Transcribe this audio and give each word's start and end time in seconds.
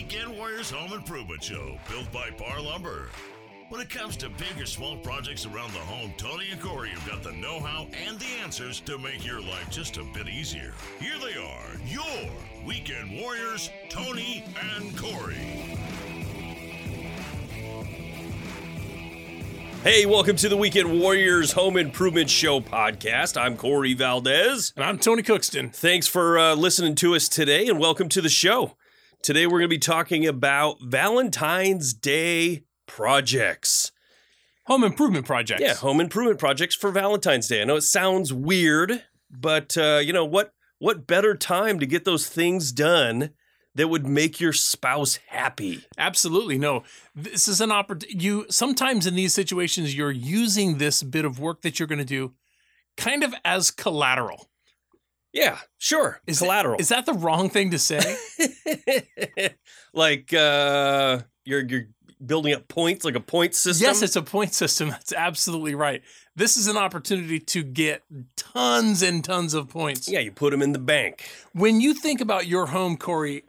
Weekend 0.00 0.34
Warriors 0.34 0.70
Home 0.70 0.94
Improvement 0.94 1.44
Show, 1.44 1.78
built 1.90 2.10
by 2.10 2.30
Parr 2.30 2.58
Lumber. 2.58 3.10
When 3.68 3.82
it 3.82 3.90
comes 3.90 4.16
to 4.16 4.30
big 4.30 4.58
or 4.58 4.64
small 4.64 4.96
projects 4.96 5.44
around 5.44 5.74
the 5.74 5.78
home, 5.80 6.14
Tony 6.16 6.46
and 6.50 6.58
Corey 6.58 6.88
have 6.88 7.06
got 7.06 7.22
the 7.22 7.32
know 7.32 7.60
how 7.60 7.86
and 8.06 8.18
the 8.18 8.24
answers 8.42 8.80
to 8.80 8.96
make 8.96 9.26
your 9.26 9.42
life 9.42 9.68
just 9.70 9.98
a 9.98 10.04
bit 10.14 10.26
easier. 10.26 10.72
Here 10.98 11.16
they 11.22 11.38
are, 11.38 11.76
your 11.84 12.30
Weekend 12.66 13.20
Warriors, 13.20 13.68
Tony 13.90 14.42
and 14.74 14.96
Corey. 14.96 15.34
Hey, 19.84 20.06
welcome 20.06 20.36
to 20.36 20.48
the 20.48 20.56
Weekend 20.56 20.98
Warriors 20.98 21.52
Home 21.52 21.76
Improvement 21.76 22.30
Show 22.30 22.60
podcast. 22.60 23.38
I'm 23.38 23.54
Corey 23.54 23.92
Valdez. 23.92 24.72
And 24.76 24.84
I'm 24.84 24.98
Tony 24.98 25.22
Cookston. 25.22 25.74
Thanks 25.74 26.06
for 26.06 26.38
uh, 26.38 26.54
listening 26.54 26.94
to 26.96 27.14
us 27.14 27.28
today 27.28 27.66
and 27.68 27.78
welcome 27.78 28.08
to 28.08 28.22
the 28.22 28.30
show. 28.30 28.76
Today 29.22 29.46
we're 29.46 29.58
going 29.58 29.68
to 29.68 29.68
be 29.68 29.78
talking 29.78 30.26
about 30.26 30.80
Valentine's 30.80 31.92
Day 31.92 32.64
projects. 32.86 33.92
Home 34.64 34.82
improvement 34.82 35.26
projects. 35.26 35.60
Yeah, 35.60 35.74
home 35.74 36.00
improvement 36.00 36.38
projects 36.38 36.74
for 36.74 36.90
Valentine's 36.90 37.46
Day. 37.46 37.60
I 37.60 37.64
know 37.64 37.76
it 37.76 37.82
sounds 37.82 38.32
weird, 38.32 39.04
but 39.30 39.76
uh, 39.76 40.00
you 40.02 40.14
know 40.14 40.24
what? 40.24 40.54
What 40.78 41.06
better 41.06 41.34
time 41.34 41.78
to 41.80 41.86
get 41.86 42.06
those 42.06 42.28
things 42.28 42.72
done 42.72 43.30
that 43.74 43.88
would 43.88 44.06
make 44.06 44.40
your 44.40 44.54
spouse 44.54 45.18
happy? 45.26 45.84
Absolutely. 45.98 46.56
No. 46.56 46.84
This 47.14 47.46
is 47.46 47.60
an 47.60 47.70
opportunity. 47.70 48.18
You 48.18 48.46
sometimes 48.48 49.06
in 49.06 49.16
these 49.16 49.34
situations 49.34 49.94
you're 49.94 50.10
using 50.10 50.78
this 50.78 51.02
bit 51.02 51.26
of 51.26 51.38
work 51.38 51.60
that 51.60 51.78
you're 51.78 51.88
going 51.88 51.98
to 51.98 52.04
do 52.06 52.32
kind 52.96 53.22
of 53.22 53.34
as 53.44 53.70
collateral. 53.70 54.49
Yeah, 55.32 55.58
sure. 55.78 56.20
Is 56.26 56.38
collateral. 56.38 56.80
Is 56.80 56.88
that 56.88 57.06
the 57.06 57.12
wrong 57.14 57.50
thing 57.50 57.70
to 57.70 57.78
say? 57.78 58.16
like 59.92 60.32
uh 60.34 61.20
you're 61.44 61.64
you're 61.66 61.88
building 62.24 62.52
up 62.52 62.68
points 62.68 63.04
like 63.04 63.14
a 63.14 63.20
point 63.20 63.54
system. 63.54 63.86
yes, 63.86 64.02
it's 64.02 64.16
a 64.16 64.22
point 64.22 64.52
system. 64.54 64.88
That's 64.90 65.12
absolutely 65.12 65.74
right. 65.74 66.02
This 66.36 66.56
is 66.56 66.66
an 66.66 66.76
opportunity 66.76 67.38
to 67.40 67.62
get 67.62 68.02
tons 68.36 69.02
and 69.02 69.24
tons 69.24 69.54
of 69.54 69.68
points. 69.68 70.08
yeah, 70.08 70.20
you 70.20 70.32
put 70.32 70.50
them 70.50 70.62
in 70.62 70.72
the 70.72 70.78
bank. 70.78 71.28
When 71.52 71.80
you 71.80 71.94
think 71.94 72.20
about 72.20 72.46
your 72.46 72.66
home, 72.66 72.96
Corey, 72.96 73.44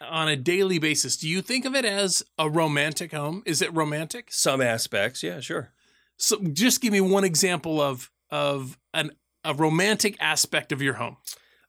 on 0.00 0.28
a 0.28 0.36
daily 0.36 0.78
basis, 0.78 1.16
do 1.16 1.28
you 1.28 1.40
think 1.40 1.64
of 1.64 1.74
it 1.74 1.84
as 1.84 2.22
a 2.38 2.48
romantic 2.50 3.12
home? 3.12 3.42
Is 3.46 3.62
it 3.62 3.72
romantic? 3.74 4.28
Some 4.30 4.60
aspects, 4.60 5.22
yeah, 5.22 5.40
sure. 5.40 5.70
So 6.16 6.38
just 6.52 6.80
give 6.80 6.92
me 6.92 7.00
one 7.00 7.24
example 7.24 7.80
of 7.80 8.10
of 8.30 8.76
an 8.92 9.12
a 9.46 9.54
romantic 9.54 10.16
aspect 10.20 10.72
of 10.72 10.82
your 10.82 10.94
home. 10.94 11.16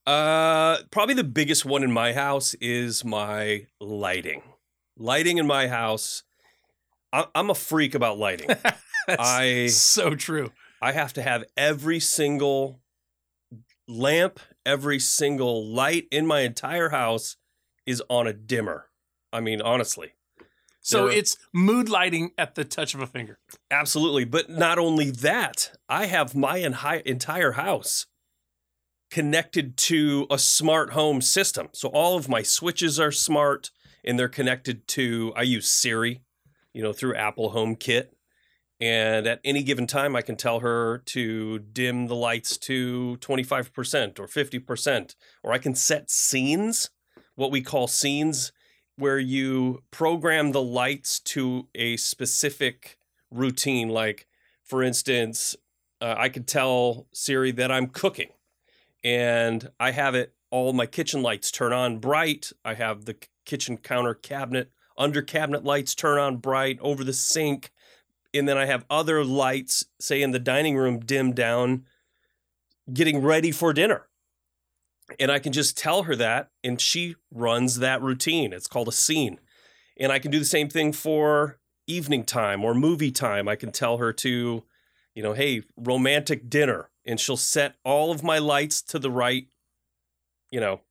Uh 0.06 0.78
probably 0.92 1.16
the 1.16 1.24
biggest 1.24 1.66
one 1.66 1.84
in 1.84 1.92
my 1.92 2.14
house 2.14 2.54
is 2.56 3.04
my 3.06 3.68
lighting. 3.80 4.42
Lighting 4.98 5.38
in 5.38 5.46
my 5.48 5.68
house. 5.68 6.24
I- 7.14 7.28
I'm 7.36 7.50
a 7.50 7.56
freak 7.56 7.94
about 7.96 8.18
lighting. 8.18 8.48
That's 9.08 9.20
I 9.20 9.68
so 9.68 10.16
true. 10.16 10.52
I 10.82 10.92
have 10.92 11.14
to 11.14 11.22
have 11.22 11.46
every 11.56 12.00
single 12.00 12.82
lamp, 13.88 14.40
every 14.66 15.00
single 15.00 15.66
light 15.66 16.08
in 16.12 16.26
my 16.28 16.42
entire 16.42 16.90
house 16.90 17.38
is 17.86 18.04
on 18.10 18.28
a 18.28 18.34
dimmer. 18.34 18.90
I 19.32 19.40
mean, 19.40 19.62
honestly. 19.62 20.14
So 20.88 21.08
it's 21.08 21.36
mood 21.54 21.90
lighting 21.90 22.32
at 22.38 22.56
the 22.56 22.64
touch 22.64 22.94
of 22.94 23.02
a 23.02 23.08
finger. 23.08 23.40
Absolutely. 23.70 24.24
But 24.24 24.50
not 24.50 24.80
only 24.80 25.12
that, 25.12 25.74
I 25.90 26.06
have 26.06 26.34
my 26.34 26.58
entire 26.58 27.52
house 27.54 28.06
connected 29.12 29.76
to 29.78 30.28
a 30.30 30.40
smart 30.40 30.94
home 30.94 31.22
system. 31.22 31.70
So 31.74 31.90
all 31.90 32.16
of 32.16 32.30
my 32.30 32.42
switches 32.42 33.00
are 33.00 33.12
smart 33.12 33.72
and 34.06 34.18
they're 34.18 34.30
connected 34.30 34.88
to, 34.90 35.34
I 35.36 35.42
use 35.42 35.68
Siri, 35.68 36.22
you 36.74 36.82
know, 36.82 36.94
through 36.94 37.16
Apple 37.16 37.52
HomeKit. 37.52 38.08
And 38.80 39.28
at 39.28 39.42
any 39.44 39.64
given 39.64 39.88
time, 39.88 40.16
I 40.16 40.22
can 40.22 40.38
tell 40.38 40.60
her 40.60 41.00
to 41.08 41.60
dim 41.60 42.08
the 42.08 42.16
lights 42.16 42.58
to 42.60 43.18
25% 43.20 44.20
or 44.20 44.28
50%, 44.28 45.16
or 45.44 45.52
I 45.52 45.58
can 45.58 45.76
set 45.76 46.12
scenes, 46.12 46.92
what 47.36 47.52
we 47.52 47.62
call 47.62 47.88
scenes, 47.88 48.52
where 48.98 49.20
you 49.20 49.84
program 49.92 50.52
the 50.52 50.62
lights 50.62 51.20
to 51.20 51.68
a 51.76 51.98
specific 51.98 52.98
routine. 53.32 53.90
Like, 53.90 54.28
for 54.64 54.84
instance, 54.84 55.56
uh, 56.02 56.16
I 56.18 56.30
could 56.30 56.48
tell 56.48 57.08
Siri 57.14 57.52
that 57.52 57.72
I'm 57.72 57.88
cooking 57.88 58.30
and 59.04 59.70
I 59.80 59.92
have 59.92 60.16
it 60.16 60.34
all 60.50 60.74
my 60.74 60.86
kitchen 60.86 61.22
lights 61.22 61.52
turn 61.52 61.74
on 61.74 62.00
bright. 62.00 62.52
I 62.66 62.74
have 62.74 63.06
the 63.06 63.16
kitchen 63.46 63.78
counter 63.78 64.14
cabinet, 64.14 64.72
under 64.98 65.22
cabinet 65.22 65.64
lights 65.64 65.94
turn 65.94 66.18
on 66.18 66.38
bright 66.38 66.80
over 66.82 67.04
the 67.04 67.14
sink. 67.14 67.72
And 68.34 68.48
then 68.48 68.58
I 68.58 68.66
have 68.66 68.86
other 68.90 69.24
lights, 69.24 69.86
say 70.00 70.22
in 70.22 70.32
the 70.32 70.40
dining 70.40 70.76
room, 70.76 71.00
dim 71.00 71.34
down, 71.34 71.86
getting 72.92 73.22
ready 73.22 73.52
for 73.52 73.74
dinner. 73.74 74.08
And 75.20 75.32
I 75.32 75.40
can 75.40 75.54
just 75.54 75.78
tell 75.78 76.04
her 76.04 76.16
that, 76.18 76.50
and 76.64 76.82
she 76.82 77.16
runs 77.32 77.80
that 77.80 78.02
routine. 78.02 78.52
It's 78.52 78.68
called 78.68 78.90
a 78.90 78.92
scene. 78.92 79.40
And 80.00 80.12
I 80.12 80.20
can 80.20 80.32
do 80.32 80.40
the 80.40 80.46
same 80.46 80.70
thing 80.70 80.92
for 80.92 81.60
evening 81.88 82.26
time 82.26 82.64
or 82.64 82.74
movie 82.74 83.12
time. 83.12 83.48
I 83.48 83.56
can 83.56 83.72
tell 83.72 83.98
her 83.98 84.12
to, 84.14 84.64
you 85.16 85.24
know, 85.24 85.34
hey, 85.34 85.64
romantic 85.78 86.50
dinner. 86.50 86.90
And 87.06 87.20
she'll 87.20 87.38
set 87.38 87.76
all 87.86 88.12
of 88.12 88.22
my 88.22 88.38
lights 88.38 88.82
to 88.84 89.00
the 89.00 89.10
right, 89.10 89.48
you 90.52 90.60
know, 90.60 90.82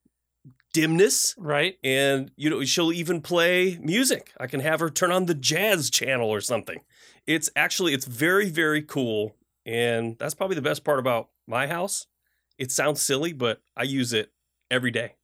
dimness. 0.73 1.35
Right? 1.37 1.79
And, 1.85 2.31
you 2.37 2.49
know, 2.49 2.65
she'll 2.65 2.93
even 2.93 3.21
play 3.21 3.79
music. 3.83 4.33
I 4.41 4.47
can 4.47 4.61
have 4.61 4.81
her 4.81 4.89
turn 4.89 5.13
on 5.13 5.27
the 5.27 5.35
jazz 5.35 5.91
channel 5.91 6.31
or 6.31 6.41
something. 6.41 6.81
It's 7.27 7.51
actually, 7.55 7.93
it's 7.93 8.07
very, 8.07 8.49
very 8.49 8.81
cool. 8.81 9.37
And 9.67 10.17
that's 10.19 10.35
probably 10.35 10.57
the 10.57 10.63
best 10.63 10.85
part 10.85 10.99
about 10.99 11.29
my 11.47 11.67
house. 11.67 12.07
It 12.59 12.73
sounds 12.73 13.03
silly, 13.03 13.33
but 13.33 13.61
I 13.77 13.83
use 13.85 14.13
it 14.13 14.33
every 14.71 14.91
day. 14.91 15.15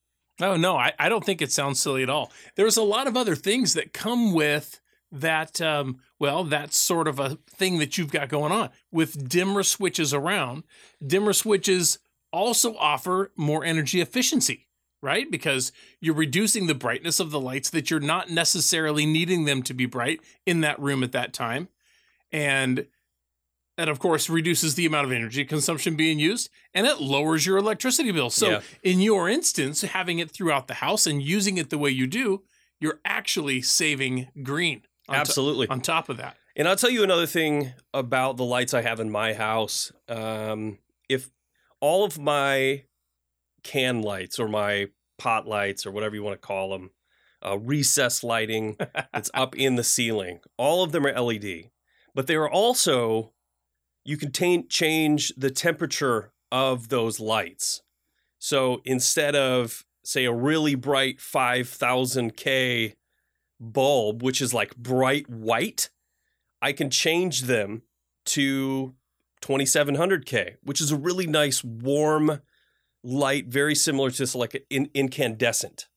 Oh 0.41 0.57
no, 0.57 0.77
I, 0.77 0.93
I 0.99 1.09
don't 1.09 1.25
think 1.25 1.43
it 1.43 1.53
sounds 1.53 1.81
silly 1.81 2.03
at 2.03 2.11
all. 2.11 2.33
There's 2.57 2.77
a 2.77 2.83
lot 2.83 3.07
of 3.07 3.17
other 3.17 3.37
things 3.37 3.75
that 3.75 3.93
come 3.93 4.33
with 4.33 4.81
that 5.11 5.61
um, 5.61 5.99
well, 6.19 6.45
that's 6.45 6.77
sort 6.77 7.07
of 7.07 7.19
a 7.19 7.39
thing 7.51 7.79
that 7.79 7.99
you've 7.99 8.13
got 8.13 8.29
going 8.29 8.53
on. 8.53 8.71
With 8.91 9.29
dimmer 9.29 9.63
switches 9.63 10.15
around, 10.15 10.65
dimmer 11.05 11.33
switches 11.33 11.99
also 12.33 12.75
offer 12.77 13.31
more 13.37 13.65
energy 13.65 14.01
efficiency, 14.01 14.69
right? 15.03 15.31
Because 15.31 15.71
you're 16.01 16.15
reducing 16.15 16.67
the 16.67 16.75
brightness 16.75 17.21
of 17.21 17.31
the 17.31 17.41
lights 17.41 17.71
that 17.71 17.91
you're 17.91 18.01
not 18.01 18.31
necessarily 18.31 19.05
needing 19.05 19.45
them 19.45 19.63
to 19.65 19.75
be 19.75 19.85
bright 19.85 20.21
in 20.47 20.63
that 20.63 20.81
room 20.81 21.03
at 21.03 21.13
that 21.13 21.33
time. 21.33 21.69
And 22.31 22.87
that 23.77 23.89
of 23.89 23.99
course 23.99 24.29
reduces 24.29 24.75
the 24.75 24.85
amount 24.87 25.07
of 25.07 25.13
energy 25.13 25.45
consumption 25.45 25.97
being 25.97 26.19
used 26.19 26.51
and 26.75 26.87
it 26.87 27.01
lowers 27.01 27.47
your 27.47 27.57
electricity 27.57 28.13
bill. 28.13 28.31
So 28.31 28.51
Yeah. 28.51 28.61
in 28.83 29.01
your 29.01 29.29
instance, 29.29 29.81
having 29.83 30.19
it 30.19 30.31
throughout 30.31 30.69
the 30.69 30.75
house 30.75 31.07
and 31.07 31.23
using 31.23 31.57
it 31.59 31.71
the 31.71 31.79
way 31.79 31.91
you 31.91 32.07
do, 32.07 32.43
you're 32.81 33.01
actually 33.05 33.63
saving 33.63 34.29
green. 34.43 34.83
on 35.09 35.15
to- 35.17 35.21
Absolutely. 35.21 35.67
on 35.69 35.81
top 35.81 36.09
of 36.09 36.17
that. 36.19 36.37
And 36.55 36.69
I'll 36.69 36.77
tell 36.77 36.89
you 36.91 37.03
another 37.03 37.27
thing 37.27 37.73
about 37.93 38.37
the 38.37 38.45
lights 38.45 38.73
I 38.73 38.83
have 38.83 39.01
in 39.01 39.11
my 39.11 39.33
house. 39.35 39.91
Um, 40.09 40.79
if 41.09 41.29
all 41.81 42.05
of 42.05 42.19
my 42.21 42.85
can 43.65 44.01
lights 44.03 44.39
or 44.39 44.47
my 44.49 44.89
pot 45.19 45.47
lights 45.49 45.85
or 45.87 45.91
whatever 45.91 46.15
you 46.15 46.23
want 46.23 46.41
to 46.41 46.47
call 46.47 46.71
them, 46.71 46.91
uh, 47.45 47.59
recess 47.59 48.23
lighting 48.23 48.77
that's 49.13 49.31
up 49.35 49.57
in 49.57 49.75
the 49.75 49.83
ceiling, 49.85 50.39
all 50.57 50.85
of 50.85 50.93
them 50.93 51.05
are 51.05 51.13
LED. 51.21 51.71
But 52.15 52.27
they 52.29 52.37
are 52.37 52.49
also, 52.49 53.33
you 54.05 54.17
can 54.17 54.33
ta- 54.33 54.67
change 54.69 55.33
the 55.37 55.51
temperature 55.51 56.33
of 56.51 56.89
those 56.89 57.21
lights. 57.21 57.83
So 58.39 58.83
instead 58.85 59.37
of, 59.37 59.85
say, 60.05 60.25
a 60.25 60.33
really 60.33 60.75
bright 60.75 61.19
5000K 61.19 62.95
bulb, 63.61 64.23
which 64.23 64.41
is 64.41 64.53
like 64.53 64.77
bright 64.77 65.29
white, 65.29 65.91
I 66.61 66.73
can 66.73 66.91
change 66.91 67.43
them 67.43 67.83
to 68.27 68.95
2700K, 69.43 70.57
which 70.63 70.81
is 70.81 70.91
a 70.91 70.97
really 70.97 71.27
nice 71.27 71.63
warm 71.65 72.41
light, 73.03 73.47
very 73.47 73.75
similar 73.75 74.11
to 74.11 74.39
like 74.39 74.65
in, 74.71 74.89
incandescent. 74.95 75.89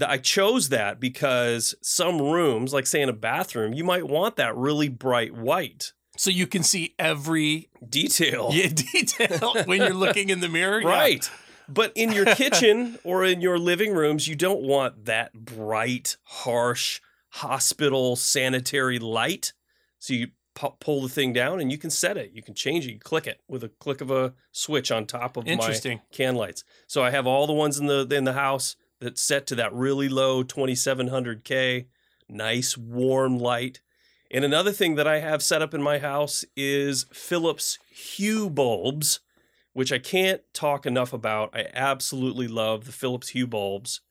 I 0.00 0.18
chose 0.18 0.68
that 0.68 1.00
because 1.00 1.74
some 1.82 2.20
rooms, 2.20 2.72
like 2.72 2.86
say 2.86 3.00
in 3.00 3.08
a 3.08 3.14
bathroom, 3.14 3.72
you 3.72 3.84
might 3.84 4.06
want 4.06 4.36
that 4.36 4.56
really 4.56 4.88
bright 4.88 5.34
white 5.34 5.92
So 6.18 6.30
you 6.30 6.48
can 6.48 6.62
see 6.64 6.94
every 6.98 7.70
detail. 7.88 8.50
yeah, 8.52 8.68
detail 8.92 9.54
when 9.66 9.80
you're 9.80 9.94
looking 9.94 10.30
in 10.30 10.40
the 10.40 10.48
mirror. 10.48 10.80
Yeah. 10.80 10.88
Right. 10.88 11.30
But 11.68 11.92
in 11.94 12.12
your 12.12 12.24
kitchen 12.34 12.98
or 13.04 13.24
in 13.24 13.40
your 13.40 13.58
living 13.58 13.92
rooms, 13.94 14.26
you 14.26 14.34
don't 14.34 14.62
want 14.62 15.04
that 15.04 15.32
bright, 15.32 16.16
harsh 16.24 17.00
hospital 17.30 18.16
sanitary 18.16 18.98
light. 18.98 19.52
So 19.98 20.14
you 20.14 20.28
pu- 20.54 20.74
pull 20.80 21.02
the 21.02 21.08
thing 21.08 21.32
down 21.32 21.60
and 21.60 21.70
you 21.70 21.78
can 21.78 21.90
set 21.90 22.16
it. 22.16 22.32
You 22.32 22.42
can 22.42 22.54
change 22.54 22.86
it. 22.86 22.92
You 22.92 22.98
click 22.98 23.26
it 23.26 23.40
with 23.46 23.62
a 23.62 23.68
click 23.68 24.00
of 24.00 24.10
a 24.10 24.34
switch 24.50 24.90
on 24.90 25.06
top 25.06 25.36
of 25.36 25.46
my 25.46 25.52
can 26.10 26.34
lights. 26.34 26.64
So 26.88 27.02
I 27.02 27.10
have 27.10 27.26
all 27.26 27.46
the 27.46 27.52
ones 27.52 27.78
in 27.78 27.86
the 27.86 28.08
in 28.10 28.24
the 28.24 28.32
house 28.32 28.76
that's 29.00 29.22
set 29.22 29.46
to 29.48 29.54
that 29.54 29.72
really 29.72 30.08
low 30.08 30.42
2700K, 30.42 31.86
nice 32.28 32.76
warm 32.76 33.38
light. 33.38 33.80
And 34.30 34.44
another 34.44 34.72
thing 34.72 34.96
that 34.96 35.06
I 35.06 35.20
have 35.20 35.42
set 35.42 35.62
up 35.62 35.72
in 35.72 35.82
my 35.82 35.98
house 35.98 36.44
is 36.54 37.06
Philips 37.12 37.78
Hue 37.90 38.50
bulbs, 38.50 39.20
which 39.72 39.90
I 39.90 39.98
can't 39.98 40.42
talk 40.52 40.84
enough 40.84 41.14
about. 41.14 41.56
I 41.56 41.66
absolutely 41.72 42.46
love 42.46 42.84
the 42.84 42.92
Philips 42.92 43.28
Hue 43.28 43.46
bulbs. 43.46 44.02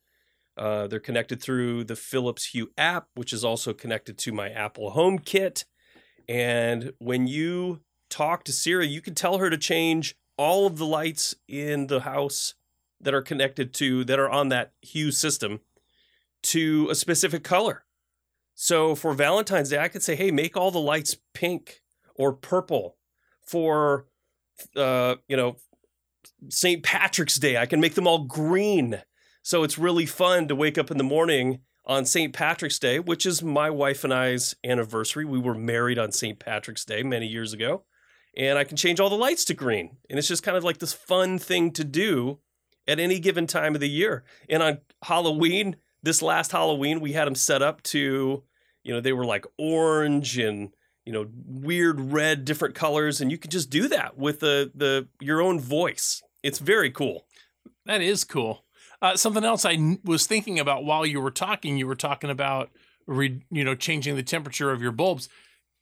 Uh, 0.56 0.88
they're 0.88 0.98
connected 0.98 1.40
through 1.40 1.84
the 1.84 1.94
Philips 1.94 2.46
Hue 2.46 2.72
app, 2.76 3.06
which 3.14 3.32
is 3.32 3.44
also 3.44 3.72
connected 3.72 4.18
to 4.18 4.32
my 4.32 4.50
Apple 4.50 4.90
Home 4.90 5.20
Kit. 5.20 5.64
And 6.28 6.92
when 6.98 7.28
you 7.28 7.80
talk 8.10 8.42
to 8.44 8.52
Siri, 8.52 8.88
you 8.88 9.00
can 9.00 9.14
tell 9.14 9.38
her 9.38 9.50
to 9.50 9.56
change 9.56 10.16
all 10.36 10.66
of 10.66 10.78
the 10.78 10.86
lights 10.86 11.36
in 11.46 11.86
the 11.86 12.00
house 12.00 12.54
that 13.00 13.14
are 13.14 13.22
connected 13.22 13.72
to, 13.74 14.04
that 14.04 14.18
are 14.18 14.28
on 14.28 14.48
that 14.48 14.72
Hue 14.82 15.12
system 15.12 15.60
to 16.42 16.88
a 16.90 16.96
specific 16.96 17.44
color. 17.44 17.84
So 18.60 18.96
for 18.96 19.14
Valentine's 19.14 19.70
Day, 19.70 19.78
I 19.78 19.86
could 19.86 20.02
say, 20.02 20.16
hey, 20.16 20.32
make 20.32 20.56
all 20.56 20.72
the 20.72 20.80
lights 20.80 21.16
pink 21.32 21.80
or 22.16 22.32
purple. 22.32 22.96
For, 23.46 24.06
uh, 24.74 25.14
you 25.28 25.36
know, 25.36 25.58
St. 26.48 26.82
Patrick's 26.82 27.36
Day, 27.36 27.56
I 27.56 27.66
can 27.66 27.80
make 27.80 27.94
them 27.94 28.08
all 28.08 28.24
green. 28.24 29.00
So 29.42 29.62
it's 29.62 29.78
really 29.78 30.06
fun 30.06 30.48
to 30.48 30.56
wake 30.56 30.76
up 30.76 30.90
in 30.90 30.98
the 30.98 31.04
morning 31.04 31.60
on 31.86 32.04
St. 32.04 32.32
Patrick's 32.32 32.80
Day, 32.80 32.98
which 32.98 33.26
is 33.26 33.44
my 33.44 33.70
wife 33.70 34.02
and 34.02 34.12
I's 34.12 34.56
anniversary. 34.64 35.24
We 35.24 35.38
were 35.38 35.54
married 35.54 35.98
on 35.98 36.10
St. 36.10 36.40
Patrick's 36.40 36.84
Day 36.84 37.04
many 37.04 37.28
years 37.28 37.52
ago. 37.52 37.84
And 38.36 38.58
I 38.58 38.64
can 38.64 38.76
change 38.76 38.98
all 38.98 39.08
the 39.08 39.14
lights 39.14 39.44
to 39.46 39.54
green. 39.54 39.98
And 40.10 40.18
it's 40.18 40.28
just 40.28 40.42
kind 40.42 40.56
of 40.56 40.64
like 40.64 40.78
this 40.78 40.92
fun 40.92 41.38
thing 41.38 41.70
to 41.74 41.84
do 41.84 42.40
at 42.88 42.98
any 42.98 43.20
given 43.20 43.46
time 43.46 43.76
of 43.76 43.80
the 43.80 43.88
year. 43.88 44.24
And 44.48 44.64
on 44.64 44.78
Halloween, 45.04 45.76
this 46.02 46.22
last 46.22 46.52
Halloween, 46.52 47.00
we 47.00 47.12
had 47.12 47.26
them 47.26 47.34
set 47.34 47.62
up 47.62 47.82
to, 47.84 48.42
you 48.84 48.94
know, 48.94 49.00
they 49.00 49.12
were 49.12 49.24
like 49.24 49.46
orange 49.58 50.38
and 50.38 50.70
you 51.08 51.12
know 51.14 51.26
weird 51.46 52.12
red, 52.12 52.44
different 52.44 52.74
colors, 52.74 53.22
and 53.22 53.30
you 53.30 53.38
can 53.38 53.50
just 53.50 53.70
do 53.70 53.88
that 53.88 54.18
with 54.18 54.40
the 54.40 54.70
the 54.74 55.08
your 55.20 55.40
own 55.40 55.58
voice. 55.58 56.22
It's 56.42 56.58
very 56.58 56.90
cool. 56.90 57.24
That 57.86 58.02
is 58.02 58.24
cool. 58.24 58.66
Uh, 59.00 59.16
something 59.16 59.42
else 59.42 59.64
I 59.64 59.96
was 60.04 60.26
thinking 60.26 60.58
about 60.58 60.84
while 60.84 61.06
you 61.06 61.22
were 61.22 61.30
talking, 61.30 61.78
you 61.78 61.86
were 61.86 61.94
talking 61.94 62.28
about 62.28 62.68
re- 63.06 63.42
you 63.50 63.64
know 63.64 63.74
changing 63.74 64.16
the 64.16 64.22
temperature 64.22 64.70
of 64.70 64.82
your 64.82 64.92
bulbs. 64.92 65.30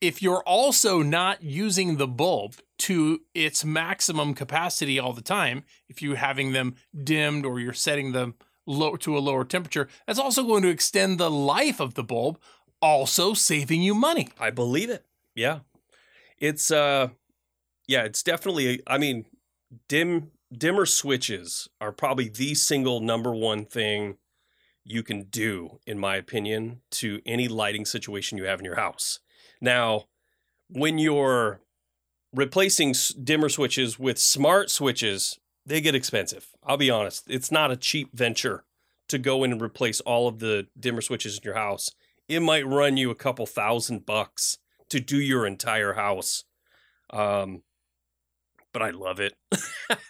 If 0.01 0.23
you're 0.23 0.45
also 0.45 1.03
not 1.03 1.43
using 1.43 1.97
the 1.97 2.07
bulb 2.07 2.55
to 2.79 3.23
its 3.35 3.65
maximum 3.65 4.33
capacity 4.33 5.01
all 5.01 5.13
the 5.13 5.23
time, 5.23 5.65
if 5.89 6.01
you're 6.01 6.15
having 6.15 6.53
them 6.53 6.77
dimmed 7.03 7.45
or 7.45 7.59
you're 7.59 7.73
setting 7.73 8.13
them 8.13 8.35
low 8.67 8.97
to 8.97 9.17
a 9.17 9.21
lower 9.21 9.45
temperature, 9.45 9.89
that's 10.07 10.19
also 10.19 10.43
going 10.45 10.63
to 10.63 10.69
extend 10.69 11.19
the 11.19 11.31
life 11.31 11.81
of 11.81 11.95
the 11.95 12.05
bulb, 12.05 12.39
also 12.83 13.35
saving 13.35 13.83
you 13.83 13.95
money. 13.95 14.29
I 14.39 14.51
believe 14.51 14.91
it. 14.91 15.05
Yeah, 15.35 15.61
it's 16.39 16.71
uh, 16.71 17.09
yeah, 17.87 18.05
it's 18.05 18.23
definitely. 18.23 18.83
I 18.87 18.99
mean, 18.99 19.27
dim 19.89 20.31
dimmer 20.57 20.87
switches 20.87 21.69
are 21.81 21.93
probably 21.93 22.29
the 22.29 22.55
single 22.55 23.01
number 23.01 23.35
one 23.35 23.65
thing 23.65 24.17
you 24.85 25.03
can 25.03 25.25
do, 25.25 25.81
in 25.87 25.99
my 25.99 26.17
opinion, 26.17 26.81
to 26.93 27.21
any 27.27 27.49
lighting 27.49 27.85
situation 27.85 28.39
you 28.39 28.45
have 28.45 28.61
in 28.61 28.65
your 28.65 28.77
house. 28.77 29.19
Now, 29.61 30.05
when 30.69 30.99
you're 30.99 31.61
replacing 32.33 32.95
dimmer 33.23 33.49
switches 33.49 33.99
with 33.99 34.19
smart 34.19 34.71
switches, 34.71 35.39
they 35.67 35.81
get 35.81 35.95
expensive. 35.95 36.47
I'll 36.65 36.77
be 36.77 36.91
honest, 36.91 37.25
it's 37.29 37.51
not 37.51 37.71
a 37.71 37.77
cheap 37.77 38.11
venture 38.15 38.65
to 39.09 39.19
go 39.19 39.45
in 39.45 39.53
and 39.53 39.61
replace 39.61 40.01
all 40.01 40.29
of 40.29 40.39
the 40.39 40.69
dimmer 40.79 41.01
switches 41.01 41.37
in 41.37 41.43
your 41.45 41.55
house. 41.55 41.91
It 42.29 42.41
might 42.41 42.67
run 42.67 42.97
you 42.97 43.11
a 43.11 43.15
couple 43.15 43.47
thousand 43.47 44.07
bucks 44.07 44.59
to 44.91 45.01
do 45.01 45.19
your 45.21 45.47
entire 45.47 45.93
house. 45.95 46.45
Um, 47.11 47.63
but 48.73 48.83
I 48.83 48.91
love 48.91 49.21
it. 49.21 49.35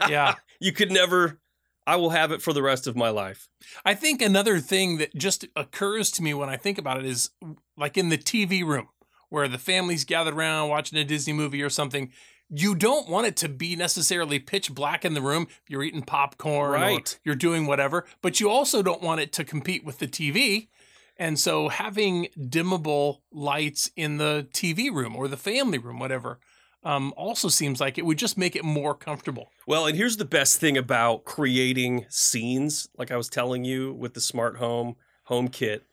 Yeah. 0.09 0.37
you 0.61 0.73
could 0.73 0.91
never. 0.91 1.39
I 1.87 1.97
will 1.97 2.11
have 2.11 2.33
it 2.33 2.41
for 2.43 2.53
the 2.53 2.63
rest 2.63 2.87
of 2.87 2.97
my 2.97 3.11
life. 3.11 3.49
I 3.85 3.95
think 3.95 4.21
another 4.23 4.59
thing 4.59 4.99
that 4.99 5.15
just 5.15 5.47
occurs 5.55 6.11
to 6.13 6.23
me 6.23 6.33
when 6.35 6.49
I 6.49 6.57
think 6.57 6.79
about 6.79 6.99
it 6.99 7.05
is 7.05 7.31
like 7.77 7.97
in 7.99 8.09
the 8.09 8.19
TV 8.19 8.65
room 8.65 8.89
where 9.29 9.49
the 9.49 9.59
family's 9.59 10.05
gathered 10.05 10.35
around 10.35 10.69
watching 10.71 10.99
a 10.99 11.05
Disney 11.05 11.33
movie 11.33 11.63
or 11.63 11.71
something. 11.71 12.11
You 12.49 12.75
don't 12.75 13.09
want 13.09 13.27
it 13.27 13.37
to 13.39 13.49
be 13.49 13.75
necessarily 13.75 14.39
pitch 14.39 14.73
black 14.75 15.05
in 15.05 15.15
the 15.15 15.21
room. 15.23 15.49
You're 15.69 15.83
eating 15.83 16.03
popcorn, 16.03 16.71
or 16.71 16.73
Right. 16.75 17.19
you're 17.25 17.35
doing 17.35 17.67
whatever, 17.67 18.07
but 18.23 18.39
you 18.41 18.49
also 18.49 18.83
don't 18.83 19.03
want 19.03 19.21
it 19.21 19.33
to 19.33 19.45
compete 19.45 19.85
with 19.85 19.99
the 19.99 20.07
TV. 20.07 20.69
And 21.17 21.41
so 21.41 21.69
having 21.71 22.29
dimmable 22.39 23.21
lights 23.33 23.91
in 23.97 24.19
the 24.19 24.47
TV 24.53 24.91
room 24.91 25.17
or 25.17 25.29
the 25.29 25.37
family 25.37 25.79
room, 25.79 25.99
whatever, 25.99 26.39
um, 26.85 27.13
also 27.17 27.49
seems 27.49 27.81
like 27.81 27.99
it 27.99 28.05
would 28.05 28.19
just 28.19 28.39
make 28.39 28.55
it 28.55 28.65
more 28.65 28.95
comfortable. 28.95 29.51
Well, 29.67 29.87
and 29.87 29.97
here's 29.97 30.19
the 30.19 30.25
best 30.25 30.61
thing 30.61 30.77
about 30.77 31.25
creating 31.25 32.07
scenes, 32.11 32.89
like 32.97 33.11
I 33.11 33.17
was 33.17 33.29
telling 33.29 33.65
you 33.65 33.93
with 33.95 34.15
the 34.15 34.21
smart 34.21 34.59
home 34.59 34.95
home 35.25 35.49
kit. 35.49 35.85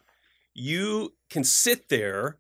You 0.54 1.14
can 1.32 1.44
sit 1.44 1.90
there 1.90 2.38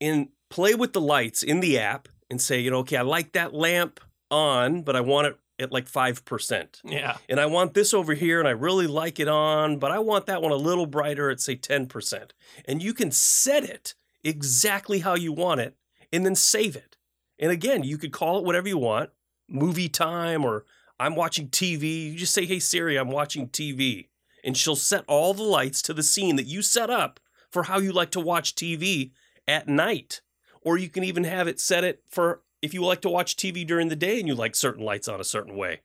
and 0.00 0.28
play 0.50 0.76
with 0.76 0.92
the 0.92 1.00
lights 1.00 1.42
in 1.42 1.58
the 1.58 1.76
app 1.78 2.08
and 2.30 2.40
say, 2.40 2.60
you 2.60 2.70
know, 2.70 2.78
okay, 2.78 2.96
I 2.96 3.02
like 3.02 3.32
that 3.32 3.54
lamp 3.54 4.00
on, 4.30 4.82
but 4.82 4.96
I 4.96 5.00
want 5.00 5.28
it 5.28 5.38
at 5.58 5.72
like 5.72 5.88
5%. 5.88 6.80
Yeah. 6.84 7.16
And 7.28 7.38
I 7.38 7.46
want 7.46 7.74
this 7.74 7.94
over 7.94 8.14
here 8.14 8.40
and 8.40 8.48
I 8.48 8.52
really 8.52 8.86
like 8.86 9.20
it 9.20 9.28
on, 9.28 9.78
but 9.78 9.92
I 9.92 10.00
want 10.00 10.26
that 10.26 10.42
one 10.42 10.52
a 10.52 10.56
little 10.56 10.86
brighter 10.86 11.30
at 11.30 11.40
say 11.40 11.56
10%. 11.56 12.30
And 12.64 12.82
you 12.82 12.92
can 12.92 13.10
set 13.10 13.62
it 13.62 13.94
exactly 14.24 15.00
how 15.00 15.14
you 15.14 15.32
want 15.32 15.60
it 15.60 15.76
and 16.12 16.24
then 16.24 16.34
save 16.34 16.74
it. 16.74 16.96
And 17.38 17.52
again, 17.52 17.84
you 17.84 17.98
could 17.98 18.12
call 18.12 18.38
it 18.38 18.44
whatever 18.44 18.68
you 18.68 18.78
want 18.78 19.10
movie 19.48 19.88
time 19.88 20.44
or 20.44 20.64
I'm 20.98 21.14
watching 21.14 21.48
TV. 21.48 22.12
You 22.12 22.16
just 22.16 22.34
say, 22.34 22.46
hey, 22.46 22.58
Siri, 22.58 22.96
I'm 22.96 23.10
watching 23.10 23.48
TV. 23.48 24.08
And 24.42 24.56
she'll 24.56 24.76
set 24.76 25.04
all 25.06 25.34
the 25.34 25.42
lights 25.42 25.82
to 25.82 25.94
the 25.94 26.02
scene 26.02 26.36
that 26.36 26.46
you 26.46 26.62
set 26.62 26.90
up 26.90 27.20
for 27.50 27.64
how 27.64 27.78
you 27.78 27.92
like 27.92 28.10
to 28.10 28.20
watch 28.20 28.54
TV 28.54 29.12
at 29.46 29.68
night. 29.68 30.20
Or 30.64 30.78
you 30.78 30.88
can 30.88 31.04
even 31.04 31.24
have 31.24 31.46
it 31.46 31.60
set 31.60 31.84
it 31.84 32.02
for 32.08 32.40
if 32.62 32.72
you 32.72 32.82
like 32.82 33.02
to 33.02 33.10
watch 33.10 33.36
TV 33.36 33.66
during 33.66 33.88
the 33.88 33.96
day 33.96 34.18
and 34.18 34.26
you 34.26 34.34
like 34.34 34.56
certain 34.56 34.84
lights 34.84 35.06
on 35.06 35.20
a 35.20 35.24
certain 35.24 35.56
way. 35.56 35.80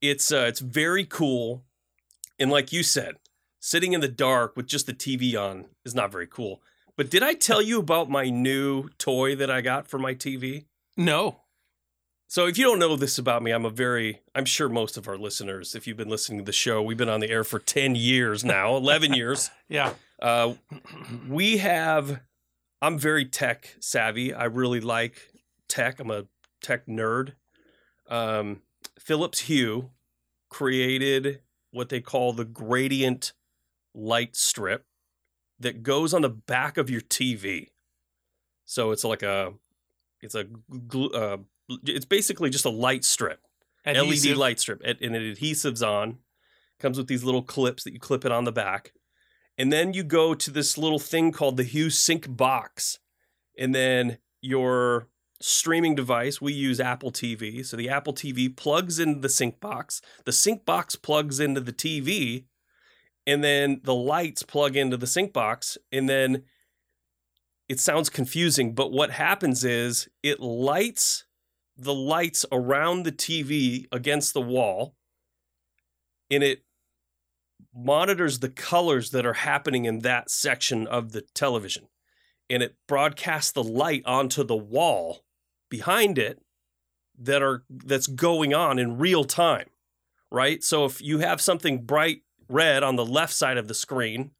It's 0.00 0.32
uh, 0.32 0.46
it's 0.48 0.60
very 0.60 1.04
cool. 1.04 1.62
And 2.38 2.50
like 2.50 2.72
you 2.72 2.82
said, 2.82 3.16
sitting 3.60 3.92
in 3.92 4.00
the 4.00 4.08
dark 4.08 4.56
with 4.56 4.66
just 4.66 4.86
the 4.86 4.94
TV 4.94 5.40
on 5.40 5.66
is 5.84 5.94
not 5.94 6.10
very 6.10 6.26
cool. 6.26 6.60
But 6.96 7.10
did 7.10 7.22
I 7.22 7.34
tell 7.34 7.62
you 7.62 7.78
about 7.78 8.10
my 8.10 8.28
new 8.28 8.88
toy 8.98 9.36
that 9.36 9.50
I 9.50 9.60
got 9.60 9.86
for 9.86 9.98
my 9.98 10.14
TV? 10.14 10.64
No. 10.96 11.42
So 12.26 12.46
if 12.46 12.56
you 12.58 12.64
don't 12.64 12.78
know 12.78 12.94
this 12.94 13.18
about 13.18 13.42
me, 13.42 13.50
I'm 13.50 13.64
a 13.64 13.70
very 13.70 14.20
I'm 14.34 14.44
sure 14.44 14.68
most 14.68 14.96
of 14.96 15.08
our 15.08 15.18
listeners, 15.18 15.74
if 15.74 15.86
you've 15.86 15.96
been 15.96 16.08
listening 16.08 16.38
to 16.38 16.44
the 16.44 16.52
show, 16.52 16.82
we've 16.82 16.96
been 16.96 17.08
on 17.08 17.20
the 17.20 17.30
air 17.30 17.44
for 17.44 17.58
10 17.58 17.94
years 17.94 18.44
now, 18.44 18.76
11 18.76 19.14
years. 19.14 19.50
Yeah. 19.68 19.92
Uh, 20.20 20.54
we 21.28 21.58
have 21.58 22.20
I'm 22.82 22.98
very 22.98 23.24
tech 23.24 23.76
savvy. 23.80 24.32
I 24.32 24.44
really 24.44 24.80
like 24.80 25.30
tech. 25.68 26.00
I'm 26.00 26.10
a 26.10 26.24
tech 26.62 26.86
nerd. 26.86 27.32
Um, 28.08 28.62
Philips 28.98 29.40
Hue 29.40 29.90
created 30.48 31.40
what 31.70 31.88
they 31.88 32.00
call 32.00 32.32
the 32.32 32.44
gradient 32.44 33.32
light 33.94 34.34
strip 34.34 34.86
that 35.58 35.82
goes 35.82 36.14
on 36.14 36.22
the 36.22 36.28
back 36.28 36.78
of 36.78 36.90
your 36.90 37.02
TV. 37.02 37.68
So 38.64 38.90
it's 38.92 39.04
like 39.04 39.22
a 39.22 39.52
it's 40.22 40.34
a 40.34 40.46
uh, 41.14 41.36
it's 41.84 42.04
basically 42.04 42.50
just 42.50 42.64
a 42.64 42.70
light 42.70 43.04
strip. 43.04 43.40
Adhesive. 43.84 44.32
LED 44.32 44.38
light 44.38 44.60
strip, 44.60 44.82
and, 44.84 44.98
and 45.00 45.16
it 45.16 45.38
adhesives 45.38 45.86
on. 45.86 46.18
Comes 46.78 46.96
with 46.96 47.08
these 47.08 47.24
little 47.24 47.42
clips 47.42 47.84
that 47.84 47.92
you 47.92 48.00
clip 48.00 48.24
it 48.24 48.32
on 48.32 48.44
the 48.44 48.52
back, 48.52 48.92
and 49.60 49.70
then 49.70 49.92
you 49.92 50.02
go 50.02 50.34
to 50.34 50.50
this 50.50 50.78
little 50.78 50.98
thing 50.98 51.32
called 51.32 51.58
the 51.58 51.64
Hue 51.64 51.90
Sync 51.90 52.34
box, 52.34 52.98
and 53.58 53.74
then 53.74 54.16
your 54.40 55.08
streaming 55.38 55.94
device. 55.94 56.40
We 56.40 56.54
use 56.54 56.80
Apple 56.80 57.12
TV, 57.12 57.62
so 57.66 57.76
the 57.76 57.90
Apple 57.90 58.14
TV 58.14 58.56
plugs 58.56 58.98
into 58.98 59.20
the 59.20 59.28
sync 59.28 59.60
box. 59.60 60.00
The 60.24 60.32
sync 60.32 60.64
box 60.64 60.96
plugs 60.96 61.40
into 61.40 61.60
the 61.60 61.74
TV, 61.74 62.44
and 63.26 63.44
then 63.44 63.82
the 63.84 63.94
lights 63.94 64.42
plug 64.42 64.76
into 64.76 64.96
the 64.96 65.06
sync 65.06 65.34
box, 65.34 65.76
and 65.92 66.08
then 66.08 66.44
it 67.68 67.80
sounds 67.80 68.08
confusing, 68.08 68.74
but 68.74 68.92
what 68.92 69.10
happens 69.10 69.62
is 69.62 70.08
it 70.22 70.40
lights 70.40 71.26
the 71.76 71.92
lights 71.92 72.46
around 72.50 73.02
the 73.02 73.12
TV 73.12 73.88
against 73.92 74.32
the 74.32 74.40
wall 74.40 74.94
and 76.30 76.42
it 76.42 76.62
monitors 77.74 78.38
the 78.40 78.48
colors 78.48 79.10
that 79.10 79.24
are 79.26 79.34
happening 79.34 79.84
in 79.84 80.00
that 80.00 80.30
section 80.30 80.86
of 80.86 81.12
the 81.12 81.22
television 81.34 81.86
and 82.48 82.62
it 82.62 82.74
broadcasts 82.88 83.52
the 83.52 83.62
light 83.62 84.02
onto 84.04 84.42
the 84.42 84.56
wall 84.56 85.20
behind 85.70 86.18
it 86.18 86.40
that 87.18 87.42
are 87.42 87.62
that's 87.70 88.06
going 88.08 88.52
on 88.52 88.78
in 88.78 88.98
real 88.98 89.24
time 89.24 89.68
right 90.32 90.64
so 90.64 90.84
if 90.84 91.00
you 91.00 91.18
have 91.20 91.40
something 91.40 91.82
bright 91.84 92.22
red 92.50 92.82
on 92.82 92.96
the 92.96 93.06
left 93.06 93.32
side 93.32 93.56
of 93.56 93.68
the 93.68 93.74
screen. 93.74 94.32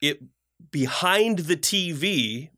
It 0.00 0.22
behind 0.70 1.40
the 1.40 1.56
TV, 1.56 2.50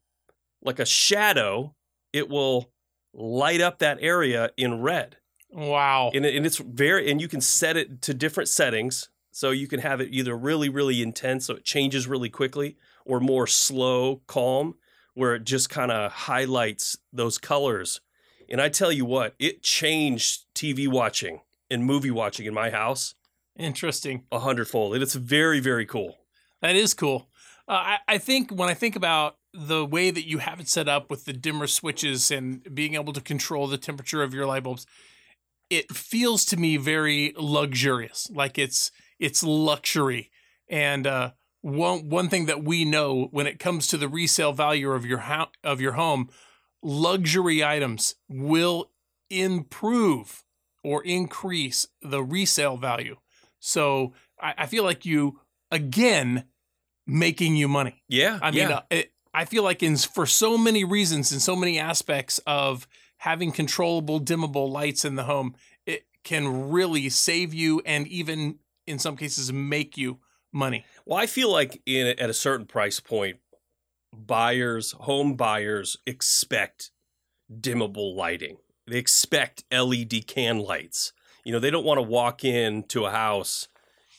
like 0.62 0.78
a 0.78 0.85
shadow, 0.85 1.75
it 2.12 2.28
will 2.28 2.71
light 3.14 3.61
up 3.61 3.78
that 3.78 3.99
area 4.00 4.50
in 4.57 4.83
red. 4.83 5.16
Wow. 5.50 6.11
And, 6.12 6.26
it- 6.26 6.35
and 6.35 6.45
it's 6.45 6.59
very, 6.59 7.11
and 7.11 7.21
you 7.21 7.28
can 7.28 7.40
set 7.40 7.76
it 7.76 8.02
to 8.02 8.12
different 8.14 8.49
settings. 8.49 9.09
So 9.37 9.50
you 9.50 9.69
can 9.69 9.81
have 9.81 10.00
it 10.00 10.09
either 10.12 10.35
really, 10.35 10.71
really 10.71 11.02
intense, 11.02 11.45
so 11.45 11.57
it 11.57 11.62
changes 11.62 12.09
really 12.09 12.31
quickly, 12.31 12.78
or 13.05 13.21
more 13.21 13.47
slow, 13.47 14.23
calm, 14.26 14.76
where 15.12 15.35
it 15.35 15.45
just 15.45 15.69
kind 15.69 15.93
of 15.93 16.11
highlights 16.11 16.97
those 17.12 17.37
colors. 17.37 18.00
And 18.49 18.62
I 18.62 18.71
tell 18.71 18.90
you 18.90 19.05
what, 19.05 19.35
it 19.38 19.62
changed 19.62 20.47
TV 20.55 20.88
watching 20.88 21.43
and 21.71 21.85
movie 21.85 22.11
watching 22.11 22.47
in 22.47 22.55
my 22.55 22.71
house 22.71 23.14
Interesting. 23.59 24.25
a 24.33 24.38
hundredfold. 24.38 24.95
And 24.95 25.02
it's 25.02 25.14
very, 25.14 25.61
very 25.61 25.85
cool. 25.85 26.16
That 26.62 26.75
is 26.75 26.95
cool. 26.95 27.28
Uh, 27.69 27.73
I, 27.73 27.99
I 28.09 28.16
think 28.16 28.50
when 28.50 28.71
I 28.71 28.75
think 28.75 28.97
about 28.97 29.37
the 29.52 29.85
way 29.85 30.11
that 30.11 30.26
you 30.26 30.38
have 30.38 30.61
it 30.61 30.69
set 30.69 30.88
up 30.88 31.11
with 31.11 31.26
the 31.26 31.35
dimmer 31.35 31.66
switches 31.66 32.31
and 32.31 32.75
being 32.75 32.95
able 32.95 33.12
to 33.12 33.21
control 33.21 33.66
the 33.66 33.76
temperature 33.76 34.23
of 34.23 34.33
your 34.33 34.47
light 34.47 34.62
bulbs, 34.62 34.87
it 35.69 35.95
feels 35.95 36.47
to 36.47 36.57
me 36.57 36.78
very 36.78 37.35
luxurious. 37.37 38.31
Like 38.33 38.57
it's 38.57 38.90
it's 39.18 39.42
luxury. 39.42 40.30
And 40.68 41.06
uh, 41.06 41.32
one 41.62 42.08
one 42.08 42.28
thing 42.28 42.46
that 42.46 42.64
we 42.64 42.85
know 42.85 43.28
when 43.30 43.46
it 43.46 43.58
comes 43.58 43.87
to 43.88 43.96
the 43.96 44.08
resale 44.08 44.52
value 44.52 44.92
of 44.92 45.04
your 45.04 45.18
ho- 45.18 45.50
of 45.64 45.80
your 45.80 45.92
home, 45.92 46.28
luxury 46.82 47.64
items 47.64 48.14
will 48.28 48.90
improve 49.30 50.44
or 50.85 51.02
increase 51.02 51.87
the 52.00 52.23
resale 52.23 52.76
value. 52.76 53.16
So 53.58 54.12
I, 54.40 54.54
I 54.58 54.66
feel 54.66 54.85
like 54.85 55.04
you 55.04 55.40
again 55.70 56.44
making 57.06 57.56
you 57.56 57.68
money. 57.68 58.02
Yeah. 58.08 58.38
I 58.42 58.50
mean, 58.50 58.68
yeah. 58.68 58.76
uh, 58.76 58.82
it, 58.90 59.12
I 59.35 59.44
feel 59.44 59.62
like 59.62 59.82
in 59.82 59.96
for 59.96 60.26
so 60.26 60.56
many 60.56 60.85
reasons 60.85 61.32
and 61.32 61.42
so 61.42 61.56
many 61.56 61.78
aspects 61.78 62.38
of 62.46 62.87
having 63.18 63.52
controllable 63.52 64.20
dimmable 64.20 64.70
lights 64.70 65.04
in 65.04 65.16
the 65.16 65.25
home, 65.25 65.54
it 65.87 66.06
can 66.25 66.70
really 66.70 67.08
save 67.08 67.52
you 67.54 67.82
and 67.85 68.06
even 68.08 68.58
in 68.87 68.99
some 68.99 69.16
cases 69.16 69.52
make 69.52 69.97
you 69.97 70.19
money. 70.52 70.85
Well, 71.05 71.19
I 71.19 71.26
feel 71.26 71.50
like 71.50 71.83
in 71.87 72.07
at 72.19 72.31
a 72.31 72.35
certain 72.35 72.66
price 72.66 73.00
point, 73.00 73.38
buyers, 74.12 74.93
home 74.93 75.35
buyers 75.35 75.97
expect 76.07 76.90
dimmable 77.52 78.14
lighting. 78.14 78.59
They 78.87 78.99
expect 78.99 79.64
LED 79.73 80.26
can 80.26 80.59
lights. 80.59 81.12
You 81.45 81.52
know, 81.52 81.59
they 81.59 81.71
don't 81.71 81.85
want 81.85 81.99
to 81.99 82.02
walk 82.02 82.45
into 82.45 83.05
a 83.05 83.11
house 83.11 83.69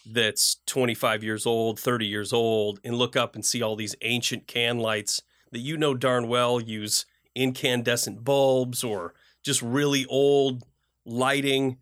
that's 0.05 0.57
25 0.67 1.23
years 1.23 1.45
old, 1.45 1.79
30 1.79 2.05
years 2.05 2.31
old, 2.31 2.79
and 2.83 2.95
look 2.95 3.15
up 3.15 3.35
and 3.35 3.45
see 3.45 3.61
all 3.61 3.75
these 3.75 3.95
ancient 4.01 4.47
can 4.47 4.77
lights 4.77 5.21
that 5.51 5.59
you 5.59 5.77
know 5.77 5.93
darn 5.93 6.27
well 6.27 6.59
use 6.59 7.05
incandescent 7.35 8.23
bulbs 8.23 8.83
or 8.83 9.13
just 9.43 9.61
really 9.61 10.05
old 10.07 10.63
lighting 11.05 11.77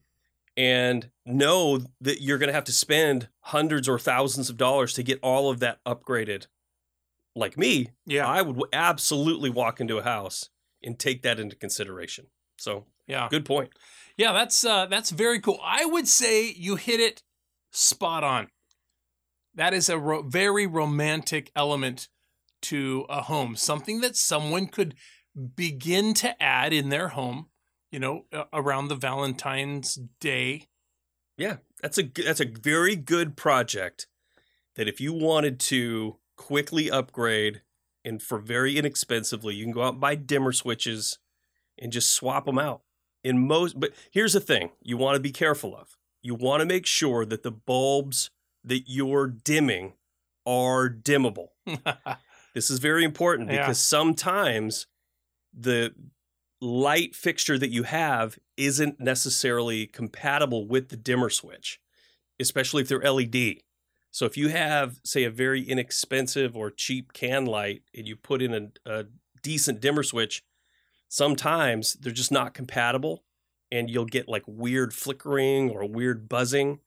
and 0.57 1.09
know 1.25 1.79
that 2.01 2.21
you're 2.21 2.37
going 2.37 2.47
to 2.47 2.53
have 2.53 2.63
to 2.65 2.71
spend 2.71 3.29
hundreds 3.41 3.89
or 3.89 3.99
thousands 3.99 4.49
of 4.49 4.57
dollars 4.57 4.93
to 4.93 5.03
get 5.03 5.19
all 5.21 5.49
of 5.49 5.59
that 5.59 5.83
upgraded. 5.85 6.47
Like 7.35 7.57
me, 7.57 7.89
Yeah. 8.05 8.27
I 8.27 8.41
would 8.41 8.69
absolutely 8.71 9.49
walk 9.49 9.81
into 9.81 9.97
a 9.97 10.03
house 10.03 10.49
and 10.81 10.97
take 10.97 11.21
that 11.23 11.39
into 11.39 11.55
consideration. 11.55 12.27
So, 12.57 12.85
Yeah. 13.07 13.27
good 13.29 13.45
point. 13.45 13.71
Yeah, 14.17 14.31
that's 14.31 14.63
uh, 14.63 14.85
that's 14.85 15.09
very 15.09 15.41
cool. 15.41 15.59
I 15.61 15.83
would 15.85 16.07
say 16.07 16.49
you 16.49 16.77
hit 16.77 17.01
it 17.01 17.21
spot 17.71 18.23
on. 18.23 18.47
That 19.53 19.73
is 19.73 19.89
a 19.89 19.97
ro- 19.99 20.21
very 20.21 20.65
romantic 20.65 21.51
element 21.55 22.07
to 22.63 23.05
a 23.09 23.23
home, 23.23 23.57
something 23.57 23.99
that 24.01 24.15
someone 24.15 24.67
could 24.67 24.95
begin 25.55 26.13
to 26.15 26.41
add 26.41 26.71
in 26.71 26.87
their 26.89 27.09
home. 27.09 27.49
You 27.95 27.99
know, 28.01 28.25
around 28.51 28.89
the 28.89 28.95
Valentine's 28.95 29.97
Day. 30.19 30.67
Yeah, 31.37 31.57
that's 31.81 31.97
a 31.97 32.03
that's 32.03 32.41
a 32.41 32.45
very 32.45 32.97
good 32.97 33.37
project 33.37 34.07
that 34.75 34.89
if 34.89 34.99
you 34.99 35.13
wanted 35.13 35.61
to 35.61 36.17
quickly 36.35 36.91
upgrade 36.91 37.61
and 38.03 38.21
for 38.21 38.37
very 38.37 38.77
inexpensively, 38.77 39.55
you 39.55 39.63
can 39.63 39.71
go 39.71 39.81
out 39.83 39.93
and 39.93 40.01
buy 40.01 40.15
dimmer 40.15 40.51
switches 40.51 41.19
and 41.79 41.93
just 41.93 42.13
swap 42.13 42.43
them 42.47 42.59
out. 42.59 42.81
In 43.23 43.47
most 43.47 43.79
but 43.79 43.91
here's 44.11 44.33
the 44.33 44.41
thing, 44.41 44.71
you 44.81 44.97
want 44.97 45.15
to 45.15 45.21
be 45.21 45.31
careful 45.31 45.73
of. 45.73 45.95
You 46.21 46.35
want 46.35 46.59
to 46.59 46.65
make 46.65 46.85
sure 46.85 47.25
that 47.25 47.43
the 47.43 47.51
bulbs 47.51 48.29
that 48.65 48.89
you're 48.89 49.27
dimming 49.27 49.93
are 50.45 50.89
dimmable. 50.89 51.51
This 52.53 52.69
is 52.69 52.79
very 52.79 53.05
important 53.05 53.49
Yeah. 53.51 53.61
because 53.61 53.79
sometimes 53.79 54.87
the 55.53 55.93
light 56.61 57.15
fixture 57.15 57.57
that 57.57 57.69
you 57.69 57.83
have 57.83 58.37
isn't 58.57 58.99
necessarily 58.99 59.87
compatible 59.87 60.67
with 60.67 60.89
the 60.89 60.97
dimmer 60.97 61.29
switch, 61.29 61.79
especially 62.39 62.81
if 62.81 62.87
they're 62.87 62.99
LED. 62.99 63.57
So 64.11 64.25
if 64.25 64.37
you 64.37 64.47
have, 64.47 64.99
say, 65.03 65.25
a 65.25 65.29
very 65.29 65.61
inexpensive 65.61 66.55
or 66.55 66.71
cheap 66.71 67.11
can 67.11 67.45
light 67.45 67.83
and 67.93 68.07
you 68.07 68.15
put 68.15 68.41
in 68.41 68.71
a, 68.85 68.89
a 68.89 69.05
decent 69.43 69.81
dimmer 69.81 70.03
switch, 70.03 70.43
sometimes 71.09 71.93
they're 71.93 72.13
just 72.13 72.31
not 72.31 72.53
compatible 72.53 73.25
and 73.71 73.89
you'll 73.89 74.05
get 74.05 74.29
like 74.29 74.43
weird 74.47 74.93
flickering 74.93 75.69
or 75.69 75.85
weird 75.85 76.29
buzzing. 76.29 76.79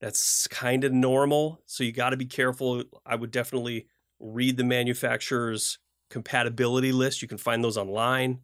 That's 0.00 0.46
kind 0.48 0.84
of 0.84 0.92
normal. 0.92 1.62
So 1.64 1.82
you 1.82 1.92
got 1.92 2.10
to 2.10 2.16
be 2.16 2.26
careful. 2.26 2.84
I 3.06 3.16
would 3.16 3.30
definitely 3.30 3.86
read 4.20 4.56
the 4.56 4.64
manufacturer's 4.64 5.78
compatibility 6.10 6.92
list. 6.92 7.22
You 7.22 7.28
can 7.28 7.38
find 7.38 7.64
those 7.64 7.78
online, 7.78 8.40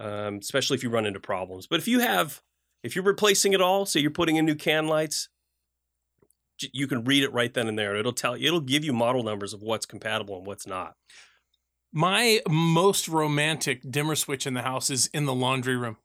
um, 0.00 0.38
especially 0.38 0.76
if 0.76 0.82
you 0.82 0.90
run 0.90 1.06
into 1.06 1.20
problems. 1.20 1.66
But 1.66 1.78
if 1.78 1.86
you 1.86 2.00
have, 2.00 2.40
if 2.82 2.96
you're 2.96 3.04
replacing 3.04 3.52
it 3.52 3.60
all, 3.60 3.86
say 3.86 4.00
you're 4.00 4.10
putting 4.10 4.36
in 4.36 4.46
new 4.46 4.54
can 4.54 4.88
lights, 4.88 5.28
you 6.72 6.86
can 6.86 7.04
read 7.04 7.22
it 7.22 7.32
right 7.32 7.52
then 7.52 7.68
and 7.68 7.78
there. 7.78 7.94
It'll 7.94 8.12
tell 8.12 8.36
you, 8.36 8.48
it'll 8.48 8.60
give 8.60 8.84
you 8.84 8.92
model 8.92 9.22
numbers 9.22 9.52
of 9.54 9.62
what's 9.62 9.86
compatible 9.86 10.38
and 10.38 10.46
what's 10.46 10.66
not. 10.66 10.94
My 11.92 12.40
most 12.48 13.08
romantic 13.08 13.82
dimmer 13.90 14.14
switch 14.14 14.46
in 14.46 14.54
the 14.54 14.62
house 14.62 14.90
is 14.90 15.08
in 15.08 15.26
the 15.26 15.34
laundry 15.34 15.76
room. 15.76 15.96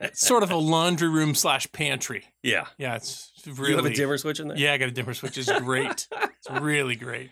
It's 0.00 0.20
sort 0.26 0.42
of 0.42 0.50
a 0.50 0.56
laundry 0.56 1.08
room 1.08 1.34
slash 1.34 1.70
pantry. 1.72 2.24
yeah. 2.42 2.66
Yeah, 2.78 2.96
it's 2.96 3.32
really. 3.46 3.70
You 3.70 3.76
have 3.76 3.86
a 3.86 3.94
dimmer 3.94 4.18
switch 4.18 4.40
in 4.40 4.48
there? 4.48 4.56
Yeah, 4.56 4.72
I 4.72 4.78
got 4.78 4.88
a 4.88 4.92
dimmer 4.92 5.14
switch. 5.14 5.38
It's 5.38 5.52
great. 5.60 6.08
it's 6.10 6.50
really 6.60 6.96
great. 6.96 7.30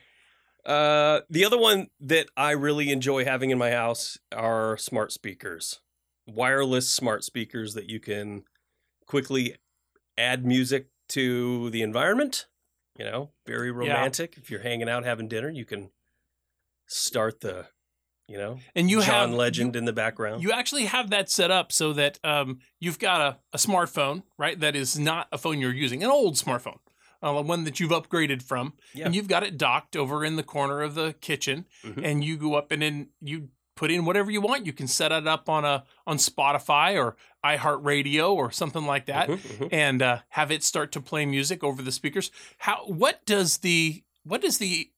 Uh, 0.64 1.20
the 1.28 1.44
other 1.44 1.58
one 1.58 1.88
that 2.00 2.28
I 2.36 2.52
really 2.52 2.90
enjoy 2.90 3.24
having 3.24 3.50
in 3.50 3.58
my 3.58 3.70
house 3.70 4.18
are 4.34 4.76
smart 4.76 5.12
speakers, 5.12 5.80
wireless 6.26 6.88
smart 6.88 7.24
speakers 7.24 7.74
that 7.74 7.90
you 7.90 8.00
can 8.00 8.44
quickly 9.06 9.56
add 10.16 10.46
music 10.46 10.88
to 11.10 11.70
the 11.70 11.82
environment. 11.82 12.46
You 12.98 13.04
know, 13.04 13.30
very 13.46 13.70
romantic. 13.70 14.36
If 14.38 14.50
you're 14.50 14.60
hanging 14.62 14.88
out 14.88 15.04
having 15.04 15.28
dinner, 15.28 15.50
you 15.50 15.64
can 15.64 15.90
start 16.86 17.40
the, 17.40 17.66
you 18.28 18.38
know, 18.38 18.58
And 18.76 18.88
you 18.88 19.02
John 19.02 19.30
have 19.30 19.38
Legend 19.38 19.74
in 19.74 19.84
the 19.84 19.92
background. 19.92 20.42
You 20.42 20.52
actually 20.52 20.84
have 20.84 21.10
that 21.10 21.28
set 21.28 21.50
up 21.50 21.72
so 21.72 21.92
that 21.94 22.20
um, 22.22 22.60
you've 22.78 23.00
got 23.00 23.20
a, 23.20 23.38
a 23.52 23.58
smartphone, 23.58 24.22
right? 24.38 24.58
That 24.58 24.76
is 24.76 24.96
not 24.98 25.26
a 25.32 25.38
phone 25.38 25.58
you're 25.58 25.74
using, 25.74 26.04
an 26.04 26.10
old 26.10 26.34
smartphone, 26.36 26.78
uh, 27.24 27.42
one 27.42 27.64
that 27.64 27.80
you've 27.80 27.90
upgraded 27.90 28.42
from, 28.42 28.74
Yeah. 28.94 29.06
and 29.06 29.14
you've 29.16 29.28
got 29.28 29.42
it 29.42 29.56
docked 29.56 29.96
over 29.96 30.24
in 30.24 30.36
the 30.36 30.42
corner 30.42 30.82
of 30.82 30.94
the 30.94 31.14
kitchen, 31.20 31.66
Mhm. 31.82 32.04
and 32.04 32.24
you 32.24 32.36
go 32.36 32.54
up 32.54 32.70
and 32.70 32.82
then 32.82 33.08
you 33.20 33.48
put 33.76 33.90
in 33.90 34.04
whatever 34.04 34.30
you 34.30 34.40
want. 34.40 34.66
You 34.66 34.72
can 34.72 34.86
set 34.86 35.10
it 35.10 35.26
up 35.26 35.48
on 35.48 35.64
a 35.64 35.84
on 36.06 36.18
Spotify 36.18 36.94
or 36.96 37.16
iHeartRadio 37.44 38.30
or 38.32 38.50
something 38.52 38.84
like 38.84 39.06
that, 39.06 39.28
Mhm, 39.28 39.38
mhm. 39.38 39.68
and 39.72 40.02
uh, 40.02 40.18
have 40.28 40.50
it 40.52 40.62
start 40.62 40.92
to 40.92 41.00
play 41.00 41.26
music 41.26 41.64
over 41.64 41.82
the 41.82 41.90
speakers. 41.92 42.30
How? 42.58 42.84
What 42.86 43.24
does 43.26 43.58
the 43.58 44.04
what 44.22 44.40
does 44.42 44.58
the 44.58 44.90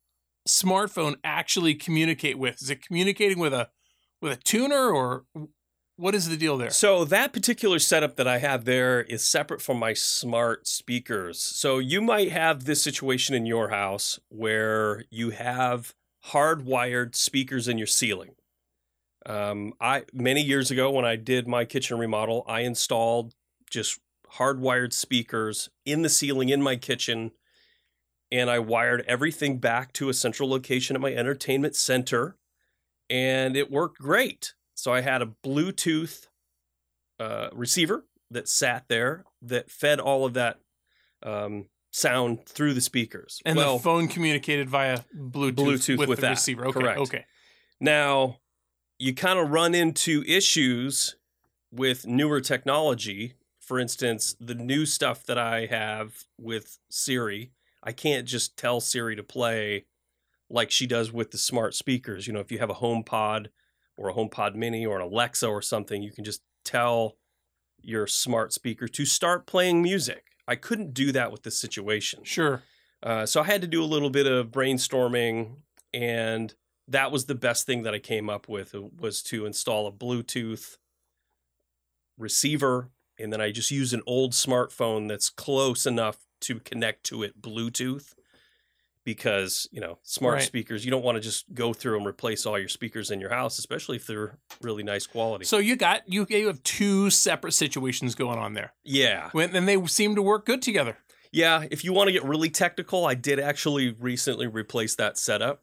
smartphone 0.49 1.17
actually 1.25 1.75
communicate 1.75 2.39
with? 2.39 2.61
Is 2.63 2.71
it 2.71 2.83
communicating 2.87 3.39
with 3.39 3.53
a 3.55 3.71
with 4.21 4.33
a 4.33 4.37
tuner 4.37 4.91
or 4.91 5.25
what 5.97 6.15
is 6.15 6.29
the 6.29 6.37
deal 6.37 6.57
there? 6.59 6.71
So 6.71 7.05
that 7.05 7.33
particular 7.33 7.79
setup 7.79 8.17
that 8.17 8.29
I 8.29 8.39
have 8.39 8.65
there 8.65 9.03
is 9.03 9.25
separate 9.25 9.63
from 9.63 9.79
my 9.79 9.95
smart 9.95 10.69
speakers. 10.69 11.41
So 11.41 11.79
you 11.79 12.03
might 12.03 12.31
have 12.31 12.65
this 12.65 12.83
situation 12.83 13.35
in 13.35 13.47
your 13.47 13.69
house 13.69 14.21
where 14.29 15.05
you 15.11 15.31
have 15.31 15.95
hardwired 16.33 17.15
speakers 17.15 17.67
in 17.69 17.79
your 17.79 17.87
ceiling. 17.87 18.35
Um, 19.25 19.73
I 19.81 20.05
many 20.13 20.43
years 20.43 20.71
ago 20.71 20.91
when 20.91 21.05
I 21.05 21.17
did 21.17 21.49
my 21.49 21.65
kitchen 21.65 21.99
remodel, 21.99 22.45
I 22.47 22.61
installed 22.61 23.35
just 23.71 23.99
hardwired 24.35 24.93
speakers 24.93 25.71
in 25.85 26.03
the 26.03 26.09
ceiling 26.09 26.49
in 26.49 26.63
my 26.63 26.77
kitchen, 26.77 27.33
and 28.31 28.51
I 28.51 28.59
wired 28.59 29.05
everything 29.09 29.59
back 29.59 29.93
to 29.95 30.09
a 30.09 30.15
central 30.15 30.49
location 30.49 30.95
at 30.95 31.03
my 31.03 31.13
entertainment 31.13 31.75
center, 31.75 32.37
and 33.09 33.57
it 33.57 33.71
worked 33.71 33.99
great. 33.99 34.55
So 34.77 34.93
I 34.93 35.01
had 35.01 35.23
a 35.23 35.33
Bluetooth 35.45 36.29
uh, 37.19 37.49
receiver 37.53 38.05
that 38.31 38.47
sat 38.47 38.85
there 38.89 39.25
that 39.43 39.71
fed 39.71 39.99
all 39.99 40.25
of 40.27 40.35
that 40.35 40.59
um, 41.23 41.67
sound 41.91 42.47
through 42.47 42.75
the 42.75 42.83
speakers. 42.83 43.41
And 43.47 43.57
well, 43.57 43.79
the 43.79 43.83
phone 43.83 44.07
communicated 44.07 44.69
via 44.69 45.01
Bluetooth, 45.17 45.55
Bluetooth 45.55 45.99
with, 45.99 46.09
with 46.11 46.19
the 46.19 46.27
that, 46.27 46.31
receiver. 46.31 46.67
Okay, 46.67 46.81
correct. 46.81 47.01
okay. 47.01 47.25
Now, 47.81 48.39
you 48.99 49.15
kind 49.15 49.39
of 49.39 49.51
run 49.51 49.75
into 49.75 50.23
issues 50.27 51.17
with 51.73 52.07
newer 52.07 52.43
technology. 52.43 53.33
For 53.61 53.79
instance, 53.79 54.37
the 54.39 54.55
new 54.55 54.85
stuff 54.85 55.25
that 55.25 55.39
I 55.39 55.67
have 55.67 56.25
with 56.39 56.79
Siri, 56.91 57.51
I 57.83 57.93
can't 57.93 58.27
just 58.27 58.59
tell 58.59 58.81
Siri 58.81 59.17
to 59.17 59.23
play 59.23 59.87
like 60.51 60.71
she 60.71 60.87
does 60.87 61.13
with 61.13 61.31
the 61.31 61.39
smart 61.39 61.75
speakers. 61.75 62.27
You 62.27 62.35
know, 62.35 62.41
if 62.41 62.53
you 62.53 62.59
have 62.59 62.71
a 62.71 62.75
HomePod 62.75 63.49
or 63.97 64.09
a 64.09 64.15
HomePod 64.15 64.55
Mini 64.55 64.85
or 64.85 64.97
an 64.97 65.03
Alexa 65.03 65.47
or 65.47 65.63
something, 65.63 66.03
you 66.03 66.13
can 66.13 66.25
just 66.25 66.43
tell 66.65 67.17
your 67.81 68.07
smart 68.07 68.53
speaker 68.53 68.89
to 68.89 69.05
start 69.05 69.47
playing 69.47 69.83
music. 69.83 70.25
I 70.49 70.57
couldn't 70.57 70.95
do 70.95 71.13
that 71.13 71.33
with 71.33 71.43
this 71.43 71.59
situation. 71.59 72.25
Sure. 72.25 72.63
Uh, 73.03 73.27
so 73.27 73.41
I 73.41 73.45
had 73.45 73.61
to 73.63 73.67
do 73.67 73.83
a 73.83 73.87
little 73.87 74.11
bit 74.11 74.27
of 74.27 74.49
brainstorming, 74.49 75.57
and 75.93 76.55
that 76.89 77.13
was 77.13 77.27
the 77.27 77.35
best 77.35 77.67
thing 77.67 77.83
that 77.83 77.95
I 77.95 77.99
came 77.99 78.31
up 78.31 78.49
with 78.49 78.75
uh, 78.75 78.83
was 78.99 79.23
to 79.25 79.47
install 79.47 79.87
a 79.87 79.93
Bluetooth 79.93 80.77
receiver, 82.19 82.91
and 83.19 83.33
then 83.33 83.41
I 83.41 83.51
just 83.51 83.71
use 83.71 83.93
an 83.93 84.03
old 84.07 84.33
smartphone 84.33 85.09
that's 85.09 85.31
close 85.31 85.87
enough 85.87 86.19
to 86.43 86.61
connect 86.61 87.05
to 87.05 87.23
it 87.23 87.41
Bluetooth. 87.41 88.15
Because 89.07 89.67
you 89.71 89.81
know, 89.81 89.99
smart 90.03 90.35
Right. 90.35 90.43
speakers, 90.43 90.85
you 90.85 90.91
don't 90.91 91.05
want 91.05 91.15
to 91.17 91.23
just 91.23 91.47
go 91.55 91.73
through 91.73 91.97
and 91.97 92.05
replace 92.07 92.45
all 92.45 92.59
your 92.59 92.69
speakers 92.69 93.11
in 93.13 93.21
your 93.21 93.31
house, 93.31 93.57
especially 93.59 93.97
if 93.97 94.07
they're 94.07 94.37
really 94.61 94.83
nice 94.83 95.07
quality. 95.07 95.45
So 95.47 95.59
you 95.59 95.77
got 95.77 96.03
you 96.13 96.27
you 96.29 96.49
have 96.49 96.63
two 96.65 97.09
separate 97.11 97.53
situations 97.53 98.15
going 98.17 98.39
on 98.39 98.53
there, 98.55 98.75
yeah, 98.85 99.31
When- 99.33 99.55
and 99.57 99.67
they 99.69 99.83
seem 99.87 100.17
to 100.17 100.23
work 100.23 100.45
good 100.45 100.61
together. 100.61 100.99
yeah. 101.31 101.67
If 101.71 101.85
you 101.85 101.93
want 101.93 102.09
to 102.09 102.13
get 102.13 102.25
really 102.25 102.51
technical, 102.51 103.07
I 103.07 103.15
did 103.15 103.39
actually 103.39 103.93
recently 103.93 104.49
replace 104.49 104.97
that 104.97 105.17
setup. 105.17 105.63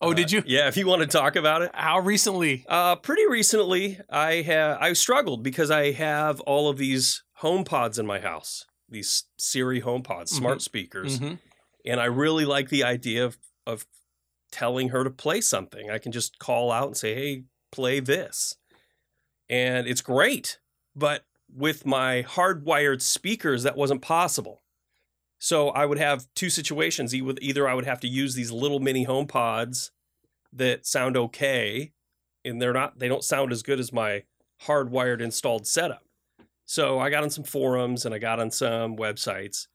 Oh, 0.00 0.10
Uh, 0.12 0.14
did 0.14 0.32
you? 0.32 0.42
Yeah, 0.46 0.66
if 0.66 0.76
you 0.78 0.86
want 0.86 1.02
to 1.02 1.06
talk 1.06 1.36
about 1.36 1.60
it. 1.62 1.70
How 1.74 1.98
recently? 2.00 2.64
Uh, 2.66 2.96
pretty 2.96 3.26
recently, 3.28 4.00
I 4.08 4.40
have 4.42 4.78
I 4.80 4.94
struggled 4.94 5.42
because 5.42 5.70
I 5.70 5.92
have 5.92 6.40
all 6.40 6.70
of 6.70 6.78
these 6.78 7.22
home 7.34 7.64
pods 7.64 7.98
in 7.98 8.06
my 8.06 8.20
house, 8.20 8.64
these 8.88 9.24
Siri 9.36 9.80
home 9.80 10.02
pods, 10.02 10.32
smart 10.32 10.62
speakers, 10.62 11.20
Mhm. 11.20 11.38
And 11.84 12.00
I 12.00 12.06
really 12.06 12.44
like 12.44 12.68
the 12.68 12.84
idea 12.84 13.24
of 13.24 13.38
of 13.66 13.86
telling 14.52 14.90
her 14.90 15.04
to 15.04 15.10
play 15.10 15.40
something. 15.40 15.90
I 15.90 15.98
can 15.98 16.12
just 16.12 16.38
call 16.38 16.70
out 16.70 16.86
and 16.88 16.96
say, 16.96 17.14
"Hey, 17.14 17.44
play 17.72 18.00
this," 18.00 18.56
and 19.48 19.86
it's 19.86 20.00
great. 20.00 20.58
But 20.96 21.24
with 21.52 21.86
my 21.86 22.22
hardwired 22.22 23.02
speakers, 23.02 23.62
that 23.62 23.76
wasn't 23.76 24.02
possible. 24.02 24.62
So 25.38 25.68
I 25.68 25.84
would 25.84 25.98
have 25.98 26.26
two 26.34 26.50
situations. 26.50 27.14
Either 27.14 27.68
I 27.68 27.74
would 27.74 27.84
have 27.84 28.00
to 28.00 28.08
use 28.08 28.34
these 28.34 28.50
little 28.50 28.80
mini 28.80 29.04
home 29.04 29.26
pods 29.26 29.90
that 30.52 30.86
sound 30.86 31.16
okay, 31.16 31.92
and 32.44 32.62
they're 32.62 32.72
not 32.72 32.98
they 32.98 33.08
don't 33.08 33.24
sound 33.24 33.52
as 33.52 33.62
good 33.62 33.80
as 33.80 33.92
my 33.92 34.24
hardwired 34.62 35.20
installed 35.20 35.66
setup. 35.66 36.02
So 36.64 36.98
I 36.98 37.10
got 37.10 37.22
on 37.22 37.30
some 37.30 37.44
forums 37.44 38.06
and 38.06 38.14
I 38.14 38.18
got 38.18 38.40
on 38.40 38.50
some 38.50 38.96
websites. 38.96 39.66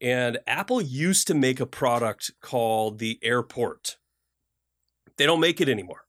And 0.00 0.38
Apple 0.46 0.80
used 0.80 1.26
to 1.28 1.34
make 1.34 1.60
a 1.60 1.66
product 1.66 2.32
called 2.40 2.98
the 2.98 3.18
Airport. 3.22 3.96
They 5.16 5.26
don't 5.26 5.40
make 5.40 5.60
it 5.60 5.68
anymore. 5.68 6.02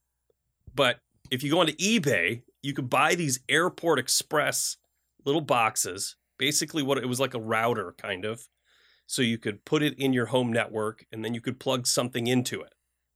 But 0.73 0.99
if 1.31 1.43
you 1.43 1.51
go 1.51 1.59
onto 1.59 1.75
eBay, 1.75 2.43
you 2.61 2.73
could 2.73 2.89
buy 2.89 3.15
these 3.15 3.39
Airport 3.47 3.99
Express 3.99 4.77
little 5.25 5.41
boxes. 5.41 6.15
Basically, 6.37 6.83
what 6.83 6.97
it 6.97 7.07
was 7.07 7.19
like 7.19 7.33
a 7.33 7.39
router, 7.39 7.95
kind 7.97 8.25
of. 8.25 8.47
So 9.05 9.21
you 9.21 9.37
could 9.37 9.63
put 9.63 9.81
it 9.81 9.97
in 9.97 10.11
your 10.13 10.27
home 10.27 10.51
network 10.51 11.05
and 11.11 11.23
then 11.23 11.33
you 11.33 11.41
could 11.41 11.59
plug 11.59 11.87
something 11.87 12.27
into 12.27 12.61
it 12.61 12.73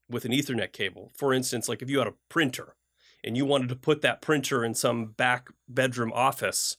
with 0.09 0.25
an 0.25 0.31
Ethernet 0.31 0.71
cable. 0.71 1.11
For 1.15 1.33
instance, 1.33 1.67
like 1.67 1.81
if 1.81 1.89
you 1.89 1.99
had 1.99 2.07
a 2.07 2.15
printer 2.29 2.75
and 3.23 3.35
you 3.35 3.45
wanted 3.45 3.69
to 3.69 3.75
put 3.75 4.01
that 4.01 4.21
printer 4.21 4.63
in 4.63 4.73
some 4.73 5.07
back 5.07 5.49
bedroom 5.67 6.11
office, 6.13 6.77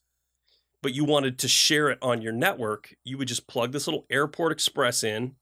but 0.83 0.95
you 0.95 1.05
wanted 1.05 1.39
to 1.39 1.49
share 1.49 1.89
it 1.91 1.99
on 2.03 2.21
your 2.21 2.33
network, 2.33 2.95
you 3.05 3.17
would 3.17 3.29
just 3.29 3.47
plug 3.47 3.73
this 3.73 3.87
little 3.87 4.07
Airport 4.11 4.53
Express 4.53 5.05
in 5.05 5.37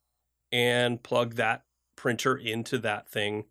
and 0.52 1.02
plug 1.02 1.34
that 1.36 1.64
printer 1.96 2.36
into 2.36 2.78
that 2.78 3.08
thing 3.08 3.44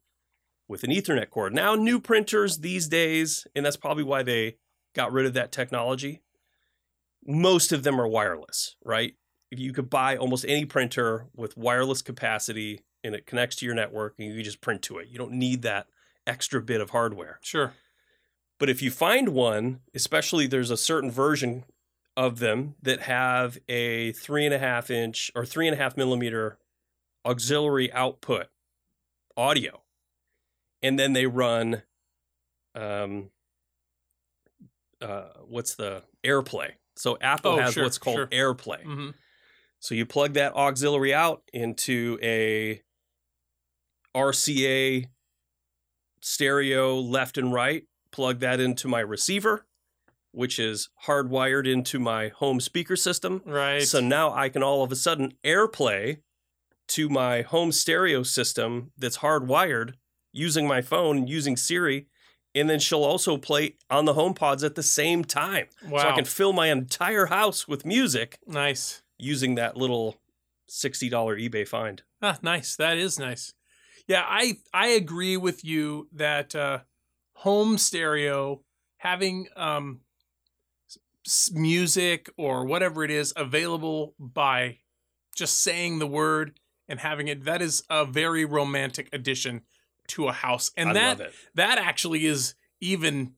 with 0.68 0.84
an 0.84 0.92
Ethernet 0.92 1.30
cord. 1.30 1.54
Now, 1.54 1.76
new 1.76 2.00
printers 2.00 2.60
these 2.60 2.88
days, 2.88 3.48
and 3.56 3.66
that's 3.66 3.78
probably 3.78 4.04
why 4.04 4.24
they 4.24 4.58
got 4.96 5.12
rid 5.12 5.26
of 5.26 5.34
that 5.34 5.52
technology, 5.52 6.22
most 7.26 7.72
of 7.72 7.84
them 7.84 8.00
are 8.00 8.08
wireless, 8.08 8.76
right? 8.84 9.14
If 9.52 9.60
you 9.60 9.74
could 9.74 9.90
buy 9.90 10.16
almost 10.16 10.46
any 10.48 10.66
printer 10.66 11.26
with 11.36 11.58
wireless 11.58 12.02
capacity 12.02 12.82
and 13.04 13.16
it 13.16 13.26
connects 13.26 13.56
to 13.58 13.66
your 13.66 13.76
network 13.76 14.16
and 14.20 14.34
you 14.34 14.44
just 14.44 14.62
print 14.62 14.82
to 14.84 15.00
it. 15.00 15.08
You 15.08 15.18
don't 15.18 15.34
need 15.34 15.64
that 15.64 15.88
extra 16.28 16.62
bit 16.62 16.82
of 16.82 16.92
hardware. 16.92 17.40
Sure. 17.42 17.74
But 18.60 18.70
if 18.70 18.82
you 18.82 18.92
find 18.92 19.30
one, 19.30 19.80
especially 19.96 20.46
there's 20.46 20.70
a 20.70 20.78
certain 20.78 21.10
version 21.10 21.64
of 22.20 22.40
them 22.40 22.76
that 22.82 23.04
have 23.04 23.58
a 23.70 24.12
three 24.12 24.44
and 24.44 24.54
a 24.54 24.60
half 24.60 24.92
inch 24.92 25.32
or 25.36 25.46
three 25.46 25.70
and 25.70 25.74
a 25.74 25.82
half 25.82 25.96
millimeter 25.96 26.58
auxiliary 27.26 27.92
output 27.94 28.48
audio, 29.38 29.82
and 30.84 31.00
then 31.00 31.14
they 31.14 31.26
run, 31.28 31.82
um, 32.76 33.30
uh, 35.02 35.30
what's 35.48 35.76
the 35.76 36.04
AirPlay? 36.26 36.72
So 36.98 37.18
Apple 37.22 37.54
Oh, 37.54 37.60
has 37.60 37.74
sure, 37.76 37.84
what's 37.84 37.98
called 37.98 38.18
sure. 38.18 38.28
AirPlay. 38.28 38.84
hmm 38.84 39.10
So 39.80 39.96
you 39.96 40.06
plug 40.06 40.34
that 40.34 40.54
auxiliary 40.56 41.14
out 41.14 41.44
into 41.54 42.20
a 42.22 42.82
RCA 44.14 45.08
stereo 46.20 47.00
left 47.00 47.38
and 47.38 47.54
right, 47.54 47.86
plug 48.12 48.40
that 48.40 48.60
into 48.60 48.90
my 48.90 49.00
receiver, 49.00 49.66
which 50.32 50.60
is 50.60 50.90
hardwired 51.06 51.72
into 51.72 52.00
my 52.00 52.30
home 52.30 52.60
speaker 52.60 52.96
system. 52.96 53.42
Right. 53.46 53.84
So 53.84 54.00
now 54.00 54.34
I 54.34 54.50
can 54.50 54.64
all 54.64 54.84
of 54.84 54.92
a 54.92 54.96
sudden 54.96 55.34
AirPlay 55.44 56.20
to 56.90 57.10
my 57.10 57.42
home 57.42 57.72
stereo 57.72 58.24
system 58.24 58.92
that's 58.98 59.20
hardwired 59.20 59.94
using 60.32 60.68
my 60.68 60.82
phone, 60.82 61.28
using 61.28 61.58
Siri, 61.58 62.08
and 62.56 62.70
then 62.70 62.80
she'll 62.80 63.04
also 63.04 63.38
play 63.38 63.76
on 63.90 64.06
the 64.06 64.14
home 64.14 64.34
pods 64.34 64.64
at 64.64 64.76
the 64.76 64.84
same 64.84 65.24
time. 65.24 65.68
wow. 65.88 66.02
So 66.02 66.10
I 66.10 66.16
can 66.16 66.26
fill 66.26 66.54
my 66.54 66.68
entire 66.68 67.28
house 67.28 67.68
with 67.68 67.86
music 67.86 68.40
nice. 68.48 69.02
using 69.18 69.56
that 69.56 69.78
little 69.78 70.18
$60 70.70 71.12
eBay 71.12 71.68
find. 71.68 72.02
Ah, 72.22 72.38
nice. 72.42 72.76
That 72.76 72.98
is 72.98 73.20
nice. 73.20 73.54
Yeah, 74.08 74.24
I 74.26 74.58
I 74.74 74.88
agree 74.88 75.38
with 75.38 75.64
you 75.64 76.08
that 76.14 76.56
uh, 76.56 76.80
home 77.34 77.78
stereo 77.78 78.62
having 78.98 79.48
um, 79.56 80.02
music 81.54 82.30
or 82.38 82.66
whatever 82.66 83.04
it 83.04 83.12
is 83.12 83.34
available 83.36 84.16
by 84.20 84.78
just 85.36 85.62
saying 85.62 86.00
the 86.00 86.08
word 86.08 86.60
and 86.88 87.00
having 87.00 87.28
it 87.28 87.46
that 87.46 87.62
is 87.62 87.84
a 87.90 88.06
very 88.06 88.46
romantic 88.46 89.10
addition 89.14 89.62
to 90.08 90.28
a 90.28 90.34
house, 90.34 90.72
and 90.76 90.90
I 90.90 90.94
that 90.94 91.32
that 91.56 91.78
actually 91.78 92.26
is 92.26 92.56
even 92.82 93.34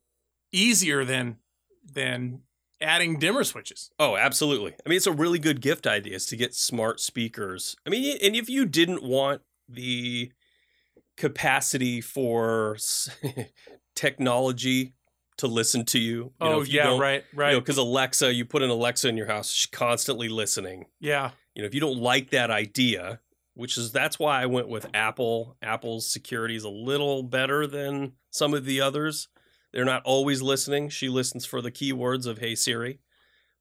easier 0.51 1.04
than 1.04 1.38
than 1.86 2.41
adding 2.80 3.19
dimmer 3.19 3.43
switches. 3.43 3.91
Oh, 3.99 4.15
absolutely. 4.15 4.73
I 4.86 4.89
mean, 4.89 4.97
it's 4.97 5.08
a 5.08 5.12
really 5.12 5.38
good 5.38 5.62
gift 5.62 5.86
idea 5.86 6.15
is 6.15 6.25
to 6.27 6.36
get 6.36 6.56
smart 6.56 6.99
speakers. 6.99 7.75
I 7.86 7.89
mean, 7.89 8.17
and 8.23 8.36
if 8.36 8.49
you 8.49 8.65
didn't 8.65 9.04
want 9.04 9.41
the 9.69 10.32
capacity 11.17 12.01
for 12.01 12.77
technology 13.95 14.93
to 15.41 15.47
listen 15.47 15.86
to 15.86 15.99
you, 15.99 16.32
you 16.41 16.47
know, 16.47 16.54
oh 16.56 16.62
if 16.62 16.69
you 16.69 16.80
yeah, 16.80 16.97
right, 16.97 17.23
right. 17.34 17.49
You 17.49 17.56
know, 17.58 17.60
because 17.62 17.77
Alexa, 17.77 18.34
you 18.34 18.45
put 18.45 18.62
an 18.62 18.69
Alexa 18.69 19.08
in 19.08 19.17
your 19.17 19.27
house, 19.27 19.51
she's 19.51 19.69
constantly 19.69 20.30
listening. 20.30 20.86
yeah, 20.99 21.32
You 21.54 21.62
know, 21.62 21.67
if 21.67 21.73
you 21.73 21.80
don't 21.80 21.97
like 21.97 22.30
that 22.32 22.49
idea, 22.49 23.19
which 23.54 23.77
is 23.77 23.91
that's 23.91 24.17
why 24.17 24.41
I 24.41 24.45
went 24.45 24.69
with 24.69 24.88
Apple. 24.93 25.58
Apple's 25.62 26.10
security 26.10 26.56
is 26.56 26.63
a 26.63 26.69
little 26.69 27.21
better 27.23 27.67
than 27.67 28.13
some 28.30 28.54
of 28.54 28.65
the 28.65 28.80
others. 28.82 29.27
They're 29.73 29.86
not 29.86 30.04
always 30.04 30.41
listening. 30.41 30.89
She 30.89 31.10
listens 31.10 31.45
for 31.45 31.62
the 31.62 31.71
keywords 31.71 32.25
of 32.25 32.39
"Hey 32.39 32.56
Siri," 32.56 32.99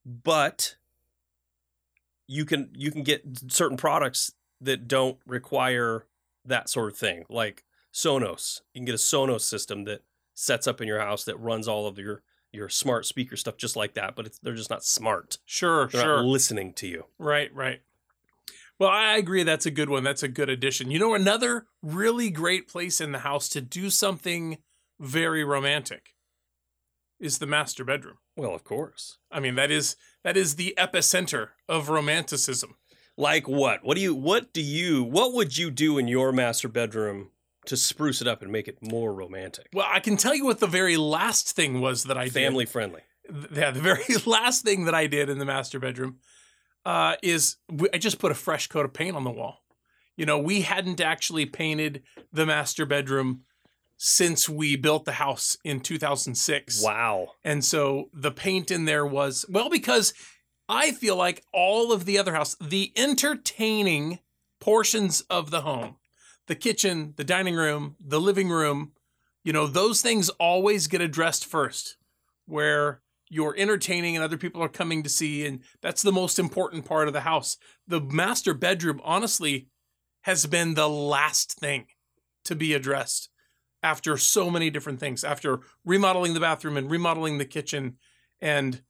but 0.04 0.76
you 2.26 2.44
can 2.44 2.70
you 2.74 2.90
can 2.90 3.02
get 3.02 3.22
certain 3.48 3.76
products 3.76 4.32
that 4.60 4.86
don't 4.86 5.18
require 5.26 6.06
that 6.44 6.68
sort 6.68 6.92
of 6.92 6.98
thing, 6.98 7.24
like 7.28 7.64
Sonos. 7.92 8.60
You 8.72 8.80
can 8.80 8.86
get 8.86 8.94
a 8.94 8.98
Sonos 8.98 9.42
system 9.42 9.84
that 9.84 10.02
sets 10.40 10.66
up 10.66 10.80
in 10.80 10.88
your 10.88 11.00
house 11.00 11.24
that 11.24 11.38
runs 11.38 11.68
all 11.68 11.86
of 11.86 11.98
your 11.98 12.22
your 12.52 12.68
smart 12.68 13.06
speaker 13.06 13.36
stuff 13.36 13.56
just 13.56 13.76
like 13.76 13.94
that, 13.94 14.16
but 14.16 14.26
it's, 14.26 14.38
they're 14.40 14.54
just 14.54 14.70
not 14.70 14.82
smart. 14.82 15.38
sure, 15.44 15.86
They're 15.86 16.00
sure. 16.02 16.22
listening 16.24 16.72
to 16.74 16.88
you. 16.88 17.04
Right, 17.16 17.54
right. 17.54 17.80
Well, 18.76 18.88
I 18.90 19.16
agree. 19.18 19.44
That's 19.44 19.66
a 19.66 19.70
good 19.70 19.88
one. 19.88 20.02
That's 20.02 20.24
a 20.24 20.28
good 20.28 20.48
addition. 20.48 20.90
You 20.90 20.98
know, 20.98 21.14
another 21.14 21.66
really 21.80 22.28
great 22.30 22.66
place 22.66 23.00
in 23.00 23.12
the 23.12 23.20
house 23.20 23.48
to 23.50 23.60
do 23.60 23.88
something 23.88 24.58
very 24.98 25.44
romantic 25.44 26.14
is 27.20 27.38
the 27.38 27.46
master 27.46 27.84
bedroom. 27.84 28.16
Well, 28.36 28.54
of 28.54 28.64
course. 28.64 29.18
I 29.30 29.38
mean, 29.38 29.54
that 29.54 29.70
is 29.70 29.94
that 30.24 30.36
is 30.36 30.56
the 30.56 30.74
epicenter 30.76 31.50
of 31.68 31.88
romanticism. 31.88 32.76
Like 33.16 33.46
what? 33.46 33.84
What 33.84 33.96
do 33.96 34.00
you 34.02 34.14
what 34.14 34.52
do 34.52 34.62
you 34.62 35.04
what 35.04 35.34
would 35.34 35.56
you 35.56 35.70
do 35.70 35.98
in 35.98 36.08
your 36.08 36.32
master 36.32 36.66
bedroom 36.68 37.30
to 37.70 37.76
spruce 37.76 38.20
it 38.20 38.28
up 38.28 38.42
and 38.42 38.52
make 38.52 38.68
it 38.68 38.78
more 38.82 39.12
romantic? 39.12 39.68
Well, 39.72 39.88
I 39.90 40.00
can 40.00 40.16
tell 40.16 40.34
you 40.34 40.44
what 40.44 40.60
the 40.60 40.66
very 40.66 40.96
last 40.96 41.56
thing 41.56 41.80
was 41.80 42.04
that 42.04 42.18
I 42.18 42.24
did. 42.24 42.34
Family 42.34 42.66
friendly. 42.66 43.02
yeah, 43.52 43.70
the 43.70 43.80
very 43.80 44.04
last 44.26 44.64
thing 44.64 44.84
that 44.84 44.94
I 44.94 45.06
did 45.06 45.30
in 45.30 45.38
the 45.38 45.44
master 45.44 45.80
bedroom 45.80 46.18
uh, 46.84 47.16
is 47.22 47.56
I 47.92 47.98
just 47.98 48.18
put 48.18 48.32
a 48.32 48.34
fresh 48.34 48.66
coat 48.66 48.84
of 48.84 48.92
paint 48.92 49.16
on 49.16 49.24
the 49.24 49.30
wall. 49.30 49.62
You 50.16 50.26
know, 50.26 50.38
we 50.38 50.60
hadn't 50.60 51.00
actually 51.00 51.46
painted 51.46 52.02
the 52.32 52.44
master 52.44 52.84
bedroom 52.84 53.42
since 53.96 54.48
we 54.48 54.76
built 54.76 55.04
the 55.04 55.12
house 55.12 55.56
in 55.64 55.80
2006. 55.80 56.82
Wow. 56.82 57.28
And 57.44 57.64
so 57.64 58.08
the 58.12 58.30
paint 58.30 58.70
in 58.70 58.84
there 58.84 59.06
was, 59.06 59.44
well, 59.48 59.70
because 59.70 60.14
I 60.68 60.92
feel 60.92 61.16
like 61.16 61.44
all 61.52 61.92
of 61.92 62.04
the 62.04 62.18
other 62.18 62.34
house, 62.34 62.56
the 62.60 62.92
entertaining 62.96 64.18
portions 64.58 65.20
of 65.22 65.50
the 65.50 65.62
home, 65.62 65.96
the 66.50 66.56
kitchen, 66.56 67.14
the 67.14 67.22
dining 67.22 67.54
room, 67.54 67.94
the 68.04 68.20
living 68.20 68.48
room, 68.48 68.90
you 69.44 69.52
know, 69.52 69.68
those 69.68 70.02
things 70.02 70.30
always 70.30 70.88
get 70.88 71.00
addressed 71.00 71.46
first, 71.46 71.96
where 72.46 73.02
you're 73.28 73.54
entertaining 73.56 74.16
and 74.16 74.24
other 74.24 74.36
people 74.36 74.60
are 74.60 74.68
coming 74.68 75.04
to 75.04 75.08
see. 75.08 75.46
And 75.46 75.60
that's 75.80 76.02
the 76.02 76.10
most 76.10 76.40
important 76.40 76.84
part 76.84 77.06
of 77.06 77.14
the 77.14 77.20
house. 77.20 77.56
The 77.86 78.00
master 78.00 78.52
bedroom, 78.52 79.00
honestly, 79.04 79.68
has 80.22 80.44
been 80.46 80.74
the 80.74 80.88
last 80.88 81.52
thing 81.60 81.86
to 82.46 82.56
be 82.56 82.74
addressed 82.74 83.28
after 83.80 84.16
so 84.16 84.50
many 84.50 84.70
different 84.70 84.98
things, 84.98 85.22
after 85.22 85.60
remodeling 85.84 86.34
the 86.34 86.40
bathroom 86.40 86.76
and 86.76 86.90
remodeling 86.90 87.38
the 87.38 87.44
kitchen 87.44 87.96
and 88.40 88.82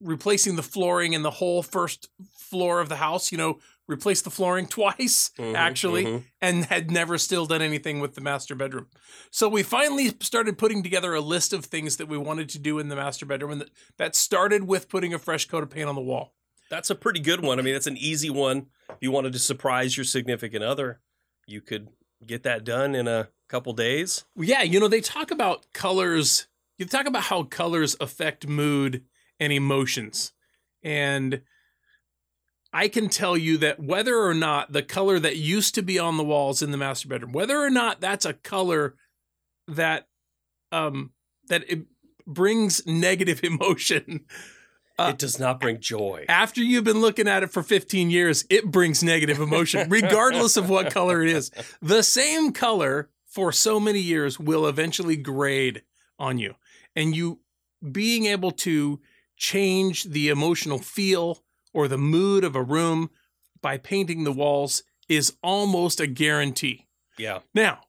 replacing 0.00 0.54
the 0.54 0.62
flooring 0.62 1.12
in 1.12 1.22
the 1.22 1.30
whole 1.32 1.64
first 1.64 2.08
floor 2.38 2.78
of 2.78 2.88
the 2.88 2.96
house, 2.96 3.32
you 3.32 3.38
know, 3.38 3.58
replaced 3.92 4.24
the 4.24 4.30
flooring 4.30 4.66
twice 4.78 5.30
Mhm, 5.38 5.54
actually 5.54 6.04
mhm. 6.04 6.24
and 6.40 6.64
had 6.64 6.90
never 6.90 7.16
still 7.18 7.46
done 7.46 7.62
anything 7.62 8.00
with 8.00 8.14
the 8.14 8.20
master 8.20 8.54
bedroom. 8.56 8.88
So 9.30 9.48
we 9.48 9.62
finally 9.62 10.08
started 10.20 10.58
putting 10.58 10.82
together 10.82 11.14
a 11.14 11.20
list 11.20 11.52
of 11.52 11.64
things 11.64 11.96
that 11.98 12.08
we 12.08 12.18
wanted 12.18 12.48
to 12.50 12.58
do 12.58 12.78
in 12.80 12.88
the 12.88 12.96
master 12.96 13.24
bedroom 13.26 13.52
and 13.52 13.60
that, 13.60 13.70
that 13.98 14.16
started 14.16 14.64
with 14.64 14.88
putting 14.88 15.14
a 15.14 15.18
fresh 15.18 15.46
coat 15.46 15.62
of 15.62 15.70
paint 15.70 15.88
on 15.88 15.94
the 15.94 16.00
wall. 16.00 16.34
That's 16.70 16.90
a 16.90 16.94
pretty 16.94 17.20
good 17.20 17.40
one. 17.40 17.58
I 17.58 17.62
mean, 17.62 17.74
it's 17.74 17.86
an 17.86 17.98
easy 17.98 18.30
one. 18.30 18.66
If 18.88 18.96
you 19.00 19.10
wanted 19.12 19.34
to 19.34 19.38
surprise 19.38 19.96
your 19.96 20.04
significant 20.04 20.64
other, 20.64 21.00
you 21.46 21.60
could 21.60 21.88
get 22.26 22.44
that 22.44 22.64
done 22.64 22.94
in 22.94 23.06
a 23.06 23.28
couple 23.48 23.72
days. 23.74 24.24
Yeah, 24.36 24.62
you 24.62 24.80
know, 24.80 24.88
they 24.88 25.02
talk 25.02 25.30
about 25.30 25.66
colors. 25.74 26.46
You 26.78 26.86
talk 26.86 27.06
about 27.06 27.24
how 27.24 27.42
colors 27.42 27.94
affect 28.00 28.48
mood 28.48 29.04
and 29.38 29.52
emotions. 29.52 30.32
And 30.82 31.42
I 32.72 32.88
can 32.88 33.08
tell 33.08 33.36
you 33.36 33.58
that 33.58 33.80
whether 33.80 34.18
or 34.18 34.34
not 34.34 34.72
the 34.72 34.82
color 34.82 35.18
that 35.18 35.36
used 35.36 35.74
to 35.74 35.82
be 35.82 35.98
on 35.98 36.16
the 36.16 36.24
walls 36.24 36.62
in 36.62 36.70
the 36.70 36.78
master 36.78 37.08
bedroom, 37.08 37.32
whether 37.32 37.60
or 37.60 37.70
not 37.70 38.00
that's 38.00 38.24
a 38.24 38.32
color 38.34 38.94
um 40.70 41.10
that 41.48 41.64
it 41.68 41.86
brings 42.26 42.86
negative 42.86 43.42
emotion 43.52 44.24
Uh, 44.98 45.10
it 45.14 45.18
does 45.18 45.38
not 45.38 45.58
bring 45.60 45.80
joy. 45.80 46.24
after 46.28 46.62
you've 46.62 46.84
been 46.84 47.00
looking 47.00 47.26
at 47.26 47.42
it 47.42 47.50
for 47.50 47.62
15 47.62 48.10
years, 48.10 48.44
it 48.50 48.70
brings 48.70 49.02
negative 49.02 49.40
emotion, 49.40 49.88
regardless 49.90 50.56
of 50.56 50.68
what 50.68 50.92
color 50.92 51.22
it 51.22 51.28
is. 51.30 51.50
The 51.80 52.02
same 52.02 52.52
color 52.52 53.08
for 53.26 53.52
so 53.52 53.80
many 53.80 54.00
years 54.00 54.38
will 54.38 54.66
eventually 54.66 55.16
grade 55.16 55.82
on 56.18 56.38
you. 56.38 56.54
And 56.94 57.16
you 57.16 57.40
being 57.90 58.26
able 58.26 58.50
to 58.52 59.00
change 59.36 60.04
the 60.04 60.28
emotional 60.28 60.78
feel 60.78 61.41
or 61.72 61.88
the 61.88 61.98
mood 61.98 62.44
of 62.44 62.56
a 62.56 62.62
room 62.62 63.10
by 63.60 63.78
painting 63.78 64.24
the 64.24 64.32
walls 64.32 64.82
is 65.08 65.34
almost 65.42 66.00
a 66.00 66.06
guarantee. 66.06 66.86
Yeah. 67.18 67.40
Now, 67.54 67.80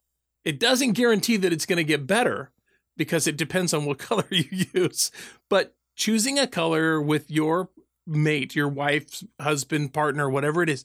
it 0.44 0.60
doesn't 0.60 0.94
guarantee 0.94 1.38
that 1.38 1.54
it's 1.54 1.66
going 1.66 1.78
to 1.78 1.84
get 1.84 2.08
better 2.08 2.52
because 2.98 3.28
it 3.28 3.38
depends 3.38 3.74
on 3.74 3.86
what 3.86 3.98
color 4.00 4.26
you 4.30 4.66
use. 4.74 5.12
But 5.50 5.76
choosing 5.96 6.38
a 6.40 6.48
color 6.48 7.02
with 7.02 7.32
your 7.32 7.70
mate, 8.06 8.56
your 8.56 8.68
wife, 8.68 9.24
husband, 9.40 9.94
partner, 9.94 10.30
whatever 10.30 10.62
it 10.62 10.70
is, 10.70 10.84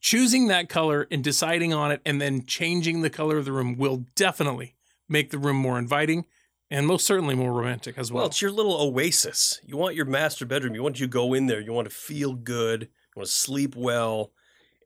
choosing 0.00 0.48
that 0.48 0.68
color 0.68 1.06
and 1.10 1.22
deciding 1.22 1.72
on 1.72 1.90
it 1.90 2.00
and 2.06 2.20
then 2.20 2.44
changing 2.44 3.02
the 3.02 3.10
color 3.10 3.36
of 3.38 3.44
the 3.44 3.52
room 3.52 3.76
will 3.76 4.04
definitely 4.14 4.74
make 5.08 5.30
the 5.30 5.38
room 5.38 5.56
more 5.56 5.78
inviting 5.78 6.24
and 6.70 6.86
most 6.86 7.06
certainly 7.06 7.34
more 7.34 7.52
romantic 7.52 7.96
as 7.98 8.10
Well, 8.10 8.22
well. 8.22 8.26
it's 8.26 8.42
your 8.42 8.50
little 8.50 8.80
oasis. 8.80 9.60
You 9.64 9.76
want 9.76 9.94
your 9.94 10.04
master 10.06 10.44
bedroom. 10.46 10.74
You 10.74 10.82
want 10.82 10.98
you 11.00 11.06
to 11.06 11.10
go 11.10 11.32
in 11.34 11.46
there. 11.46 11.60
You 11.60 11.72
want 11.72 11.88
to 11.88 11.94
feel 11.94 12.34
good. 12.34 12.82
You 12.82 13.20
want 13.20 13.28
to 13.28 13.34
sleep 13.34 13.74
well. 13.76 14.32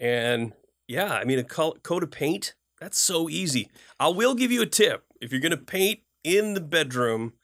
And 0.00 0.52
yeah, 0.86 1.12
I 1.14 1.24
mean, 1.24 1.38
a 1.38 1.44
coat 1.44 1.80
of 2.02 2.10
paint, 2.10 2.54
that's 2.80 2.98
so 2.98 3.28
easy. 3.28 3.70
I 3.98 4.08
will 4.08 4.34
give 4.34 4.50
you 4.50 4.62
a 4.62 4.66
tip. 4.66 5.04
If 5.20 5.32
you're 5.32 5.40
going 5.40 5.50
to 5.50 5.56
paint 5.56 6.00
in 6.24 6.54
the 6.54 6.60
bedroom, 6.60 7.34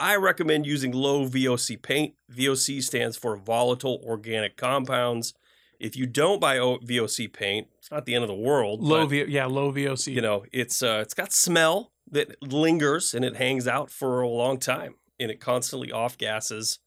I 0.00 0.16
recommend 0.16 0.66
using 0.66 0.92
low 0.92 1.26
VOC 1.26 1.80
paint. 1.82 2.14
VOC 2.32 2.82
stands 2.82 3.16
for 3.16 3.36
volatile 3.36 4.00
organic 4.06 4.56
compounds. 4.56 5.34
If 5.80 5.96
you 5.96 6.06
don't 6.06 6.40
buy 6.40 6.56
VOC 6.56 7.32
paint, 7.32 7.68
it's 7.78 7.90
not 7.90 8.04
the 8.04 8.14
end 8.14 8.24
of 8.24 8.28
the 8.28 8.34
world. 8.34 8.82
low 8.82 9.02
but- 9.02 9.10
v- 9.10 9.24
yeah, 9.28 9.46
low 9.46 9.72
VOC. 9.72 10.12
you 10.14 10.20
know 10.20 10.44
it's 10.52 10.82
uh 10.82 10.98
it's 11.02 11.14
got 11.14 11.32
smell 11.32 11.92
that 12.10 12.42
lingers 12.42 13.14
and 13.14 13.24
it 13.24 13.36
hangs 13.36 13.66
out 13.66 13.90
for 13.90 14.20
a 14.20 14.28
long 14.28 14.58
time 14.58 14.94
and 15.20 15.30
it 15.30 15.40
constantly 15.40 15.92
off 15.92 16.16
gases 16.18 16.78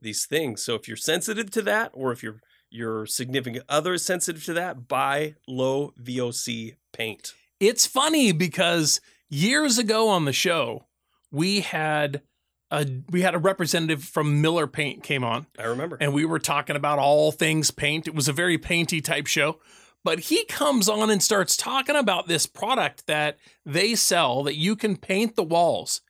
these 0.00 0.26
things 0.26 0.62
so 0.62 0.74
if 0.74 0.86
you're 0.86 0.96
sensitive 0.96 1.50
to 1.50 1.62
that 1.62 1.90
or 1.94 2.12
if 2.12 2.22
your 2.22 2.40
your 2.70 3.06
significant 3.06 3.64
other 3.68 3.94
is 3.94 4.04
sensitive 4.04 4.44
to 4.44 4.52
that 4.52 4.86
buy 4.88 5.34
low 5.46 5.92
voc 6.00 6.76
paint 6.92 7.34
It's 7.60 7.86
funny 7.86 8.32
because 8.32 9.00
years 9.28 9.78
ago 9.78 10.08
on 10.08 10.24
the 10.24 10.32
show, 10.32 10.86
we 11.30 11.60
had 11.60 12.22
a 12.70 12.86
we 13.10 13.22
had 13.22 13.34
a 13.34 13.38
representative 13.38 14.04
from 14.04 14.40
Miller 14.42 14.66
Paint 14.66 15.02
came 15.02 15.24
on 15.24 15.46
i 15.58 15.64
remember 15.64 15.96
and 16.00 16.12
we 16.12 16.26
were 16.26 16.38
talking 16.38 16.76
about 16.76 16.98
all 16.98 17.32
things 17.32 17.70
paint. 17.70 18.06
It 18.06 18.14
was 18.14 18.28
a 18.28 18.32
very 18.32 18.58
painty 18.58 19.00
type 19.00 19.26
show. 19.26 19.58
But 20.04 20.20
he 20.20 20.44
comes 20.46 20.88
on 20.88 21.10
and 21.10 21.22
starts 21.22 21.56
talking 21.56 21.96
about 21.96 22.28
this 22.28 22.46
product 22.46 23.06
that 23.06 23.38
they 23.66 23.94
sell 23.94 24.42
that 24.44 24.56
you 24.56 24.76
can 24.76 24.96
paint 24.96 25.36
the 25.36 25.42
walls. 25.42 26.00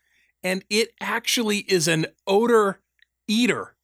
And 0.42 0.64
it 0.70 0.90
actually 1.00 1.58
is 1.58 1.88
an 1.88 2.06
odor 2.26 2.80
eater. 3.26 3.74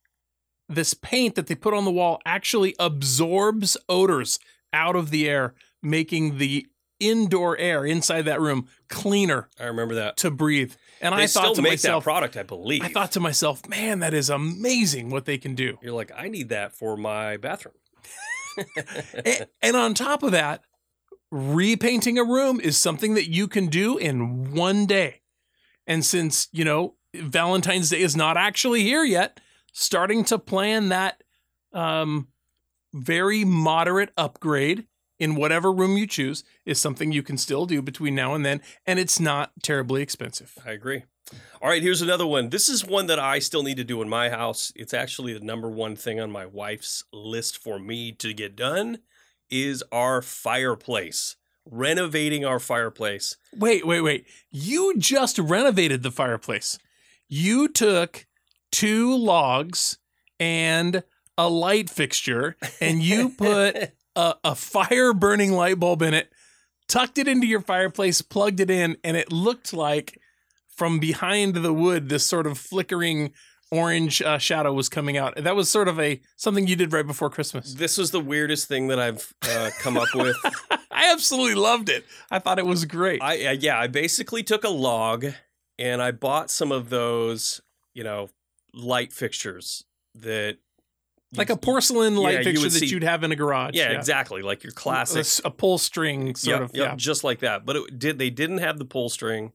This 0.68 0.94
paint 0.94 1.34
that 1.34 1.46
they 1.46 1.54
put 1.54 1.74
on 1.74 1.84
the 1.84 1.90
wall 1.90 2.20
actually 2.24 2.74
absorbs 2.78 3.76
odors 3.88 4.38
out 4.72 4.96
of 4.96 5.10
the 5.10 5.28
air, 5.28 5.54
making 5.82 6.38
the 6.38 6.66
indoor 7.00 7.58
air 7.58 7.84
inside 7.84 8.22
that 8.22 8.40
room 8.40 8.68
cleaner 8.88 9.48
i 9.58 9.64
remember 9.64 9.96
that 9.96 10.16
to 10.16 10.30
breathe. 10.30 10.72
And 11.00 11.12
they 11.12 11.24
I 11.24 11.26
thought 11.26 11.56
to 11.56 11.62
myself, 11.62 12.04
that 12.04 12.08
product 12.08 12.36
i 12.36 12.44
believe 12.44 12.82
I 12.82 12.88
thought 12.88 13.12
to 13.12 13.20
myself, 13.20 13.68
man, 13.68 13.98
that 13.98 14.14
is 14.14 14.30
amazing 14.30 15.10
what 15.10 15.24
they 15.24 15.36
can 15.36 15.54
do. 15.54 15.76
you're 15.82 15.92
like 15.92 16.12
i 16.16 16.28
need 16.28 16.50
that 16.50 16.72
for 16.72 16.96
my 16.96 17.36
bathroom 17.36 17.74
And 19.62 19.76
on 19.76 19.94
top 19.94 20.22
of 20.22 20.32
that, 20.32 20.62
repainting 21.30 22.18
a 22.18 22.24
room 22.24 22.60
is 22.60 22.78
something 22.78 23.14
that 23.14 23.28
you 23.28 23.48
can 23.48 23.66
do 23.66 23.98
in 23.98 24.52
one 24.54 24.86
day. 24.86 25.22
And 25.86 26.04
since, 26.04 26.48
you 26.52 26.64
know, 26.64 26.94
Valentine's 27.14 27.90
Day 27.90 28.00
is 28.00 28.16
not 28.16 28.36
actually 28.36 28.82
here 28.82 29.04
yet, 29.04 29.40
starting 29.72 30.24
to 30.24 30.38
plan 30.38 30.88
that 30.90 31.22
um, 31.72 32.28
very 32.92 33.44
moderate 33.44 34.12
upgrade 34.16 34.86
in 35.18 35.34
whatever 35.34 35.72
room 35.72 35.96
you 35.96 36.06
choose 36.06 36.44
is 36.64 36.80
something 36.80 37.12
you 37.12 37.22
can 37.22 37.36
still 37.38 37.66
do 37.66 37.82
between 37.82 38.14
now 38.14 38.34
and 38.34 38.44
then. 38.44 38.60
And 38.86 38.98
it's 38.98 39.20
not 39.20 39.52
terribly 39.62 40.02
expensive. 40.02 40.56
I 40.64 40.72
agree. 40.72 41.04
All 41.62 41.70
right, 41.70 41.82
here's 41.82 42.02
another 42.02 42.26
one. 42.26 42.50
This 42.50 42.68
is 42.68 42.84
one 42.84 43.06
that 43.06 43.18
I 43.18 43.38
still 43.38 43.62
need 43.62 43.78
to 43.78 43.84
do 43.84 44.02
in 44.02 44.08
my 44.08 44.28
house. 44.28 44.72
It's 44.76 44.92
actually 44.92 45.32
the 45.32 45.44
number 45.44 45.70
one 45.70 45.96
thing 45.96 46.20
on 46.20 46.30
my 46.30 46.44
wife's 46.44 47.04
list 47.12 47.56
for 47.56 47.78
me 47.78 48.12
to 48.12 48.34
get 48.34 48.56
done 48.56 48.98
is 49.50 49.82
our 49.90 50.20
fireplace. 50.20 51.36
Renovating 51.64 52.44
our 52.44 52.58
fireplace. 52.58 53.36
Wait, 53.56 53.86
wait, 53.86 54.02
wait. 54.02 54.26
You 54.50 54.98
just 54.98 55.38
renovated 55.38 56.02
the 56.02 56.10
fireplace. 56.10 56.78
You 57.26 57.68
took 57.68 58.26
two 58.70 59.16
logs 59.16 59.96
and 60.38 61.02
a 61.38 61.48
light 61.48 61.88
fixture 61.88 62.56
and 62.80 63.02
you 63.02 63.28
put 63.38 63.92
a, 64.14 64.34
a 64.44 64.54
fire 64.54 65.14
burning 65.14 65.52
light 65.52 65.80
bulb 65.80 66.02
in 66.02 66.12
it, 66.12 66.30
tucked 66.86 67.16
it 67.16 67.28
into 67.28 67.46
your 67.46 67.62
fireplace, 67.62 68.20
plugged 68.20 68.60
it 68.60 68.70
in, 68.70 68.98
and 69.02 69.16
it 69.16 69.32
looked 69.32 69.72
like 69.72 70.20
from 70.76 70.98
behind 70.98 71.54
the 71.56 71.72
wood, 71.72 72.08
this 72.08 72.26
sort 72.26 72.46
of 72.46 72.58
flickering 72.58 73.32
orange 73.70 74.22
uh, 74.22 74.38
shadow 74.38 74.72
was 74.72 74.88
coming 74.88 75.16
out. 75.16 75.34
That 75.36 75.56
was 75.56 75.68
sort 75.68 75.88
of 75.88 75.98
a 75.98 76.20
something 76.36 76.66
you 76.66 76.76
did 76.76 76.92
right 76.92 77.06
before 77.06 77.30
Christmas. 77.30 77.74
This 77.74 77.98
was 77.98 78.10
the 78.10 78.20
weirdest 78.20 78.68
thing 78.68 78.88
that 78.88 78.98
I've 78.98 79.32
uh, 79.42 79.70
come 79.80 79.96
up 79.96 80.08
with. 80.14 80.36
I 80.90 81.10
absolutely 81.12 81.54
loved 81.56 81.88
it. 81.88 82.04
I 82.30 82.38
thought 82.38 82.58
it 82.58 82.66
was 82.66 82.84
great. 82.84 83.20
I 83.22 83.46
uh, 83.46 83.52
yeah, 83.52 83.78
I 83.78 83.86
basically 83.88 84.42
took 84.42 84.64
a 84.64 84.68
log 84.68 85.26
and 85.78 86.00
I 86.02 86.12
bought 86.12 86.50
some 86.50 86.70
of 86.70 86.88
those, 86.90 87.60
you 87.94 88.04
know, 88.04 88.28
light 88.72 89.12
fixtures 89.12 89.84
that 90.14 90.58
like 91.36 91.50
a 91.50 91.56
porcelain 91.56 92.14
light 92.16 92.34
Yeah, 92.38 92.42
fixture 92.44 92.62
would 92.62 92.72
that 92.72 92.78
see- 92.78 92.86
you'd 92.86 93.02
have 93.02 93.24
in 93.24 93.32
a 93.32 93.36
garage. 93.36 93.74
yeah, 93.74 93.90
exactly, 93.90 94.40
like 94.42 94.62
your 94.62 94.70
A, 94.70 94.74
classic 94.74 95.20
s- 95.20 95.40
a 95.44 95.50
pull 95.50 95.78
string 95.78 96.36
sort 96.36 96.60
Yep, 96.60 96.70
of. 96.70 96.76
yep, 96.76 96.88
Yeah. 96.90 96.94
just 96.96 97.24
like 97.24 97.40
that. 97.40 97.66
But 97.66 97.74
it 97.76 97.98
did 97.98 98.18
they 98.20 98.30
didn't 98.30 98.58
have 98.58 98.78
the 98.78 98.84
pull 98.84 99.08
string, 99.08 99.52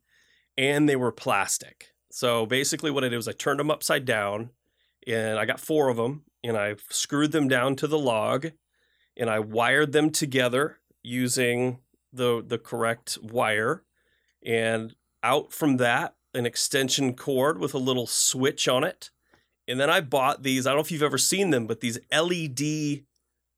and 0.60 0.90
they 0.90 0.98
were 0.98 1.12
plastic. 1.12 1.94
So 2.12 2.46
basically, 2.46 2.92
what 2.92 3.06
I 3.06 3.10
did 3.10 3.16
was 3.16 3.30
I 3.30 3.32
turned 3.32 3.62
them 3.62 3.72
upside 3.72 4.04
down, 4.04 4.50
and 5.08 5.40
I 5.40 5.46
got 5.46 5.62
four 5.62 5.88
of 5.88 5.96
them, 5.96 6.24
and 6.44 6.58
I 6.58 6.76
screwed 6.90 7.32
them 7.32 7.48
down 7.48 7.78
to 7.78 7.88
the 7.88 7.98
log, 7.98 8.48
and 9.16 9.30
I 9.30 9.40
wired 9.40 9.94
them 9.94 10.12
together 10.12 10.80
using 11.02 11.80
the 12.12 12.44
the 12.46 12.58
correct 12.58 13.18
wire, 13.22 13.84
and 14.46 14.94
out 15.24 15.54
from 15.54 15.78
that 15.78 16.16
an 16.34 16.46
extension 16.46 17.16
cord 17.16 17.58
with 17.58 17.74
a 17.74 17.80
little 17.80 18.06
switch 18.06 18.68
on 18.68 18.84
it. 18.84 19.12
And 19.66 19.80
then 19.80 19.90
I 19.90 20.02
bought 20.02 20.44
these. 20.44 20.68
I 20.68 20.72
don't 20.72 20.78
know 20.78 20.82
if 20.82 20.92
you've 20.92 21.04
ever 21.04 21.18
seen 21.18 21.52
them, 21.52 21.68
but 21.68 21.80
these 21.80 22.00
LED 22.12 23.06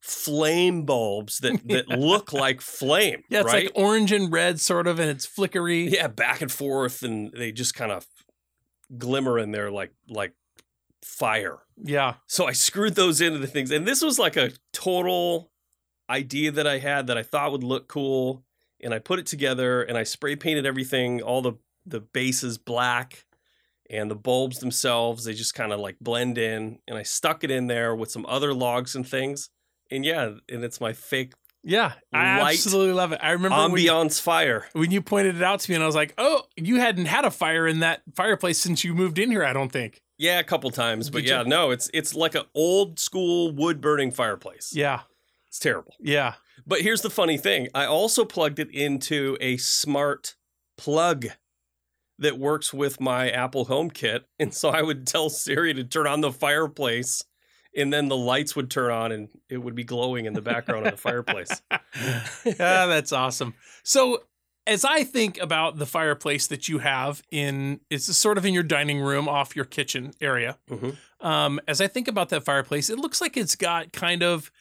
flame 0.01 0.83
bulbs 0.83 1.37
that 1.39 1.61
that 1.67 1.87
look 1.89 2.33
like 2.33 2.59
flame. 2.61 3.23
Yeah, 3.29 3.41
it's 3.41 3.53
right? 3.53 3.65
like 3.65 3.71
orange 3.75 4.11
and 4.11 4.31
red 4.31 4.59
sort 4.59 4.87
of, 4.87 4.99
and 4.99 5.09
it's 5.09 5.25
flickery. 5.25 5.89
yeah, 5.89 6.07
back 6.07 6.41
and 6.41 6.51
forth, 6.51 7.03
and 7.03 7.31
they 7.31 7.51
just 7.51 7.75
kind 7.75 7.91
of 7.91 8.05
glimmer 8.97 9.39
in 9.39 9.51
there 9.51 9.71
like 9.71 9.93
like 10.09 10.33
fire. 11.03 11.59
Yeah. 11.77 12.15
So 12.27 12.47
I 12.47 12.51
screwed 12.51 12.95
those 12.95 13.21
into 13.21 13.39
the 13.39 13.47
things, 13.47 13.71
and 13.71 13.87
this 13.87 14.01
was 14.01 14.19
like 14.19 14.35
a 14.35 14.51
total 14.73 15.51
idea 16.09 16.51
that 16.51 16.67
I 16.67 16.79
had 16.79 17.07
that 17.07 17.17
I 17.17 17.23
thought 17.23 17.51
would 17.51 17.63
look 17.63 17.87
cool, 17.87 18.43
and 18.81 18.93
I 18.93 18.99
put 18.99 19.19
it 19.19 19.25
together, 19.27 19.83
and 19.83 19.97
I 19.97 20.03
spray 20.03 20.35
painted 20.35 20.65
everything, 20.65 21.21
all 21.21 21.41
the 21.41 21.53
the 21.85 21.99
bases 21.99 22.57
black, 22.57 23.25
and 23.89 24.09
the 24.09 24.15
bulbs 24.15 24.59
themselves 24.59 25.23
they 25.25 25.33
just 25.33 25.53
kind 25.53 25.71
of 25.71 25.79
like 25.79 25.97
blend 26.01 26.37
in, 26.37 26.79
and 26.87 26.97
I 26.97 27.03
stuck 27.03 27.43
it 27.43 27.51
in 27.51 27.67
there 27.67 27.95
with 27.95 28.09
some 28.09 28.25
other 28.27 28.53
logs 28.53 28.95
and 28.95 29.07
things, 29.07 29.49
and 29.91 30.03
yeah, 30.05 30.31
and 30.49 30.63
it's 30.63 30.79
my 30.81 30.93
fake 30.93 31.33
Yeah. 31.63 31.93
I 32.13 32.39
Light 32.41 32.53
absolutely 32.55 32.93
love 32.93 33.11
it. 33.11 33.19
I 33.21 33.31
remember 33.31 33.55
ambiance 33.57 34.19
fire. 34.19 34.67
when 34.73 34.89
you 34.91 35.01
pointed 35.01 35.35
it 35.35 35.43
out 35.43 35.59
to 35.61 35.71
me, 35.71 35.75
and 35.75 35.83
I 35.83 35.87
was 35.87 35.95
like, 35.95 36.13
oh, 36.17 36.43
you 36.55 36.77
hadn't 36.79 37.05
had 37.05 37.25
a 37.25 37.31
fire 37.31 37.67
in 37.67 37.79
that 37.81 38.01
fireplace 38.15 38.57
since 38.59 38.83
you 38.83 38.93
moved 38.95 39.19
in 39.19 39.29
here, 39.29 39.43
I 39.43 39.53
don't 39.53 39.71
think. 39.71 40.01
Yeah, 40.17 40.39
a 40.39 40.43
couple 40.43 40.69
times, 40.71 41.09
but 41.09 41.19
Did 41.23 41.29
yeah, 41.29 41.41
you- 41.43 41.47
no, 41.49 41.71
it's 41.71 41.89
it's 41.93 42.13
like 42.15 42.35
an 42.35 42.45
old 42.55 42.99
school 42.99 43.51
wood 43.53 43.81
burning 43.81 44.11
fireplace. 44.11 44.71
Yeah. 44.73 45.01
It's 45.47 45.59
terrible. 45.59 45.95
Yeah. 45.99 46.35
But 46.65 46.81
here's 46.81 47.01
the 47.01 47.09
funny 47.09 47.37
thing: 47.37 47.67
I 47.75 47.85
also 47.85 48.23
plugged 48.23 48.59
it 48.59 48.69
into 48.71 49.35
a 49.41 49.57
smart 49.57 50.35
plug 50.77 51.25
that 52.19 52.37
works 52.37 52.71
with 52.73 53.01
my 53.01 53.29
Apple 53.31 53.65
HomeKit, 53.65 54.21
and 54.39 54.53
so 54.53 54.69
I 54.69 54.81
would 54.83 55.07
tell 55.07 55.29
Siri 55.29 55.73
to 55.73 55.83
turn 55.83 56.07
on 56.07 56.21
the 56.21 56.31
fireplace, 56.31 57.23
and 57.75 57.91
then 57.91 58.07
the 58.07 58.17
lights 58.17 58.55
would 58.55 58.69
turn 58.69 58.91
on, 58.91 59.11
and 59.11 59.29
it 59.49 59.57
would 59.57 59.75
be 59.75 59.83
glowing 59.83 60.25
in 60.25 60.33
the 60.33 60.41
background 60.41 60.85
of 60.85 60.91
the 60.91 60.97
fireplace. 60.97 61.61
ah, 61.71 62.87
that's 62.87 63.11
awesome. 63.11 63.53
So, 63.83 64.23
as 64.67 64.85
I 64.85 65.03
think 65.03 65.39
about 65.39 65.77
the 65.77 65.85
fireplace 65.85 66.47
that 66.47 66.69
you 66.69 66.79
have 66.79 67.23
in, 67.31 67.79
it's 67.89 68.15
sort 68.15 68.37
of 68.37 68.45
in 68.45 68.53
your 68.53 68.63
dining 68.63 68.99
room 68.99 69.27
off 69.27 69.55
your 69.55 69.65
kitchen 69.65 70.13
area. 70.21 70.57
Mhm. 70.69 70.95
Um, 71.19 71.59
as 71.67 71.81
I 71.81 71.87
think 71.87 72.07
about 72.07 72.29
that 72.29 72.43
fireplace, 72.43 72.89
it 72.89 72.99
looks 72.99 73.21
like 73.21 73.37
it's 73.37 73.55
got 73.55 73.91
kind 73.91 74.21
of 74.23 74.51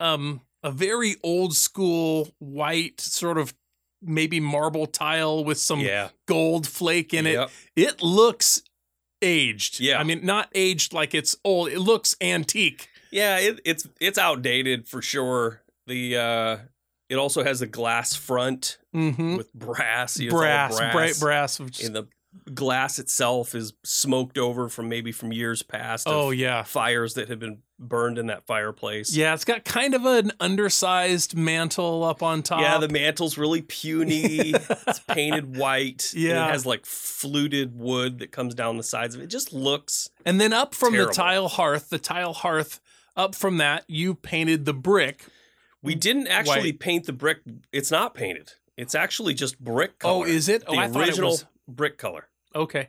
um, 0.00 0.42
a 0.62 0.70
very 0.70 1.16
old 1.24 1.54
school 1.56 2.28
white 2.38 3.00
sort 3.00 3.38
of 3.38 3.54
maybe 4.00 4.38
marble 4.38 4.86
tile 4.86 5.44
with 5.44 5.58
some 5.58 5.80
Yeah, 5.80 6.10
gold 6.26 6.66
flake 6.66 7.12
in 7.12 7.26
it. 7.26 7.32
Yep. 7.34 7.50
It 7.76 8.02
looks 8.02 8.62
aged. 9.22 9.80
Yeah. 9.80 9.98
I 9.98 10.04
mean, 10.04 10.24
not 10.24 10.48
aged 10.54 10.92
like 10.92 11.14
it's 11.14 11.36
old. 11.44 11.68
It 11.70 11.80
looks 11.80 12.16
antique. 12.20 12.88
yeah, 13.10 13.38
it, 13.38 13.60
it's 13.64 13.88
it's 14.00 14.18
outdated 14.18 14.88
for 14.88 15.00
sure. 15.02 15.62
The 15.86 16.16
uh, 16.16 16.56
it 17.08 17.16
also 17.16 17.42
has 17.44 17.62
a 17.62 17.66
glass 17.66 18.14
front 18.14 18.78
Mm-hmm. 18.94 19.36
with 19.36 19.52
brass. 19.54 20.18
It's 20.18 20.32
all 20.32 20.40
Brass, 20.40 20.78
bright 20.78 21.18
brass. 21.20 21.60
which- 21.60 21.82
and 21.82 21.94
the 21.94 22.06
glass 22.54 22.98
itself 22.98 23.54
is 23.54 23.72
smoked 23.84 24.38
over 24.38 24.68
from 24.68 24.88
maybe 24.88 25.12
from 25.12 25.32
years 25.32 25.62
past. 25.62 26.06
oh 26.08 26.30
yeah. 26.30 26.62
fires 26.62 27.14
that 27.14 27.28
have 27.28 27.38
been 27.38 27.58
burned 27.78 28.18
in 28.18 28.26
that 28.26 28.44
fireplace. 28.44 29.14
Yeah, 29.14 29.34
it's 29.34 29.44
got 29.44 29.64
kind 29.64 29.94
of 29.94 30.04
an 30.04 30.32
undersized 30.40 31.36
mantle 31.36 32.02
up 32.04 32.22
on 32.22 32.42
top. 32.42 32.60
Yeah, 32.60 32.78
the 32.78 32.88
mantle's 32.88 33.38
really 33.38 33.62
puny. 33.62 34.52
it's 34.54 35.00
painted 35.00 35.56
white. 35.56 36.10
and 36.12 36.22
Yeah. 36.22 36.46
it 36.48 36.50
has 36.50 36.66
like 36.66 36.84
fluted 36.86 37.78
wood 37.78 38.18
that 38.18 38.32
comes 38.32 38.54
down 38.54 38.76
the 38.76 38.82
sides 38.82 39.14
of 39.14 39.20
it. 39.20 39.24
It 39.24 39.28
just 39.28 39.52
looks. 39.52 40.10
and 40.24 40.40
then 40.40 40.52
up 40.52 40.74
from 40.74 40.92
Terrible. 40.92 41.10
the 41.12 41.14
tile 41.16 41.48
hearth, 41.48 41.90
the 41.90 41.98
tile 41.98 42.32
hearth, 42.32 42.80
up 43.16 43.34
from 43.34 43.56
that, 43.58 43.84
you 43.88 44.14
painted 44.14 44.64
the 44.64 44.74
brick. 44.74 45.26
We 45.82 45.94
didn't 45.94 46.28
actually 46.28 46.72
White. 46.72 46.80
paint 46.80 47.06
the 47.06 47.12
brick. 47.12 47.38
It's 47.72 47.90
not 47.90 48.14
painted. 48.14 48.52
It's 48.76 48.94
actually 48.94 49.34
just 49.34 49.58
brick 49.58 49.92
oh, 50.02 50.22
color. 50.22 50.26
Oh, 50.26 50.28
is 50.28 50.48
it? 50.48 50.62
Oh, 50.66 50.72
the 50.72 50.78
oh, 50.78 50.82
I 50.82 50.88
thought 50.88 51.02
it 51.02 51.08
original 51.08 51.30
was. 51.30 51.46
brick 51.66 51.98
color? 51.98 52.28
Okay. 52.54 52.88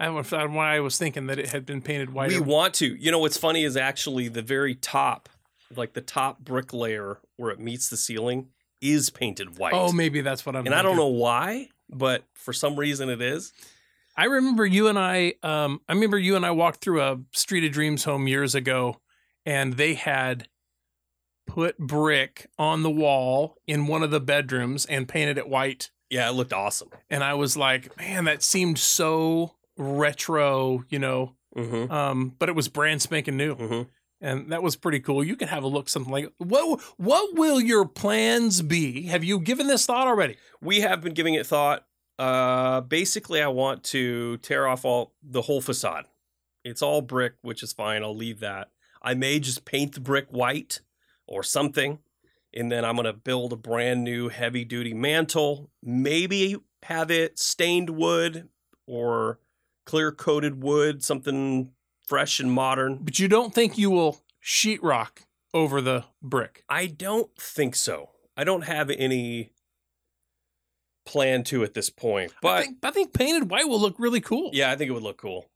I 0.00 0.10
was 0.10 0.30
why 0.30 0.76
I 0.76 0.80
was 0.80 0.96
thinking 0.96 1.26
that 1.26 1.38
it 1.38 1.50
had 1.50 1.66
been 1.66 1.82
painted 1.82 2.12
white. 2.12 2.30
We 2.30 2.40
want 2.40 2.74
to. 2.74 2.86
You 2.86 3.10
know 3.10 3.18
what's 3.18 3.36
funny 3.36 3.64
is 3.64 3.76
actually 3.76 4.28
the 4.28 4.42
very 4.42 4.74
top, 4.74 5.28
like 5.74 5.94
the 5.94 6.00
top 6.00 6.40
brick 6.40 6.72
layer 6.72 7.18
where 7.36 7.50
it 7.50 7.58
meets 7.58 7.88
the 7.88 7.96
ceiling, 7.96 8.48
is 8.80 9.10
painted 9.10 9.58
white. 9.58 9.74
oh, 9.74 9.92
maybe 9.92 10.20
that's 10.20 10.46
what 10.46 10.54
I'm. 10.54 10.66
and 10.66 10.74
I 10.74 10.82
don't 10.82 10.96
know 10.96 11.06
why, 11.06 11.68
but 11.90 12.24
for 12.34 12.52
some 12.52 12.76
reason 12.76 13.08
it 13.08 13.20
is. 13.20 13.52
I 14.16 14.24
remember 14.24 14.66
you 14.66 14.88
and 14.88 14.98
I. 14.98 15.34
Um, 15.42 15.80
I 15.88 15.94
remember 15.94 16.18
you 16.18 16.36
and 16.36 16.46
I 16.46 16.50
walked 16.52 16.80
through 16.80 17.02
a 17.02 17.18
Street 17.32 17.64
of 17.64 17.72
Dreams 17.72 18.04
home 18.04 18.28
years 18.28 18.54
ago, 18.54 19.00
and 19.44 19.74
they 19.74 19.94
had 19.94 20.48
put 21.46 21.78
brick 21.78 22.46
on 22.58 22.82
the 22.82 22.90
wall 22.90 23.56
in 23.66 23.86
one 23.86 24.02
of 24.02 24.10
the 24.10 24.20
bedrooms 24.20 24.84
and 24.86 25.08
painted 25.08 25.38
it 25.38 25.48
white. 25.48 25.90
Yeah, 26.10 26.28
it 26.28 26.32
looked 26.32 26.52
awesome. 26.52 26.90
And 27.10 27.24
I 27.24 27.34
was 27.34 27.56
like, 27.56 27.96
man, 27.98 28.24
that 28.24 28.42
seemed 28.42 28.78
so 28.78 29.54
retro, 29.78 30.84
you 30.88 30.98
know. 30.98 31.34
Mm-hmm. 31.56 31.90
Um, 31.90 32.34
but 32.38 32.48
it 32.48 32.54
was 32.54 32.68
brand 32.68 33.00
spanking 33.02 33.36
new, 33.36 33.56
Mm-hmm. 33.56 33.82
and 34.20 34.52
that 34.52 34.62
was 34.62 34.76
pretty 34.76 35.00
cool. 35.00 35.24
You 35.24 35.34
could 35.34 35.48
have 35.48 35.62
a 35.64 35.66
look 35.68 35.88
something 35.88 36.12
like 36.12 36.30
what. 36.38 36.80
What 36.98 37.36
will 37.36 37.60
your 37.60 37.86
plans 37.86 38.60
be? 38.62 39.04
Have 39.06 39.24
you 39.24 39.40
given 39.40 39.66
this 39.66 39.86
thought 39.86 40.06
already? 40.06 40.36
We 40.60 40.80
have 40.80 41.00
been 41.00 41.14
giving 41.14 41.34
it 41.34 41.46
thought. 41.46 41.84
Uh, 42.18 42.80
basically, 42.82 43.40
I 43.40 43.48
want 43.48 43.82
to 43.84 44.36
tear 44.38 44.66
off 44.68 44.84
all 44.84 45.14
the 45.22 45.42
whole 45.42 45.60
facade. 45.60 46.04
It's 46.64 46.82
all 46.82 47.00
brick, 47.00 47.34
which 47.42 47.62
is 47.62 47.72
fine. 47.72 48.02
I'll 48.02 48.14
leave 48.16 48.40
that. 48.40 48.68
I 49.00 49.14
may 49.14 49.38
just 49.40 49.64
paint 49.64 49.94
the 49.94 50.00
brick 50.00 50.26
white 50.30 50.80
or 51.26 51.42
something, 51.42 51.98
and 52.52 52.70
then 52.70 52.84
I'm 52.84 52.96
gonna 52.96 53.12
build 53.12 53.52
a 53.52 53.56
brand 53.56 54.04
new 54.04 54.28
heavy 54.28 54.64
duty 54.64 54.92
mantle. 54.92 55.70
Maybe 55.82 56.56
have 56.84 57.10
it 57.10 57.38
stained 57.38 57.90
wood 57.90 58.48
or 58.86 59.38
clear 59.88 60.12
coated 60.12 60.62
wood, 60.62 61.02
something 61.02 61.70
fresh 62.06 62.38
and 62.38 62.52
modern. 62.52 62.98
But 63.02 63.18
you 63.18 63.26
don't 63.26 63.54
think 63.54 63.76
you 63.78 63.90
will 63.90 64.20
sheetrock 64.44 65.22
over 65.54 65.80
the 65.80 66.04
brick? 66.22 66.62
I 66.68 66.86
don't 66.86 67.34
think 67.36 67.74
so. 67.74 68.10
I 68.36 68.44
don't 68.44 68.62
have 68.64 68.90
any 68.90 69.50
plan 71.06 71.42
to 71.44 71.64
at 71.64 71.72
this 71.74 71.88
point, 71.90 72.32
I 72.32 72.36
but 72.42 72.62
think, 72.64 72.76
I 72.82 72.90
think 72.90 73.12
painted 73.14 73.50
white 73.50 73.66
will 73.66 73.80
look 73.80 73.96
really 73.98 74.20
cool. 74.20 74.50
yeah, 74.52 74.70
I 74.70 74.76
think 74.76 74.90
it 74.90 74.92
would 74.92 75.02
look 75.02 75.16
cool. 75.16 75.46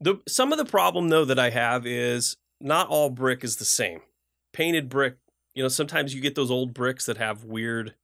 The 0.00 0.20
some 0.28 0.52
of 0.52 0.58
the 0.58 0.64
problem 0.64 1.08
though 1.08 1.24
that 1.24 1.38
I 1.40 1.50
have 1.50 1.86
is 1.86 2.36
not 2.60 2.88
all 2.88 3.10
brick 3.10 3.42
is 3.42 3.56
the 3.56 3.64
same. 3.64 4.00
Painted 4.52 4.88
brick, 4.88 5.16
you 5.54 5.62
know, 5.62 5.68
sometimes 5.68 6.14
you 6.14 6.20
get 6.20 6.34
those 6.36 6.50
old 6.52 6.72
bricks 6.72 7.06
that 7.06 7.16
have 7.16 7.42
weird 7.44 7.94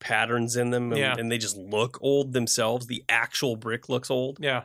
patterns 0.00 0.54
in 0.56 0.70
them 0.70 0.92
and, 0.92 1.00
Yeah. 1.00 1.16
and 1.18 1.30
they 1.30 1.38
just 1.38 1.56
look 1.56 1.98
old 2.00 2.32
themselves. 2.32 2.86
The 2.86 3.04
actual 3.08 3.56
brick 3.56 3.88
looks 3.88 4.08
old. 4.10 4.38
Yeah. 4.40 4.64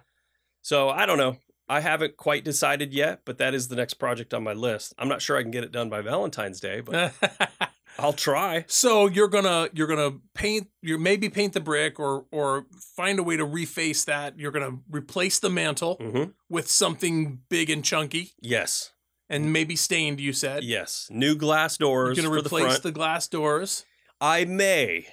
So 0.63 0.89
I 0.89 1.05
don't 1.05 1.17
know. 1.19 1.37
I 1.69 1.79
haven't 1.79 2.17
quite 2.17 2.43
decided 2.43 2.93
yet, 2.93 3.21
but 3.25 3.37
that 3.37 3.53
is 3.53 3.67
the 3.67 3.75
next 3.75 3.93
project 3.95 4.33
on 4.33 4.43
my 4.43 4.53
list. 4.53 4.93
I'm 4.97 5.07
not 5.07 5.21
sure 5.21 5.37
I 5.37 5.43
can 5.43 5.51
get 5.51 5.63
it 5.63 5.71
done 5.71 5.89
by 5.89 6.01
Valentine's 6.01 6.59
Day, 6.59 6.81
but 6.81 7.13
I'll 7.99 8.11
try. 8.13 8.65
so 8.67 9.05
you're 9.07 9.27
gonna 9.29 9.69
you're 9.73 9.87
gonna 9.87 10.17
paint 10.33 10.67
you 10.81 10.97
maybe 10.97 11.29
paint 11.29 11.53
the 11.53 11.59
brick 11.61 11.99
or 11.99 12.25
or 12.31 12.65
find 12.95 13.19
a 13.19 13.23
way 13.23 13.37
to 13.37 13.45
reface 13.45 14.05
that. 14.05 14.37
You're 14.39 14.51
gonna 14.51 14.79
replace 14.89 15.39
the 15.39 15.49
mantle 15.49 15.95
hmm 16.01 16.23
with 16.49 16.69
something 16.69 17.39
big 17.49 17.69
and 17.69 17.83
chunky 17.83 18.31
Yes. 18.41 18.91
and 19.29 19.53
maybe 19.53 19.75
stained. 19.75 20.19
You 20.19 20.33
said 20.33 20.63
Yes. 20.63 21.07
New 21.11 21.35
glass 21.35 21.77
doors. 21.77 22.17
you're 22.17 22.25
gonna 22.25 22.35
the 22.41 22.45
replace 22.47 22.65
front. 22.65 22.83
the 22.83 22.91
glass 22.91 23.27
doors. 23.27 23.85
I 24.19 24.45
may. 24.45 25.07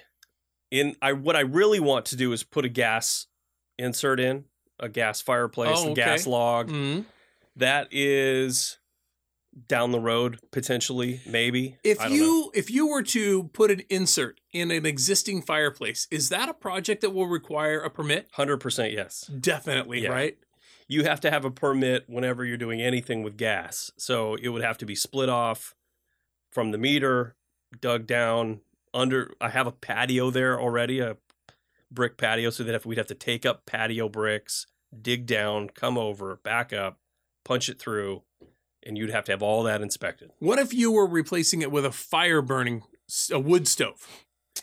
In 0.69 0.95
I 1.01 1.13
what 1.13 1.35
I 1.35 1.41
really 1.41 1.79
want 1.79 2.05
to 2.07 2.15
do 2.15 2.31
is 2.33 2.43
put 2.43 2.65
a 2.65 2.69
gas 2.69 3.27
insert 3.77 4.19
in, 4.19 4.45
a 4.81 4.89
gas 4.89 5.21
fireplace, 5.21 5.77
Oh, 5.79 5.87
a 5.89 5.91
okay. 5.91 6.01
gas 6.03 6.27
log. 6.27 6.69
Mhm. 6.69 7.05
That 7.55 7.87
is 7.91 8.77
down 9.67 9.91
the 9.91 9.99
road 9.99 10.39
potentially, 10.51 11.19
maybe. 11.25 11.77
If 11.83 11.99
I 11.99 12.07
don't 12.09 12.17
know. 12.17 12.23
you 12.23 12.51
if 12.53 12.69
you 12.71 12.87
were 12.87 13.03
to 13.03 13.43
put 13.53 13.69
an 13.71 13.81
insert 13.89 14.39
in 14.53 14.71
an 14.71 14.85
existing 14.85 15.41
fireplace, 15.41 16.07
is 16.09 16.29
that 16.29 16.47
a 16.49 16.53
project 16.53 17.01
that 17.01 17.09
will 17.11 17.27
require 17.27 17.79
a 17.81 17.89
permit? 17.89 18.29
100% 18.37 18.93
yes. 18.93 19.21
Definitely, 19.27 20.03
Yeah. 20.03 20.09
right? 20.09 20.37
you 20.87 21.03
have 21.05 21.21
to 21.21 21.31
have 21.31 21.45
a 21.45 21.51
permit 21.51 22.03
whenever 22.09 22.43
you're 22.43 22.57
doing 22.57 22.81
anything 22.81 23.23
with 23.23 23.37
gas. 23.37 23.91
So 23.97 24.35
it 24.35 24.49
would 24.49 24.61
have 24.61 24.77
to 24.79 24.85
be 24.85 24.93
split 24.93 25.29
off 25.29 25.73
from 26.51 26.71
the 26.71 26.77
meter, 26.77 27.37
dug 27.79 28.05
down 28.05 28.59
under. 28.93 29.31
I 29.39 29.47
have 29.51 29.67
a 29.67 29.71
patio 29.71 30.31
there 30.31 30.59
already, 30.59 30.99
a 30.99 31.15
brick 31.89 32.17
patio. 32.17 32.49
So 32.49 32.65
that 32.65 32.75
if 32.75 32.85
we'd 32.85 32.97
have 32.97 33.07
to 33.07 33.15
take 33.15 33.45
up 33.45 33.65
patio 33.65 34.09
bricks, 34.09 34.67
dig 34.99 35.25
down, 35.25 35.69
come 35.69 35.97
over, 35.97 36.35
back 36.37 36.73
up, 36.73 36.99
punch 37.45 37.69
it 37.69 37.79
through, 37.79 38.23
and 38.83 38.97
you'd 38.97 39.09
have 39.11 39.25
to 39.25 39.31
have 39.31 39.41
all 39.43 39.63
that 39.63 39.81
inspected. 39.81 40.31
What 40.39 40.59
if 40.59 40.73
you 40.73 40.91
were 40.91 41.07
replacing 41.07 41.61
it 41.61 41.71
with 41.71 41.85
a 41.85 41.91
fire 41.91 42.41
burning, 42.41 42.83
a 43.31 43.39
wood 43.39 43.67
stove? 43.67 44.07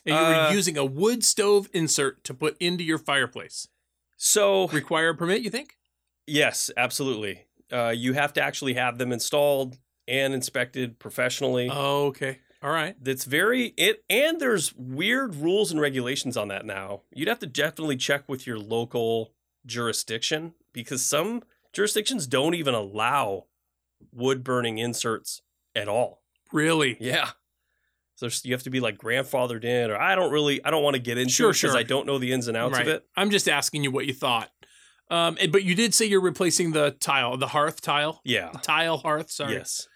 And 0.05 0.15
you 0.17 0.23
Uh, 0.23 0.49
were 0.49 0.55
using 0.55 0.77
a 0.77 0.85
wood 0.85 1.25
stove 1.25 1.69
insert 1.73 2.25
to 2.25 2.35
put 2.35 2.57
into 2.61 2.85
your 2.85 2.99
fireplace. 2.99 3.69
So 4.17 4.69
Require 4.69 5.11
a 5.11 5.15
permit, 5.15 5.43
you 5.43 5.51
think? 5.51 5.77
yes, 6.27 6.71
absolutely. 6.77 7.47
Uh, 7.73 7.93
you 7.97 8.13
have 8.15 8.33
to 8.35 8.43
actually 8.43 8.75
have 8.75 8.99
them 8.99 9.13
installed 9.13 9.79
and 10.07 10.33
inspected 10.35 10.99
professionally. 10.99 11.69
Oh, 11.71 12.07
okay. 12.07 12.39
All 12.63 12.71
right. 12.71 12.97
that's 13.01 13.25
very 13.25 13.67
it 13.77 14.03
and 14.11 14.41
there's 14.41 14.75
weird 14.75 15.37
rules 15.37 15.71
and 15.71 15.81
regulations 15.81 16.37
on 16.37 16.49
that 16.49 16.67
now 16.67 17.03
you'd 17.15 17.29
have 17.29 17.39
to 17.39 17.47
definitely 17.47 17.97
check 17.97 18.29
with 18.29 18.49
your 18.49 18.59
local 18.59 19.33
jurisdiction 19.69 20.55
because 20.73 21.05
some 21.05 21.43
jurisdictions 21.73 22.27
don't 22.27 22.55
even 22.55 22.75
allow 22.75 23.45
wood 24.13 24.43
burning 24.43 24.79
inserts 24.79 25.43
at 25.77 25.89
all 25.89 26.23
Really? 26.53 26.97
yeah 27.01 27.31
so 28.17 28.29
you 28.43 28.53
have 28.53 28.65
to 28.65 28.71
be 28.71 28.81
like 28.81 28.99
grandfathered 28.99 29.65
in 29.65 29.91
or 29.91 29.97
i 29.97 30.15
don't 30.17 30.33
really 30.33 30.65
i 30.65 30.71
don't 30.71 30.83
want 30.83 30.95
to 30.97 31.03
get 31.03 31.19
into 31.19 31.33
Sure, 31.33 31.51
it 31.51 31.53
because 31.53 31.71
sure. 31.73 31.77
i 31.79 31.83
don't 31.85 32.07
know 32.07 32.19
the 32.19 32.33
ins 32.33 32.49
and 32.49 32.57
outs 32.57 32.73
right. 32.73 32.83
of 32.83 32.89
it 32.89 33.05
I'm 33.17 33.31
just 33.31 33.49
asking 33.49 33.85
you 33.85 33.91
what 33.93 34.07
you 34.07 34.15
thought. 34.15 34.51
Um, 35.11 35.39
but 35.51 35.65
you 35.65 35.75
did 35.75 35.95
say 35.95 36.05
you're 36.05 36.21
replacing 36.21 36.73
the 36.73 36.91
tile, 36.91 37.37
the 37.39 37.47
hearth 37.49 37.81
tile, 37.81 38.21
yeah 38.25 38.51
tile 38.63 38.99
hearth. 38.99 39.31
Sorry. 39.31 39.55
yes 39.55 39.87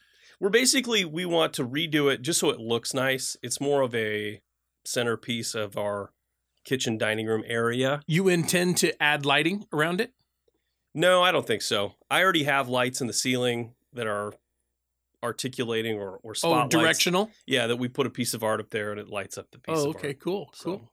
we're 0.41 0.49
basically 0.51 1.05
we 1.05 1.25
want 1.25 1.53
to 1.55 1.67
redo 1.67 2.13
it 2.13 2.23
just 2.23 2.41
so 2.41 2.51
it 2.51 2.59
looks 2.61 2.93
nice 2.95 3.37
it's 3.43 3.61
more 3.61 3.83
of 3.83 3.95
a 3.95 4.41
centerpiece 4.85 5.55
of 5.55 5.77
our 5.77 6.13
kitchen 6.65 6.97
dining 6.99 7.27
room 7.27 7.43
area 7.47 8.01
You 8.07 8.29
intend 8.29 8.77
to 8.79 9.01
add 9.03 9.25
lighting 9.27 9.67
around 9.73 10.01
it? 10.01 10.13
No, 10.95 11.23
I 11.23 11.33
don't 11.33 11.47
think 11.47 11.63
so. 11.63 11.95
I 12.11 12.23
already 12.23 12.45
have 12.45 12.69
lights 12.69 13.01
in 13.01 13.07
the 13.07 13.13
ceiling 13.13 13.75
that 13.95 14.07
are 14.07 14.33
articulating 15.23 15.99
or 15.99 16.19
or 16.23 16.35
Oh, 16.43 16.67
directional. 16.69 17.31
Yeah, 17.47 17.67
that 17.69 17.77
we 17.77 17.89
put 17.89 18.07
a 18.07 18.11
piece 18.11 18.35
of 18.35 18.43
art 18.43 18.61
up 18.61 18.71
there 18.71 18.91
and 18.91 19.01
it 19.01 19.09
lights 19.09 19.39
up 19.39 19.51
the 19.53 19.59
piece. 19.59 19.79
Oh, 19.79 19.91
okay, 19.91 20.15
cool, 20.15 20.51
So- 20.55 20.65
cool. 20.65 20.93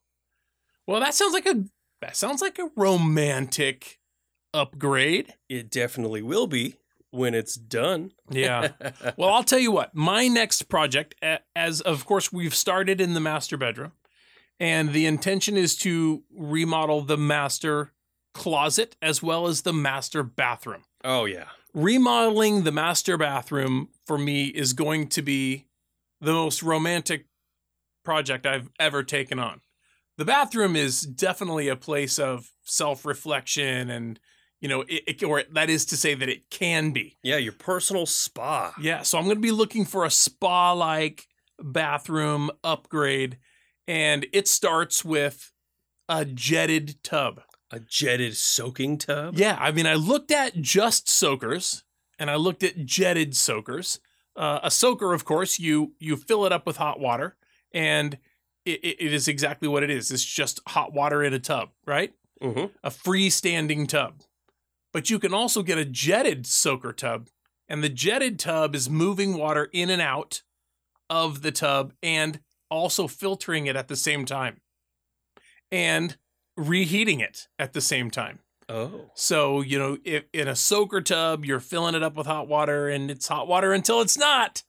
Well, 0.88 1.00
that 1.02 1.14
sounds 1.14 1.34
like 1.34 1.46
a 1.46 1.64
that 2.02 2.16
sounds 2.16 2.42
like 2.42 2.58
a 2.60 2.70
romantic 2.76 4.00
upgrade. 4.54 5.36
It 5.50 5.70
definitely 5.70 6.22
will 6.22 6.48
be 6.48 6.76
when 7.12 7.34
it's 7.36 7.56
done. 7.56 8.12
Yeah. 8.30 8.70
well, 9.18 9.30
I'll 9.34 9.44
tell 9.44 9.60
you 9.60 9.72
what. 9.72 9.94
My 9.94 10.28
next 10.28 10.64
project, 10.70 11.16
as 11.56 11.82
of 11.82 12.06
course 12.06 12.32
we've 12.32 12.56
started 12.56 13.02
in 13.02 13.14
the 13.14 13.20
master 13.20 13.58
bedroom, 13.58 13.92
and 14.60 14.91
the 14.93 15.06
intention 15.06 15.56
is 15.58 15.76
to 15.78 16.24
remodel 16.36 17.02
the 17.02 17.17
master 17.17 17.91
closet 18.34 18.95
as 19.02 19.24
well 19.24 19.48
as 19.48 19.62
the 19.62 19.74
master 19.74 20.24
bathroom. 20.24 20.84
oh 21.04 21.26
yeah. 21.26 21.45
remodeling 21.74 22.63
the 22.63 22.72
master 22.72 23.17
bathroom 23.17 23.89
for 24.06 24.17
me 24.17 24.45
is 24.45 24.74
going 24.74 25.08
to 25.08 25.22
be 25.22 25.65
the 26.22 26.34
most 26.34 26.62
romantic 26.63 27.26
project 28.04 28.45
I've 28.45 28.69
ever 28.80 29.04
taken 29.04 29.39
on. 29.39 29.62
The 30.17 30.26
bathroom 30.26 30.76
is 30.76 31.02
definitely 31.02 31.67
a 31.69 31.76
place 31.76 32.19
of 32.19 32.52
self-reflection 32.63 33.89
and 33.89 34.19
you 34.62 34.67
know 34.67 34.82
it, 34.82 35.04
it- 35.08 35.24
or 35.24 35.43
that 35.54 35.69
is 35.69 35.86
to 35.86 35.98
say 35.98 36.13
that 36.15 36.28
it 36.30 36.50
can 36.50 36.91
be. 36.91 37.17
Yeah, 37.24 37.38
your 37.38 37.54
personal 37.54 38.06
spa. 38.06 38.74
Yeah, 38.82 39.02
so 39.04 39.17
I'm 39.17 39.24
going 39.26 39.38
to 39.38 39.41
be 39.41 39.52
looking 39.52 39.86
for 39.86 40.04
a 40.06 40.12
spa-like 40.12 41.28
bathroom 41.62 42.52
upgrade 42.63 43.38
and 43.89 44.28
it 44.32 44.47
starts 44.47 45.04
with 45.04 45.52
a 46.08 46.23
jetted 46.23 47.04
tub. 47.04 47.41
A 47.71 47.80
jetted 47.80 48.36
soaking 48.38 48.97
tub. 48.97 49.36
Yeah, 49.38 49.58
I 49.60 49.71
mean, 49.71 49.86
I 49.86 49.93
looked 49.95 50.32
at 50.32 50.60
just 50.62 51.10
soakers 51.10 51.84
and 52.17 52.30
I 52.32 52.36
looked 52.36 52.63
at 52.63 52.86
jetted 52.86 53.36
soakers. 53.36 53.99
Uh, 54.36 54.60
a 54.63 54.71
soaker, 54.71 55.13
of 55.13 55.25
course, 55.25 55.60
you 55.60 55.93
you 55.99 56.15
fill 56.15 56.45
it 56.45 56.52
up 56.52 56.65
with 56.65 56.78
hot 56.78 56.99
water, 56.99 57.36
and 57.73 58.17
it, 58.65 58.80
it 58.84 59.13
is 59.13 59.28
exactly 59.28 59.67
what 59.67 59.84
it 59.84 59.89
is. 59.89 60.12
It's 60.12 60.23
just 60.25 60.62
hot 60.67 60.93
water 60.93 61.23
in 61.23 61.34
a 61.34 61.39
tub, 61.39 61.69
right? 61.86 62.13
hmm 62.41 62.65
A 62.84 62.89
freestanding 62.89 63.88
tub. 63.88 64.21
But 64.93 65.10
you 65.10 65.19
can 65.19 65.34
also 65.34 65.62
get 65.62 65.78
a 65.78 65.86
jetted 65.86 66.47
soaker 66.47 66.93
tub, 66.93 67.30
and 67.67 67.84
the 67.84 67.89
jetted 67.89 68.39
tub 68.39 68.73
is 68.75 68.89
moving 68.89 69.38
water 69.38 69.69
in 69.73 69.89
and 69.89 70.02
out 70.02 70.41
of 71.10 71.41
the 71.41 71.52
tub 71.52 71.93
and 72.02 72.39
also 72.70 73.08
filtering 73.08 73.66
it 73.68 73.76
at 73.76 73.88
the 73.88 73.96
same 73.96 74.26
time, 74.26 74.62
and 75.72 76.18
reheating 76.58 77.20
it 77.20 77.48
at 77.58 77.74
the 77.74 77.82
same 77.82 78.10
time. 78.12 78.40
Oh. 78.68 79.10
So, 79.16 79.62
you 79.62 79.80
know, 79.80 79.98
if 80.04 80.26
in 80.34 80.48
a 80.48 80.56
soaker 80.56 81.02
tub, 81.02 81.44
you're 81.46 81.60
filling 81.60 81.96
it 81.96 82.04
up 82.04 82.16
with 82.16 82.28
hot 82.28 82.48
water 82.48 82.88
and 82.88 83.10
it's 83.10 83.28
hot 83.28 83.48
water 83.48 83.74
until 83.74 84.02
it's 84.02 84.18
not. 84.18 84.64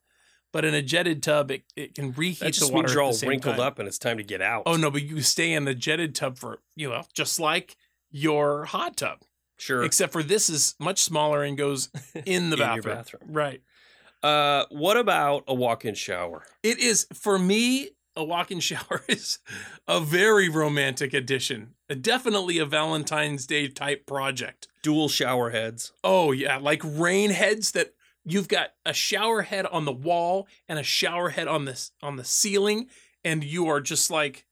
But 0.53 0.65
in 0.65 0.73
a 0.73 0.81
jetted 0.81 1.21
tub, 1.23 1.51
it, 1.51 1.63
it 1.75 1.93
can 1.95 2.11
reheat 2.11 2.39
That 2.39 2.53
just 2.53 2.67
the 2.67 2.73
water 2.73 2.87
means 2.87 2.93
you're 2.93 3.03
all 3.03 3.13
wrinkled 3.29 3.55
time. 3.57 3.65
up 3.65 3.79
and 3.79 3.87
it's 3.87 3.99
time 3.99 4.17
to 4.17 4.23
get 4.23 4.41
out. 4.41 4.63
Oh 4.65 4.75
no, 4.75 4.89
but 4.91 5.03
you 5.03 5.21
stay 5.21 5.53
in 5.53 5.65
the 5.65 5.75
jetted 5.75 6.15
tub 6.15 6.37
for, 6.37 6.59
you 6.75 6.89
know, 6.89 7.03
just 7.13 7.39
like 7.39 7.77
your 8.09 8.65
hot 8.65 8.97
tub. 8.97 9.19
sure. 9.57 9.83
Except 9.83 10.11
for 10.11 10.23
this 10.23 10.49
is 10.49 10.75
much 10.79 10.99
smaller 10.99 11.43
and 11.43 11.57
goes 11.57 11.89
in 12.25 12.49
the 12.49 12.55
In 12.57 12.59
your 12.59 12.81
bathroom. 12.81 12.95
bathroom. 12.95 13.21
Right. 13.27 13.61
Uh, 14.23 14.65
what 14.69 14.97
about 14.97 15.43
a 15.47 15.53
walk-in 15.53 15.95
shower? 15.95 16.43
It 16.63 16.79
is 16.79 17.07
for 17.13 17.39
me, 17.39 17.89
a 18.15 18.23
walk-in 18.23 18.59
shower 18.69 19.03
is 19.07 19.39
a 19.87 19.99
very 19.99 20.49
romantic 20.49 21.13
addition. 21.13 21.75
Definitely 22.01 22.57
a 22.57 22.65
Valentine's 22.65 23.45
Day 23.45 23.67
type 23.67 24.05
project. 24.05 24.67
Dual 24.83 25.09
shower 25.09 25.49
heads. 25.49 25.91
Oh 26.03 26.31
yeah, 26.31 26.57
like 26.57 26.81
rain 26.83 27.31
heads 27.31 27.71
that 27.71 27.93
you've 28.23 28.47
got 28.47 28.69
a 28.85 28.93
shower 28.93 29.41
head 29.41 29.65
on 29.65 29.85
the 29.85 29.91
wall 29.91 30.47
and 30.67 30.77
a 30.77 30.83
shower 30.83 31.29
head 31.29 31.47
on 31.47 31.65
this 31.65 31.91
on 32.01 32.15
the 32.15 32.23
ceiling 32.23 32.87
and 33.23 33.43
you 33.43 33.67
are 33.67 33.81
just 33.81 34.11
like 34.11 34.45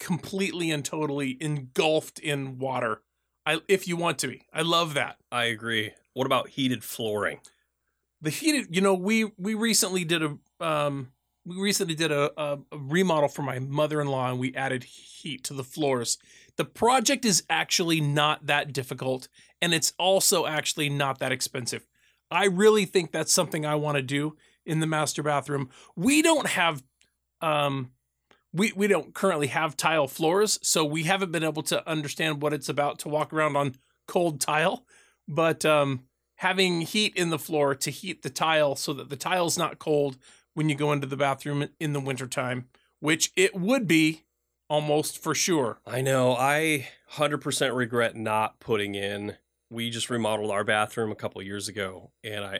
completely 0.00 0.70
and 0.70 0.84
totally 0.84 1.36
engulfed 1.40 2.18
in 2.18 2.58
water. 2.58 3.02
I 3.46 3.60
if 3.68 3.86
you 3.86 3.96
want 3.96 4.18
to 4.20 4.28
be. 4.28 4.42
I 4.52 4.62
love 4.62 4.94
that. 4.94 5.16
I 5.30 5.44
agree. 5.44 5.92
What 6.14 6.26
about 6.26 6.50
heated 6.50 6.84
flooring? 6.84 7.40
The 8.22 8.30
heated, 8.30 8.74
you 8.74 8.80
know, 8.80 8.94
we 8.94 9.24
we 9.36 9.54
recently 9.54 10.04
did 10.04 10.22
a 10.22 10.38
um 10.60 11.12
we 11.44 11.56
recently 11.60 11.96
did 11.96 12.12
a, 12.12 12.30
a, 12.40 12.58
a 12.70 12.78
remodel 12.78 13.28
for 13.28 13.42
my 13.42 13.58
mother-in-law 13.58 14.30
and 14.30 14.38
we 14.38 14.54
added 14.54 14.84
heat 14.84 15.42
to 15.44 15.54
the 15.54 15.64
floors. 15.64 16.18
The 16.56 16.64
project 16.64 17.24
is 17.24 17.42
actually 17.50 18.00
not 18.00 18.46
that 18.46 18.72
difficult 18.72 19.26
and 19.60 19.74
it's 19.74 19.92
also 19.98 20.46
actually 20.46 20.88
not 20.88 21.18
that 21.18 21.32
expensive. 21.32 21.84
I 22.30 22.44
really 22.46 22.84
think 22.84 23.10
that's 23.10 23.32
something 23.32 23.66
I 23.66 23.74
want 23.74 23.96
to 23.96 24.02
do 24.02 24.36
in 24.64 24.78
the 24.78 24.86
master 24.86 25.24
bathroom. 25.24 25.68
We 25.96 26.22
don't 26.22 26.46
have 26.46 26.84
um 27.40 27.90
we 28.52 28.72
we 28.76 28.86
don't 28.86 29.14
currently 29.14 29.48
have 29.48 29.76
tile 29.76 30.06
floors, 30.06 30.60
so 30.62 30.84
we 30.84 31.02
haven't 31.04 31.32
been 31.32 31.42
able 31.42 31.64
to 31.64 31.88
understand 31.90 32.40
what 32.40 32.52
it's 32.52 32.68
about 32.68 33.00
to 33.00 33.08
walk 33.08 33.32
around 33.32 33.56
on 33.56 33.74
cold 34.06 34.40
tile, 34.40 34.86
but 35.26 35.64
um 35.64 36.04
having 36.42 36.80
heat 36.80 37.14
in 37.14 37.30
the 37.30 37.38
floor 37.38 37.72
to 37.72 37.88
heat 37.88 38.22
the 38.22 38.28
tile 38.28 38.74
so 38.74 38.92
that 38.92 39.08
the 39.08 39.16
tile's 39.16 39.56
not 39.56 39.78
cold 39.78 40.18
when 40.54 40.68
you 40.68 40.74
go 40.74 40.90
into 40.90 41.06
the 41.06 41.16
bathroom 41.16 41.68
in 41.78 41.92
the 41.92 42.00
wintertime, 42.00 42.66
which 42.98 43.30
it 43.36 43.54
would 43.54 43.86
be 43.86 44.24
almost 44.68 45.22
for 45.22 45.36
sure. 45.36 45.78
I 45.86 46.00
know. 46.00 46.34
I 46.34 46.88
100% 47.12 47.76
regret 47.76 48.16
not 48.16 48.58
putting 48.58 48.96
in. 48.96 49.36
We 49.70 49.88
just 49.88 50.10
remodeled 50.10 50.50
our 50.50 50.64
bathroom 50.64 51.12
a 51.12 51.14
couple 51.14 51.40
years 51.42 51.68
ago, 51.68 52.10
and 52.24 52.44
I 52.44 52.58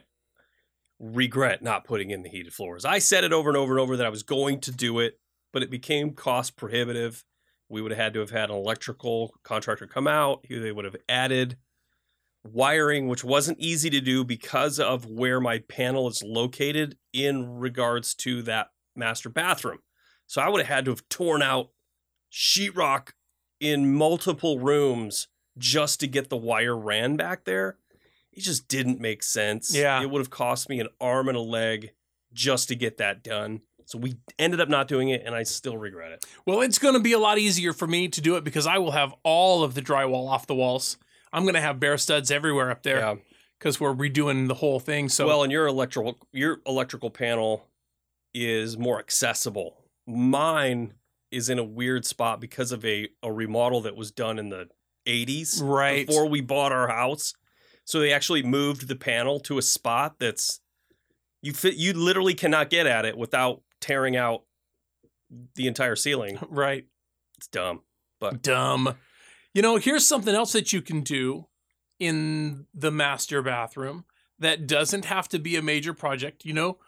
regret 1.00 1.60
not 1.60 1.84
putting 1.84 2.10
in 2.10 2.22
the 2.22 2.28
heated 2.28 2.52
floors. 2.52 2.84
I 2.84 3.00
said 3.00 3.24
it 3.24 3.32
over 3.32 3.50
and 3.50 3.56
over 3.56 3.72
and 3.72 3.80
over 3.80 3.96
that 3.96 4.06
I 4.06 4.10
was 4.10 4.22
going 4.22 4.60
to 4.60 4.70
do 4.70 5.00
it, 5.00 5.18
but 5.52 5.64
it 5.64 5.70
became 5.70 6.12
cost 6.12 6.54
prohibitive. 6.54 7.24
We 7.68 7.82
would 7.82 7.90
have 7.90 8.00
had 8.00 8.14
to 8.14 8.20
have 8.20 8.30
had 8.30 8.48
an 8.48 8.56
electrical 8.56 9.34
contractor 9.42 9.88
come 9.88 10.06
out. 10.06 10.46
They 10.48 10.70
would 10.70 10.84
have 10.84 10.96
added 11.08 11.56
wiring, 12.44 13.08
which 13.08 13.24
wasn't 13.24 13.58
easy 13.58 13.90
to 13.90 14.00
do 14.00 14.24
because 14.24 14.78
of 14.78 15.06
where 15.06 15.40
my 15.40 15.58
panel 15.58 16.08
is 16.08 16.22
located 16.24 16.96
in 17.12 17.58
regards 17.58 18.14
to 18.14 18.42
that 18.42 18.68
master 18.96 19.28
bathroom. 19.28 19.78
So 20.26 20.40
I 20.40 20.48
would 20.48 20.60
have 20.60 20.74
had 20.74 20.84
to 20.86 20.90
have 20.92 21.08
torn 21.08 21.42
out 21.42 21.70
sheetrock 22.30 23.10
in 23.60 23.94
multiple 23.94 24.58
rooms 24.58 25.28
just 25.58 26.00
to 26.00 26.06
get 26.06 26.30
the 26.30 26.36
wire 26.36 26.76
ran 26.76 27.16
back 27.16 27.44
there. 27.44 27.76
It 28.32 28.40
just 28.40 28.66
didn't 28.66 29.00
make 29.00 29.22
sense. 29.22 29.74
Yeah. 29.74 30.00
It 30.02 30.10
would 30.10 30.20
have 30.20 30.30
cost 30.30 30.68
me 30.68 30.80
an 30.80 30.88
arm 31.00 31.28
and 31.28 31.36
a 31.36 31.40
leg 31.40 31.90
just 32.32 32.68
to 32.68 32.74
get 32.74 32.96
that 32.96 33.22
done. 33.22 33.60
So 33.84 33.98
we 33.98 34.16
ended 34.38 34.60
up 34.60 34.70
not 34.70 34.88
doing 34.88 35.10
it, 35.10 35.22
and 35.26 35.34
I 35.34 35.42
still 35.42 35.76
regret 35.76 36.12
it. 36.12 36.24
Well, 36.46 36.62
it's 36.62 36.78
going 36.78 36.94
to 36.94 37.00
be 37.00 37.12
a 37.12 37.18
lot 37.18 37.38
easier 37.38 37.72
for 37.74 37.86
me 37.86 38.08
to 38.08 38.20
do 38.20 38.36
it 38.36 38.44
because 38.44 38.66
I 38.66 38.78
will 38.78 38.92
have 38.92 39.12
all 39.22 39.64
of 39.64 39.74
the 39.74 39.82
drywall 39.82 40.30
off 40.30 40.46
the 40.46 40.54
walls. 40.54 40.96
I'm 41.32 41.42
going 41.42 41.54
to 41.54 41.60
have 41.60 41.80
bare 41.80 41.98
studs 41.98 42.30
everywhere 42.30 42.70
up 42.70 42.82
there 42.82 42.98
Yeah. 42.98 43.14
because 43.58 43.80
we're 43.80 43.94
redoing 43.94 44.48
the 44.48 44.54
whole 44.54 44.80
thing. 44.80 45.08
So 45.08 45.26
well, 45.26 45.42
and 45.42 45.50
your 45.52 45.66
electrical 45.66 46.18
your 46.32 46.60
electrical 46.66 47.10
panel 47.10 47.66
is 48.34 48.76
more 48.78 48.98
accessible. 48.98 49.76
Mine 50.06 50.94
is 51.30 51.48
in 51.48 51.58
a 51.58 51.64
weird 51.64 52.04
spot 52.04 52.40
because 52.40 52.72
of 52.72 52.84
a, 52.84 53.08
a 53.22 53.32
remodel 53.32 53.80
that 53.82 53.96
was 53.96 54.10
done 54.10 54.38
in 54.38 54.50
the 54.50 54.68
80s 55.06 55.60
right. 55.62 56.06
before 56.06 56.28
we 56.28 56.40
bought 56.40 56.72
our 56.72 56.88
house. 56.88 57.34
So 57.84 57.98
they 58.00 58.12
actually 58.12 58.42
moved 58.42 58.86
the 58.88 58.96
panel 58.96 59.40
to 59.40 59.58
a 59.58 59.62
spot 59.62 60.18
that's 60.18 60.60
you 61.40 61.52
fit 61.52 61.74
you 61.74 61.92
literally 61.94 62.34
cannot 62.34 62.70
get 62.70 62.86
at 62.86 63.04
it 63.04 63.16
without 63.16 63.62
tearing 63.80 64.16
out 64.16 64.42
the 65.56 65.66
entire 65.66 65.96
ceiling. 65.96 66.38
right. 66.48 66.86
It's 67.38 67.48
dumb. 67.48 67.80
But 68.20 68.42
dumb. 68.42 68.94
You 69.54 69.62
know, 69.62 69.76
here's 69.76 70.06
something 70.06 70.34
else 70.34 70.52
that 70.52 70.72
you 70.72 70.80
can 70.80 71.02
do 71.02 71.46
in 71.98 72.66
the 72.74 72.90
master 72.90 73.42
bathroom 73.42 74.04
that 74.38 74.66
doesn't 74.66 75.04
have 75.04 75.28
to 75.28 75.38
be 75.38 75.56
a 75.56 75.62
major 75.62 75.92
project. 75.92 76.44
You 76.44 76.54
know, 76.54 76.78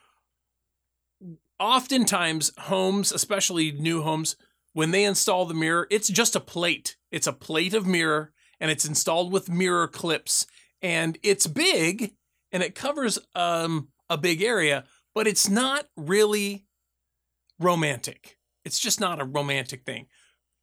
oftentimes 1.60 2.52
homes, 2.58 3.12
especially 3.12 3.72
new 3.72 4.02
homes, 4.02 4.36
when 4.72 4.90
they 4.90 5.04
install 5.04 5.46
the 5.46 5.54
mirror, 5.54 5.86
it's 5.90 6.08
just 6.08 6.34
a 6.34 6.40
plate. 6.40 6.96
It's 7.10 7.26
a 7.26 7.32
plate 7.32 7.74
of 7.74 7.86
mirror 7.86 8.32
and 8.60 8.70
it's 8.70 8.84
installed 8.84 9.32
with 9.32 9.48
mirror 9.48 9.86
clips 9.86 10.46
and 10.82 11.16
it's 11.22 11.46
big 11.46 12.14
and 12.50 12.62
it 12.62 12.74
covers 12.74 13.18
um, 13.34 13.88
a 14.08 14.18
big 14.18 14.42
area, 14.42 14.84
but 15.14 15.26
it's 15.26 15.48
not 15.48 15.86
really 15.96 16.66
romantic. 17.60 18.38
It's 18.64 18.78
just 18.78 19.00
not 19.00 19.20
a 19.20 19.24
romantic 19.24 19.84
thing. 19.84 20.06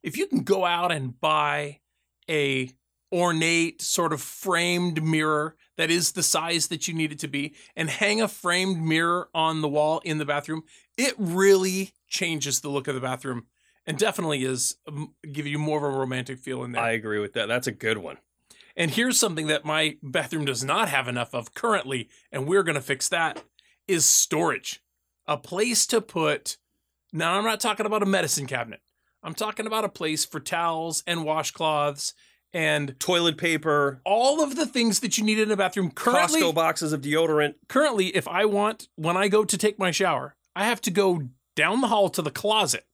If 0.04 0.18
you 0.18 0.26
can 0.26 0.43
go 0.43 0.66
out 0.66 0.91
and 0.91 1.20
buy 1.20 1.81
a 2.32 2.72
ornate 3.14 3.82
sort 3.82 4.14
of 4.14 4.22
framed 4.22 5.04
mirror 5.04 5.56
that 5.78 5.92
is 5.92 6.14
the 6.14 6.24
size 6.24 6.68
that 6.68 6.88
you 6.88 6.94
need 6.94 7.12
it 7.12 7.20
to 7.20 7.28
be 7.28 7.54
and 7.76 7.90
hang 7.90 8.22
a 8.22 8.28
framed 8.28 8.82
mirror 8.82 9.30
on 9.36 9.62
the 9.62 9.68
wall 9.68 10.02
in 10.06 10.18
the 10.18 10.26
bathroom, 10.26 10.64
it 10.98 11.14
really 11.18 11.92
changes 12.08 12.62
the 12.62 12.70
look 12.70 12.88
of 12.88 12.96
the 12.96 13.02
bathroom 13.02 13.46
and 13.86 13.98
definitely 13.98 14.44
is 14.44 14.78
um, 14.88 15.14
give 15.32 15.48
you 15.48 15.60
more 15.60 15.78
of 15.78 15.94
a 15.94 15.98
romantic 15.98 16.40
feel 16.40 16.64
in 16.64 16.72
there. 16.72 16.82
I 16.82 16.92
agree 16.92 17.20
with 17.20 17.34
that. 17.34 17.48
That's 17.48 17.68
a 17.68 17.72
good 17.72 17.98
one. 17.98 18.18
And 18.76 18.92
here's 18.92 19.20
something 19.20 19.48
that 19.48 19.66
my 19.66 19.98
bathroom 20.02 20.46
does 20.46 20.64
not 20.64 20.88
have 20.88 21.08
enough 21.08 21.34
of 21.34 21.54
currently, 21.54 22.10
and 22.32 22.48
we're 22.48 22.64
going 22.64 22.76
to 22.76 22.82
fix 22.82 23.10
that 23.10 23.44
is 23.88 24.06
storage. 24.06 24.82
A 25.28 25.38
place 25.38 25.86
to 25.88 26.00
put 26.00 26.58
Now 27.12 27.38
I'm 27.38 27.44
not 27.44 27.60
talking 27.60 27.86
about 27.86 28.04
a 28.04 28.06
medicine 28.06 28.48
cabinet. 28.48 28.82
I'm 29.24 29.36
talking 29.36 29.68
about 29.68 29.86
a 29.86 29.90
place 29.90 30.26
for 30.26 30.40
towels 30.40 31.04
and 31.06 31.22
washcloths 31.22 32.14
and 32.54 33.00
Toilet 33.00 33.38
paper, 33.38 34.02
all 34.04 34.44
of 34.44 34.56
the 34.56 34.66
things 34.66 35.00
that 35.00 35.18
you 35.18 35.24
need 35.24 35.40
in 35.40 35.52
a 35.52 35.56
bathroom. 35.56 35.92
Currently, 35.92 36.42
Costco 36.42 36.56
boxes 36.56 36.94
of 36.94 37.02
deodorant. 37.02 37.56
currently, 37.70 38.08
if 38.08 38.28
I 38.28 38.46
want, 38.46 38.88
when 38.96 39.16
I 39.16 39.28
go 39.28 39.46
to 39.46 39.58
take 39.58 39.80
my 39.80 39.92
shower, 39.92 40.36
I 40.56 40.66
have 40.66 40.82
to 40.82 40.92
go 40.92 41.30
down 41.56 41.82
the 41.82 41.88
hall 41.88 42.10
to 42.10 42.22
the 42.22 42.32
closet 42.32 42.86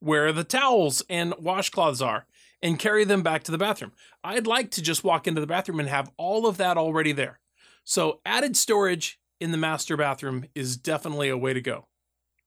where 0.00 0.32
the 0.32 0.44
towels 0.44 1.02
and 1.08 1.32
washcloths 1.34 2.04
are 2.04 2.26
and 2.62 2.78
carry 2.78 3.04
them 3.04 3.22
back 3.22 3.42
to 3.44 3.52
the 3.52 3.58
bathroom. 3.58 3.92
I'd 4.22 4.46
like 4.46 4.70
to 4.72 4.82
just 4.82 5.04
walk 5.04 5.26
into 5.26 5.40
the 5.40 5.46
bathroom 5.46 5.80
and 5.80 5.88
have 5.88 6.10
all 6.16 6.46
of 6.46 6.56
that 6.56 6.76
already 6.76 7.12
there. 7.12 7.40
So, 7.84 8.20
added 8.24 8.56
storage 8.56 9.20
in 9.40 9.52
the 9.52 9.58
master 9.58 9.96
bathroom 9.96 10.46
is 10.54 10.76
definitely 10.76 11.28
a 11.28 11.36
way 11.36 11.52
to 11.52 11.60
go. 11.60 11.86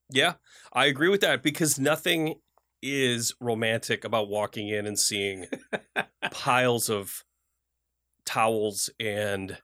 Yeah, 0.10 0.34
I 0.74 0.86
agree 0.86 1.10
with 1.10 1.22
that 1.22 1.44
because 1.44 1.80
nothing 1.80 2.36
is 2.82 3.34
romantic 3.42 4.04
about 4.04 4.30
walking 4.30 4.68
in 4.70 4.86
and 4.86 4.98
seeing 5.00 5.46
piles 6.32 6.90
of 6.90 7.24
towels 8.26 8.90
and, 9.00 9.58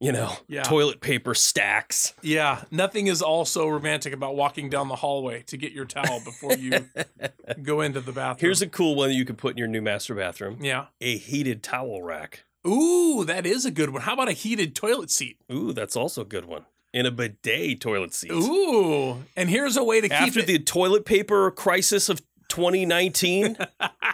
you 0.00 0.12
know, 0.12 0.32
Yeah. 0.48 0.62
toilet 0.62 1.00
paper 1.00 1.34
stacks. 1.34 2.14
Yeah, 2.22 2.64
nothing 2.70 3.06
is 3.06 3.22
also 3.22 3.68
romantic 3.68 4.12
about 4.12 4.34
walking 4.36 4.68
down 4.68 4.88
the 4.88 4.96
hallway 4.96 5.42
to 5.42 5.56
get 5.56 5.72
your 5.72 5.84
towel 5.84 6.20
before 6.24 6.54
you 6.54 6.86
go 7.62 7.80
into 7.80 8.00
the 8.00 8.12
bathroom. 8.12 8.40
Here's 8.40 8.62
a 8.62 8.66
cool 8.68 8.94
one 8.94 9.10
that 9.10 9.14
you 9.14 9.24
can 9.24 9.36
put 9.36 9.52
in 9.52 9.58
your 9.58 9.68
new 9.68 9.82
master 9.82 10.14
bathroom 10.14 10.58
yeah. 10.60 10.86
a 11.00 11.16
heated 11.16 11.62
towel 11.62 12.02
rack. 12.02 12.44
Ooh, 12.66 13.24
that 13.24 13.46
is 13.46 13.64
a 13.64 13.70
good 13.70 13.90
one. 13.90 14.02
How 14.02 14.14
about 14.14 14.28
a 14.28 14.32
heated 14.32 14.74
toilet 14.74 15.10
seat? 15.10 15.38
Ooh, 15.50 15.72
that's 15.72 15.96
also 15.96 16.22
a 16.22 16.26
good 16.26 16.44
one. 16.44 16.66
in 16.92 17.06
a 17.06 17.10
bidet 17.10 17.80
toilet 17.80 18.12
seat. 18.12 18.32
Ooh, 18.32 19.22
and 19.36 19.48
here's 19.48 19.76
a 19.78 19.84
way 19.84 20.00
to 20.00 20.08
keep 20.08 20.18
After 20.18 20.40
it 20.40 20.46
the 20.46 20.58
toilet 20.58 21.04
paper 21.06 21.50
crisis 21.52 22.08
of 22.10 22.20
2019, 22.50 23.56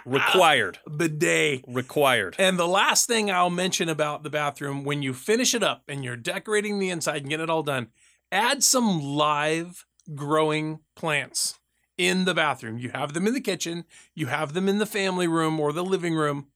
required. 0.05 0.79
bidet. 0.97 1.65
Required. 1.67 2.35
And 2.39 2.57
the 2.57 2.67
last 2.67 3.07
thing 3.07 3.29
I'll 3.29 3.49
mention 3.49 3.89
about 3.89 4.23
the 4.23 4.29
bathroom 4.29 4.83
when 4.83 5.01
you 5.01 5.13
finish 5.13 5.53
it 5.53 5.63
up 5.63 5.83
and 5.87 6.03
you're 6.03 6.15
decorating 6.15 6.79
the 6.79 6.89
inside 6.89 7.21
and 7.23 7.29
get 7.29 7.41
it 7.41 7.49
all 7.49 7.63
done, 7.63 7.87
add 8.31 8.63
some 8.63 9.01
live 9.01 9.85
growing 10.15 10.79
plants 10.95 11.59
in 11.97 12.25
the 12.25 12.33
bathroom. 12.33 12.77
You 12.77 12.91
have 12.93 13.13
them 13.13 13.27
in 13.27 13.33
the 13.33 13.41
kitchen, 13.41 13.83
you 14.15 14.27
have 14.27 14.53
them 14.53 14.69
in 14.69 14.77
the 14.77 14.85
family 14.85 15.27
room 15.27 15.59
or 15.59 15.73
the 15.73 15.83
living 15.83 16.15
room. 16.15 16.47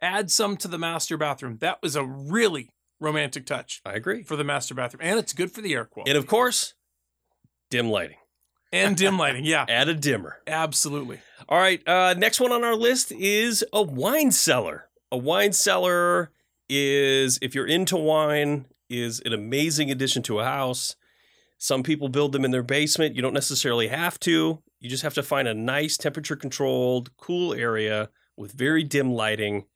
Add 0.00 0.30
some 0.30 0.56
to 0.58 0.68
the 0.68 0.78
master 0.78 1.16
bathroom. 1.16 1.58
That 1.60 1.80
was 1.80 1.94
a 1.94 2.04
really 2.04 2.70
romantic 3.00 3.46
touch 3.46 3.80
I 3.84 3.92
agree. 3.92 4.22
for 4.22 4.36
the 4.36 4.44
master 4.44 4.74
bathroom. 4.74 5.00
And 5.02 5.18
it's 5.18 5.32
good 5.32 5.52
for 5.52 5.60
the 5.60 5.74
air 5.74 5.84
quality. 5.84 6.10
And 6.10 6.18
of 6.18 6.26
course, 6.26 6.74
dim 7.70 7.88
lighting. 7.88 8.16
And 8.72 8.96
dim 8.96 9.18
lighting. 9.18 9.44
Yeah, 9.44 9.66
Add 9.68 9.88
a 9.88 9.94
dimmer. 9.94 10.38
absolutely. 10.46 11.20
All 11.48 11.58
right. 11.58 11.86
Uh, 11.86 12.14
next 12.16 12.40
one 12.40 12.52
on 12.52 12.64
our 12.64 12.74
list 12.76 13.12
is 13.12 13.64
a 13.72 13.82
wine 13.82 14.30
cellar. 14.30 14.88
A 15.10 15.16
wine 15.18 15.52
cellar 15.52 16.30
is, 16.68 17.38
if 17.42 17.54
you're 17.54 17.66
into 17.66 17.96
wine, 17.96 18.66
is 18.88 19.20
an 19.20 19.32
amazing 19.32 19.90
addition 19.90 20.22
to 20.24 20.38
a 20.40 20.44
house. 20.44 20.96
Some 21.58 21.82
people 21.82 22.08
build 22.08 22.32
them 22.32 22.44
in 22.44 22.50
their 22.50 22.62
basement. 22.62 23.14
You 23.14 23.22
don't 23.22 23.34
necessarily 23.34 23.88
have 23.88 24.18
to. 24.20 24.62
You 24.80 24.90
just 24.90 25.02
have 25.02 25.14
to 25.14 25.22
find 25.22 25.46
a 25.46 25.54
nice 25.54 25.96
temperature 25.96 26.36
controlled, 26.36 27.16
cool 27.16 27.54
area 27.54 28.08
with 28.36 28.52
very 28.52 28.82
dim 28.82 29.12
lighting 29.12 29.66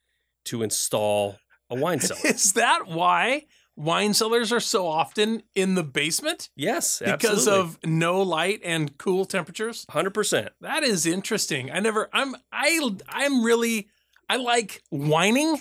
to 0.46 0.62
install 0.62 1.38
a 1.70 1.74
wine 1.76 2.00
cellar. 2.00 2.20
Is 2.24 2.54
that 2.54 2.86
why 2.88 3.44
wine 3.76 4.14
cellars 4.14 4.52
are 4.52 4.60
so 4.60 4.86
often 4.86 5.42
in 5.54 5.74
the 5.74 5.84
basement? 5.84 6.48
yes, 6.56 6.98
Because 6.98 7.46
absolutely. 7.46 7.60
of 7.60 7.78
no 7.84 8.22
light 8.22 8.60
and 8.64 8.96
cool 8.98 9.24
temperatures? 9.24 9.86
100%. 9.90 10.48
That 10.62 10.82
is 10.82 11.06
interesting. 11.06 11.70
I 11.70 11.80
never 11.80 12.08
I'm 12.12 12.34
I 12.50 12.90
I'm 13.08 13.44
really 13.44 13.88
I 14.28 14.36
like 14.36 14.82
whining. 14.90 15.60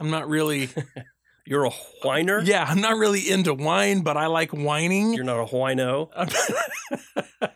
I'm 0.00 0.10
not 0.10 0.28
really 0.28 0.68
You're 1.46 1.64
a 1.66 1.70
whiner. 2.02 2.40
Yeah, 2.40 2.64
I'm 2.66 2.80
not 2.80 2.96
really 2.96 3.30
into 3.30 3.52
wine, 3.52 4.00
but 4.00 4.16
I 4.16 4.26
like 4.28 4.50
whining. 4.52 5.12
You're 5.12 5.24
not 5.24 5.40
a 5.42 5.44
whino. 5.44 6.08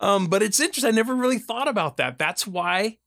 um, 0.00 0.26
but 0.28 0.42
it's 0.42 0.60
interesting. 0.60 0.88
I 0.88 0.94
never 0.94 1.14
really 1.14 1.38
thought 1.38 1.66
about 1.68 1.96
that. 1.96 2.16
That's 2.18 2.46
why 2.46 2.98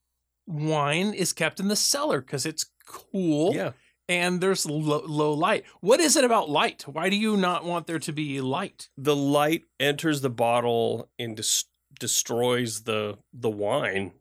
wine 0.45 1.13
is 1.13 1.33
kept 1.33 1.59
in 1.59 1.67
the 1.69 1.75
cellar 1.77 2.21
because 2.21 2.45
it's 2.45 2.65
cool 2.85 3.53
Yeah. 3.55 3.71
And 4.09 4.39
there's 4.41 4.65
low, 4.65 5.01
low 5.05 5.33
light. 5.33 5.65
What 5.81 5.99
is 5.99 6.15
it 6.15 6.23
about 6.23 6.49
light? 6.49 6.83
Why 6.87 7.09
do 7.09 7.15
you 7.15 7.35
not 7.37 7.65
want 7.65 7.87
there 7.87 7.99
to 7.99 8.11
be 8.13 8.39
light? 8.41 8.89
the 8.97 9.15
light 9.15 9.63
enters 9.79 10.21
the 10.21 10.29
bottle 10.29 11.09
and 11.19 11.35
des- 11.35 11.65
destroys 11.99 12.83
the 12.83 13.17
the 13.33 13.49
wine 13.49 14.13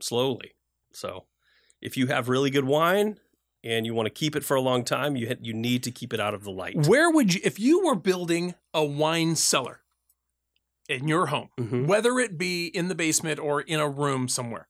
slowly. 0.00 0.52
So, 0.92 1.24
if 1.80 1.96
you 1.96 2.08
have 2.08 2.28
really 2.28 2.50
good 2.50 2.64
wine 2.64 3.18
and 3.62 3.84
you 3.86 3.94
want 3.94 4.06
to 4.06 4.10
keep 4.10 4.34
it 4.34 4.44
for 4.44 4.54
a 4.56 4.60
long 4.60 4.84
time, 4.84 5.16
you 5.16 5.28
ha- 5.28 5.34
you 5.40 5.52
need 5.52 5.82
to 5.84 5.90
keep 5.90 6.12
it 6.12 6.20
out 6.20 6.34
of 6.34 6.44
the 6.44 6.50
light. 6.50 6.86
Where 6.88 7.10
would 7.10 7.34
you, 7.34 7.40
if 7.44 7.58
you 7.60 7.84
were 7.84 7.94
building 7.94 8.54
a 8.74 8.84
wine 8.84 9.36
cellar 9.36 9.80
in 10.88 11.06
your 11.06 11.26
home, 11.26 11.50
Mhm. 11.58 11.86
whether 11.86 12.18
it 12.18 12.36
be 12.38 12.66
in 12.66 12.88
the 12.88 12.94
basement 12.94 13.38
or 13.38 13.60
in 13.60 13.78
a 13.78 13.88
room 13.88 14.28
somewhere, 14.28 14.68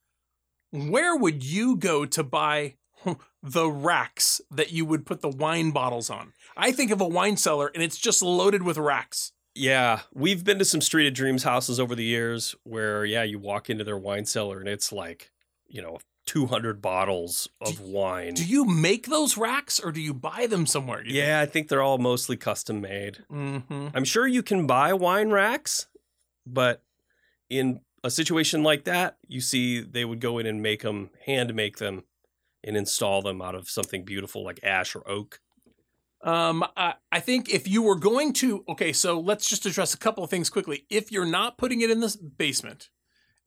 where 0.70 1.16
would 1.16 1.42
you 1.44 1.76
go 1.76 2.04
to 2.04 2.22
buy 2.22 2.76
the 3.42 3.70
racks 3.70 4.40
that 4.50 4.72
you 4.72 4.84
would 4.84 5.06
put 5.06 5.20
the 5.20 5.28
wine 5.28 5.70
bottles 5.70 6.10
on? 6.10 6.32
I 6.56 6.72
think 6.72 6.90
of 6.90 7.00
a 7.00 7.08
wine 7.08 7.36
cellar 7.36 7.70
and 7.74 7.82
it's 7.82 7.98
just 7.98 8.22
loaded 8.22 8.62
with 8.62 8.78
racks. 8.78 9.32
Yeah, 9.54 10.00
we've 10.14 10.44
been 10.44 10.58
to 10.58 10.64
some 10.64 10.80
Street 10.80 11.08
of 11.08 11.14
Dreams 11.14 11.42
houses 11.42 11.80
over 11.80 11.94
the 11.94 12.04
years 12.04 12.54
where 12.64 13.04
yeah, 13.04 13.22
you 13.22 13.38
walk 13.38 13.68
into 13.68 13.84
their 13.84 13.98
wine 13.98 14.26
cellar 14.26 14.60
and 14.60 14.68
it's 14.68 14.92
like, 14.92 15.30
you 15.68 15.82
know, 15.82 15.98
200 16.26 16.80
bottles 16.80 17.48
of 17.60 17.80
wine. 17.80 18.34
Do 18.34 18.44
you 18.44 18.64
make 18.64 19.06
those 19.08 19.36
racks 19.36 19.80
or 19.80 19.90
do 19.90 20.00
you 20.00 20.14
buy 20.14 20.46
them 20.46 20.64
somewhere? 20.64 21.02
yeah, 21.04 21.40
I 21.40 21.46
think 21.46 21.66
they're 21.66 21.82
all 21.82 21.98
mostly 21.98 22.36
custom 22.36 22.80
made. 22.80 23.24
Mm-hmm. 23.32 23.88
I'm 23.94 24.04
sure 24.04 24.28
you 24.28 24.42
can 24.42 24.66
buy 24.66 24.92
wine 24.92 25.30
racks, 25.30 25.88
but 26.46 26.84
in 27.48 27.80
a 28.04 28.10
situation 28.10 28.62
like 28.62 28.84
that, 28.84 29.18
you 29.26 29.40
see 29.40 29.80
they 29.80 30.04
would 30.04 30.20
go 30.20 30.38
in 30.38 30.46
and 30.46 30.62
make 30.62 30.82
them, 30.82 31.10
hand 31.26 31.52
make 31.54 31.78
them, 31.78 32.04
and 32.64 32.76
install 32.76 33.22
them 33.22 33.40
out 33.42 33.54
of 33.54 33.68
something 33.68 34.04
beautiful 34.04 34.44
like 34.44 34.60
ash 34.62 34.94
or 34.94 35.08
oak. 35.08 35.40
Um, 36.22 36.64
I, 36.76 36.94
I 37.10 37.20
think 37.20 37.48
if 37.48 37.66
you 37.66 37.80
were 37.82 37.96
going 37.96 38.34
to, 38.34 38.62
okay, 38.68 38.92
so 38.92 39.18
let's 39.18 39.48
just 39.48 39.64
address 39.64 39.94
a 39.94 39.98
couple 39.98 40.22
of 40.22 40.28
things 40.28 40.50
quickly. 40.50 40.84
If 40.90 41.10
you're 41.10 41.24
not 41.24 41.56
putting 41.56 41.80
it 41.80 41.90
in 41.90 42.00
the 42.00 42.14
basement 42.36 42.90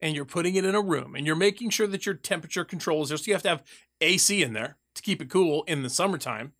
and 0.00 0.16
you're 0.16 0.24
putting 0.24 0.56
it 0.56 0.64
in 0.64 0.74
a 0.74 0.80
room 0.80 1.14
and 1.14 1.24
you're 1.24 1.36
making 1.36 1.70
sure 1.70 1.86
that 1.86 2.04
your 2.04 2.16
temperature 2.16 2.64
control 2.64 3.02
is 3.02 3.10
there, 3.10 3.18
so 3.18 3.24
you 3.26 3.32
have 3.34 3.42
to 3.44 3.48
have 3.48 3.62
AC 4.00 4.42
in 4.42 4.52
there. 4.52 4.76
to 4.94 5.02
keep 5.02 5.20
it 5.20 5.28
cool 5.28 5.64
in 5.64 5.82
the 5.82 5.90
summertime. 5.90 6.52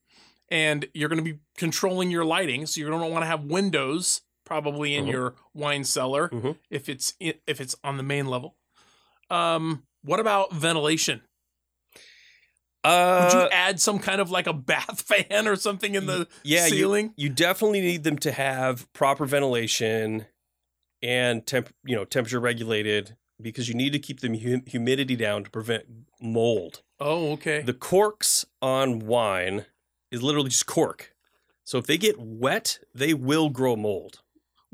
And 0.48 0.86
you're 0.92 1.08
going 1.08 1.24
to 1.24 1.32
be 1.32 1.38
controlling 1.56 2.10
your 2.10 2.24
lighting, 2.24 2.66
so 2.66 2.80
you're 2.80 2.90
going 2.90 3.02
to 3.02 3.08
want 3.08 3.22
to 3.22 3.28
have 3.28 3.44
windows 3.44 4.22
probably 4.44 4.96
in 4.96 5.04
Mhm. 5.04 5.10
your 5.12 5.34
wine 5.54 5.84
cellar 5.84 6.28
Mhm. 6.30 6.58
if 6.68 6.88
it's 6.88 7.14
if 7.20 7.60
it's 7.60 7.76
on 7.84 7.96
the 7.96 8.02
main 8.02 8.26
level. 8.26 8.56
Um, 9.30 9.84
what 10.02 10.18
about 10.18 10.52
ventilation? 10.52 11.22
Would 12.84 12.90
Uh, 12.90 13.40
you 13.44 13.48
add 13.50 13.80
some 13.80 13.98
kind 13.98 14.20
of 14.20 14.30
like 14.30 14.46
a 14.46 14.52
bath 14.52 15.00
fan 15.30 15.48
or 15.48 15.56
something 15.56 15.94
in 15.94 16.06
the 16.06 16.28
yeah, 16.42 16.66
you, 16.66 16.70
ceiling? 16.70 17.14
you 17.16 17.28
definitely 17.30 17.80
need 17.80 18.04
them 18.04 18.18
to 18.18 18.32
have 18.32 18.92
proper 18.92 19.24
ventilation 19.26 20.26
and 21.02 21.46
temp, 21.46 21.70
you 21.84 21.96
know, 21.96 22.04
temperature 22.04 22.40
regulated 22.40 23.16
because 23.40 23.68
you 23.68 23.74
need 23.74 23.92
to 23.92 23.98
keep 23.98 24.20
the 24.20 24.28
hum- 24.38 24.64
humidity 24.66 25.16
down 25.16 25.44
to 25.44 25.50
prevent 25.50 25.84
mold. 26.20 26.82
oh, 27.00 27.32
okay. 27.32 27.62
The 27.62 27.72
corks 27.74 28.44
on 28.62 29.00
wine 29.00 29.66
is 30.10 30.22
literally 30.22 30.50
just 30.50 30.66
cork. 30.66 31.12
So 31.64 31.78
if 31.78 31.86
they 31.86 31.96
get 31.98 32.18
wet, 32.18 32.78
they 32.94 33.14
will 33.14 33.48
grow 33.48 33.74
mold, 33.76 34.20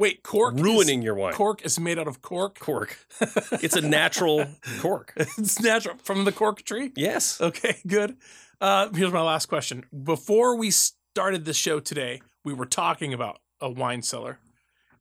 Wait, 0.01 0.22
cork 0.22 0.55
is- 0.55 0.62
ruining 0.62 1.03
your 1.03 1.14
wine. 1.14 1.34
cork 1.34 1.62
is 1.62 1.78
made 1.78 1.98
out 1.98 2.09
of 2.09 2.22
cork. 2.22 2.59
cork. 2.59 3.07
It's 3.62 3.76
a 3.76 3.82
natural 3.82 4.46
cork. 4.80 5.12
it's 5.16 5.61
natural 5.61 5.96
from 6.03 6.24
the 6.24 6.32
cork 6.32 6.62
tree. 6.62 6.90
Yes. 6.96 7.38
Okay, 7.40 7.76
good. 7.86 8.16
Uh, 8.62 8.88
here's 8.94 9.12
my 9.12 9.20
last 9.20 9.46
question. 9.46 9.84
Before 10.05 10.57
we 10.57 10.70
started 10.70 11.44
the 11.44 11.53
show 11.53 11.80
today, 11.80 12.22
we 12.44 12.55
were 12.55 12.64
talking 12.64 13.12
about 13.12 13.40
a 13.61 13.68
wine 13.70 14.01
cellar, 14.01 14.38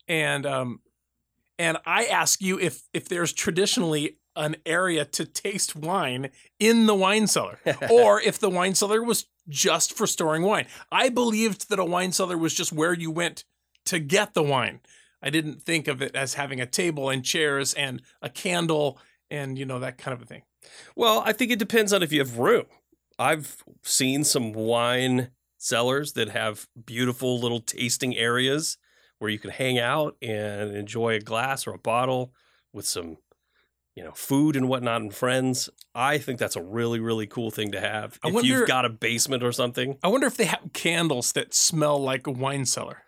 and 0.09 0.45
um, 0.45 0.81
and 1.57 1.77
I 1.85 2.05
ask 2.05 2.41
you 2.41 2.59
if 2.59 2.83
if 2.93 3.07
there's 3.07 3.31
traditionally 3.31 4.17
an 4.35 4.57
area 4.65 5.05
to 5.05 5.25
taste 5.25 5.75
wine 5.77 6.29
in 6.59 6.87
the 6.87 6.95
wine 6.95 7.27
cellar, 7.27 7.59
or 7.89 8.19
if 8.21 8.37
the 8.39 8.49
wine 8.49 8.75
cellar 8.75 9.01
was 9.01 9.25
just 9.47 9.93
for 9.93 10.05
storing 10.05 10.43
wine. 10.43 10.65
I 10.91 11.07
believed 11.09 11.69
that 11.69 11.79
a 11.79 11.85
wine 11.85 12.11
cellar 12.11 12.37
was 12.37 12.53
just 12.53 12.73
where 12.73 12.93
you 12.93 13.11
went 13.11 13.45
to 13.86 13.99
get 13.99 14.34
the 14.34 14.43
wine. 14.43 14.80
I 15.21 15.30
didn't 15.30 15.61
think 15.61 15.88
of 15.88 16.01
it 16.01 16.15
as 16.15 16.36
having 16.36 16.61
a 16.61 16.65
table 16.65 17.09
and 17.09 17.23
chairs 17.25 17.73
and 17.73 18.01
a 18.21 18.30
candle 18.30 18.99
and 19.30 19.57
you 19.59 19.65
know 19.65 19.80
that 19.80 19.97
kind 19.97 20.13
of 20.13 20.21
a 20.21 20.25
thing. 20.25 20.43
Well, 20.95 21.21
I 21.25 21.34
think 21.34 21.51
it 21.51 21.59
depends 21.59 21.93
on 21.93 22.01
if 22.03 22.11
you 22.11 22.19
have 22.19 22.38
room. 22.38 22.65
I've 23.17 23.63
seen 23.84 24.23
some 24.23 24.53
wine 24.53 25.32
cellars 25.57 26.13
that 26.13 26.30
have 26.30 26.67
beautiful 26.86 27.39
little 27.39 27.59
tasting 27.59 28.15
areas 28.15 28.77
where 29.19 29.30
you 29.30 29.38
can 29.39 29.51
hang 29.51 29.77
out 29.77 30.15
and 30.21 30.73
enjoy 30.75 31.15
a 31.15 31.19
glass 31.19 31.67
or 31.67 31.73
a 31.73 31.77
bottle 31.80 32.34
with 32.71 32.88
some, 32.88 33.17
you 33.93 34.03
know, 34.03 34.13
food 34.13 34.55
and 34.55 34.69
whatnot 34.69 35.01
and 35.01 35.13
friends. 35.13 35.69
I 35.93 36.17
think 36.17 36.39
that's 36.39 36.55
a 36.55 36.61
really, 36.63 37.01
really 37.01 37.27
cool 37.27 37.51
thing 37.51 37.73
to 37.73 37.82
have. 37.82 38.17
I 38.23 38.30
if 38.30 38.34
wonder- 38.36 38.47
you've 38.47 38.67
got 38.67 38.86
a 38.86 38.89
basement 38.89 39.43
or 39.43 39.51
something. 39.51 39.97
I 40.01 40.07
wonder 40.07 40.27
if 40.27 40.38
they 40.38 40.45
have 40.45 40.71
candles 40.73 41.34
that 41.34 41.53
smell 41.53 42.01
like 42.01 42.25
a 42.25 42.32
wine 42.32 42.65
cellar. 42.65 43.03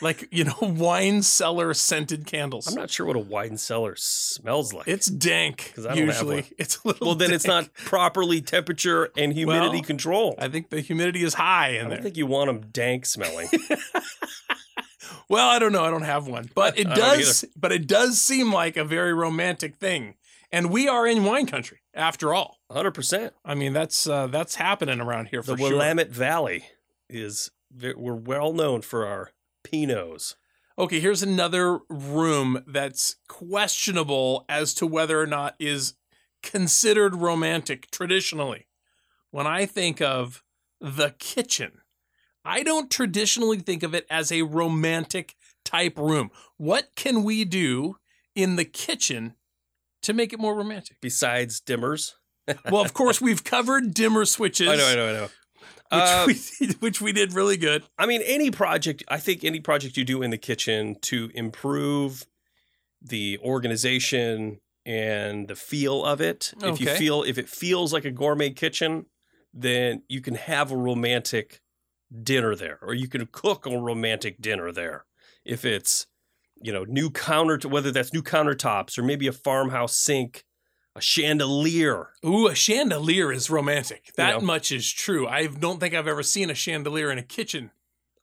Like, 0.00 0.28
you 0.30 0.44
know, 0.44 0.54
wine 0.62 1.22
cellar 1.22 1.74
scented 1.74 2.26
candles. 2.26 2.66
I'm 2.66 2.74
not 2.74 2.90
sure 2.90 3.06
what 3.06 3.16
a 3.16 3.20
wine 3.20 3.56
cellar 3.56 3.94
smells 3.96 4.72
like. 4.72 4.86
it's 4.88 5.06
dank 5.06 5.72
'Cause 5.74 5.86
I 5.86 5.90
don't 5.94 5.98
have 5.98 6.06
usually. 6.08 6.34
one. 6.42 6.44
It's 6.58 6.78
a 6.84 6.88
little 6.88 7.06
well, 7.08 7.14
then 7.16 7.32
it's 7.32 7.46
not 7.46 7.72
properly 7.74 8.40
temperature 8.40 9.10
and 9.16 9.32
humidity 9.32 9.76
Well, 9.78 9.82
controlled. 9.84 10.34
I 10.38 10.48
think 10.48 10.70
the 10.70 10.80
humidity 10.80 11.22
is 11.22 11.34
high 11.34 11.66
I 11.66 11.68
in 11.70 11.80
don't 11.82 11.90
there. 11.90 12.02
think 12.02 12.16
you 12.16 12.26
want 12.26 12.48
them 12.48 12.70
dank 12.70 13.06
smelling. 13.06 13.48
well, 15.28 15.48
I 15.48 15.58
don't 15.58 15.72
know. 15.72 15.84
I 15.84 15.90
don't 15.90 16.02
have 16.02 16.26
one. 16.26 16.50
But 16.54 16.78
it 16.78 16.88
does 16.88 17.44
but 17.56 17.72
it 17.72 17.86
does 17.86 18.20
seem 18.20 18.52
like 18.52 18.76
a 18.76 18.84
very 18.84 19.12
romantic 19.14 19.76
thing. 19.76 20.14
And 20.54 20.70
we 20.70 20.86
are 20.86 21.06
in 21.06 21.24
wine 21.24 21.46
country 21.46 21.78
after 21.94 22.34
all. 22.34 22.58
100%. 22.70 23.30
I 23.42 23.54
mean, 23.54 23.72
that's 23.72 24.06
uh, 24.06 24.26
that's 24.26 24.56
happening 24.56 25.00
around 25.00 25.26
here 25.28 25.42
for 25.42 25.52
the 25.52 25.56
sure. 25.58 25.70
Willamette 25.70 26.10
Valley 26.10 26.64
is 27.08 27.50
we're 27.74 28.14
well 28.14 28.52
known 28.52 28.82
for 28.82 29.06
our 29.06 29.30
pinots. 29.64 30.34
Okay, 30.78 31.00
here's 31.00 31.22
another 31.22 31.80
room 31.88 32.64
that's 32.66 33.16
questionable 33.28 34.44
as 34.48 34.72
to 34.74 34.86
whether 34.86 35.20
or 35.20 35.26
not 35.26 35.54
is 35.58 35.94
considered 36.42 37.14
romantic 37.14 37.90
traditionally. 37.90 38.66
When 39.30 39.46
I 39.46 39.66
think 39.66 40.00
of 40.00 40.42
the 40.80 41.14
kitchen, 41.18 41.82
I 42.44 42.62
don't 42.62 42.90
traditionally 42.90 43.58
think 43.58 43.82
of 43.82 43.94
it 43.94 44.06
as 44.10 44.32
a 44.32 44.42
romantic 44.42 45.36
type 45.64 45.98
room. 45.98 46.30
What 46.56 46.90
can 46.96 47.22
we 47.22 47.44
do 47.44 47.96
in 48.34 48.56
the 48.56 48.64
kitchen 48.64 49.34
to 50.02 50.12
make 50.12 50.32
it 50.32 50.40
more 50.40 50.56
romantic? 50.56 50.96
Besides 51.00 51.60
dimmers, 51.60 52.14
well, 52.70 52.82
of 52.82 52.92
course, 52.92 53.20
we've 53.20 53.44
covered 53.44 53.94
dimmer 53.94 54.24
switches, 54.24 54.68
I 54.70 54.76
know, 54.76 54.86
I 54.86 54.94
know, 54.94 55.08
I 55.08 55.12
know. 55.12 55.28
Which, 55.92 56.02
Uh, 56.02 56.24
we, 56.60 56.66
which 56.80 57.00
we 57.00 57.12
did 57.12 57.32
really 57.32 57.56
good. 57.56 57.84
I 57.98 58.06
mean, 58.06 58.22
any 58.24 58.50
project. 58.50 59.04
I 59.08 59.18
think 59.18 59.44
any 59.44 59.60
project 59.60 59.96
you 59.96 60.04
do 60.04 60.22
in 60.22 60.30
the 60.30 60.38
kitchen 60.38 60.96
to 61.02 61.30
improve 61.34 62.26
the 63.00 63.38
organization 63.42 64.60
and 64.84 65.48
the 65.48 65.54
feel 65.56 66.04
of 66.04 66.20
it. 66.20 66.52
If 66.72 66.80
you 66.80 66.86
feel 66.98 67.22
if 67.22 67.38
it 67.38 67.48
feels 67.48 67.92
like 67.92 68.04
a 68.04 68.10
gourmet 68.10 68.50
kitchen, 68.50 69.06
then 69.52 70.02
you 70.08 70.20
can 70.20 70.34
have 70.34 70.72
a 70.72 70.76
romantic 70.76 71.60
dinner 72.22 72.54
there, 72.54 72.78
or 72.82 72.94
you 72.94 73.08
can 73.08 73.26
cook 73.26 73.66
a 73.66 73.78
romantic 73.78 74.40
dinner 74.40 74.72
there. 74.72 75.04
If 75.44 75.64
it's 75.64 76.06
you 76.60 76.72
know 76.72 76.84
new 76.84 77.10
counter 77.10 77.58
whether 77.68 77.90
that's 77.90 78.12
new 78.12 78.22
countertops 78.22 78.98
or 78.98 79.02
maybe 79.02 79.26
a 79.26 79.32
farmhouse 79.32 79.96
sink, 79.96 80.44
a 80.94 81.00
chandelier. 81.00 82.10
Ooh, 82.24 82.48
a 82.48 82.54
chandelier 82.54 83.32
is 83.32 83.50
romantic. 83.50 84.12
That 84.16 84.40
know. 84.40 84.46
much 84.46 84.70
is 84.72 84.90
true. 84.90 85.26
I 85.26 85.46
don't 85.46 85.80
think 85.80 85.94
I've 85.94 86.08
ever 86.08 86.22
seen 86.22 86.50
a 86.50 86.54
chandelier 86.54 87.10
in 87.10 87.18
a 87.18 87.22
kitchen. 87.22 87.70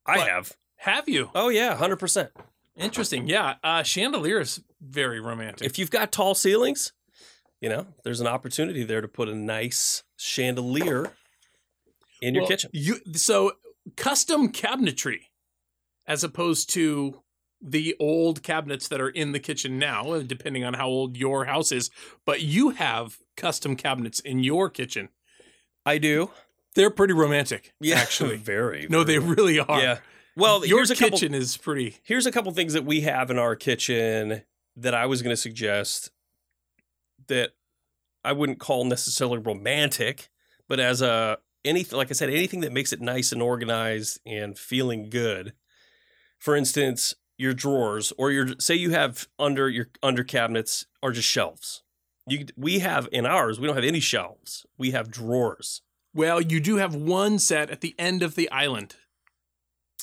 I 0.06 0.20
have. 0.20 0.54
Have 0.78 1.10
you? 1.10 1.30
Oh 1.36 1.50
yeah, 1.50 1.76
hundred 1.76 1.98
percent. 1.98 2.32
Interesting. 2.76 3.28
Yeah, 3.28 3.56
uh, 3.64 3.84
chandelier 3.84 4.40
is 4.40 4.62
very 4.82 5.20
romantic. 5.20 5.68
If 5.68 5.78
you've 5.78 5.92
got 5.92 6.12
tall 6.12 6.34
ceilings, 6.34 6.94
you 7.60 7.68
know, 7.70 7.88
there's 8.04 8.22
an 8.22 8.28
opportunity 8.28 8.84
there 8.84 9.02
to 9.02 9.08
put 9.08 9.28
a 9.28 9.36
nice 9.36 10.04
chandelier 10.18 11.12
in 12.22 12.36
your 12.36 12.44
Well, 12.44 12.50
kitchen. 12.50 12.70
You 12.74 13.00
so 13.14 13.54
custom 13.98 14.52
cabinetry, 14.52 15.24
as 16.08 16.24
opposed 16.24 16.70
to 16.72 17.22
the 17.62 17.96
old 18.00 18.42
cabinets 18.44 18.88
that 18.88 19.02
are 19.02 19.10
in 19.10 19.32
the 19.32 19.40
kitchen 19.40 19.78
now, 19.78 20.14
uh, 20.14 20.24
depending 20.26 20.64
on 20.64 20.76
how 20.76 20.88
old 20.88 21.18
your 21.18 21.46
house 21.46 21.72
is. 21.72 21.90
But 22.26 22.42
you 22.42 22.72
have 22.72 23.18
custom 23.36 23.76
cabinets 23.76 24.20
in 24.20 24.44
your 24.44 24.70
kitchen. 24.70 25.10
I 25.86 25.98
do. 25.98 26.32
They're 26.76 26.90
pretty 26.90 27.14
romantic. 27.14 27.74
Yeah, 27.80 27.96
actually. 28.00 28.38
very. 28.38 28.88
No, 28.90 29.04
they 29.04 29.20
really 29.20 29.60
are. 29.60 29.82
Yeah. 29.82 29.98
Well, 30.36 30.66
your 30.66 30.78
here's 30.80 30.92
a 30.92 30.96
couple. 30.96 31.18
kitchen 31.18 31.34
is 31.34 31.58
pretty. 31.58 31.98
Here's 32.04 32.26
a 32.26 32.32
couple 32.32 32.52
things 32.54 32.74
that 32.74 32.86
we 32.86 33.02
have 33.02 33.30
in 33.30 33.38
our 33.38 33.56
kitchen 33.56 34.44
that 34.78 34.94
I 34.94 35.06
was 35.06 35.22
going 35.22 35.36
to 35.36 35.42
suggest 35.42 36.12
that 37.28 37.52
I 38.24 38.32
wouldn't 38.32 38.60
call 38.60 38.86
necessarily 38.86 39.40
romantic, 39.40 40.30
but 40.68 40.80
as 40.80 41.02
a 41.02 41.40
anything 41.66 41.98
like 41.98 42.10
I 42.10 42.14
said, 42.14 42.30
anything 42.30 42.62
that 42.62 42.72
makes 42.72 42.94
it 42.94 43.02
nice 43.02 43.32
and 43.32 43.42
organized 43.42 44.20
and 44.26 44.58
feeling 44.58 45.10
good. 45.10 45.54
For 46.38 46.56
instance, 46.56 47.14
your 47.40 47.54
drawers 47.54 48.12
or 48.18 48.32
your 48.32 48.50
say 48.60 48.76
you 48.76 48.92
have 48.92 49.28
under 49.40 49.70
your 49.70 49.88
under 50.04 50.24
cabinets 50.24 50.86
are 51.02 51.12
just 51.12 51.28
shelves. 51.28 51.82
You 52.28 52.46
we 52.56 52.80
have 52.80 53.08
in 53.12 53.26
ours, 53.26 53.60
we 53.60 53.66
don't 53.66 53.76
have 53.76 53.86
any 53.86 54.02
shelves. 54.02 54.66
We 54.78 54.92
have 54.92 55.10
drawers. 55.10 55.82
Well, 56.14 56.42
you 56.42 56.60
do 56.60 56.76
have 56.76 56.94
one 56.94 57.40
set 57.40 57.70
at 57.70 57.82
the 57.82 57.96
end 57.98 58.22
of 58.22 58.36
the 58.36 58.52
island. 58.52 58.96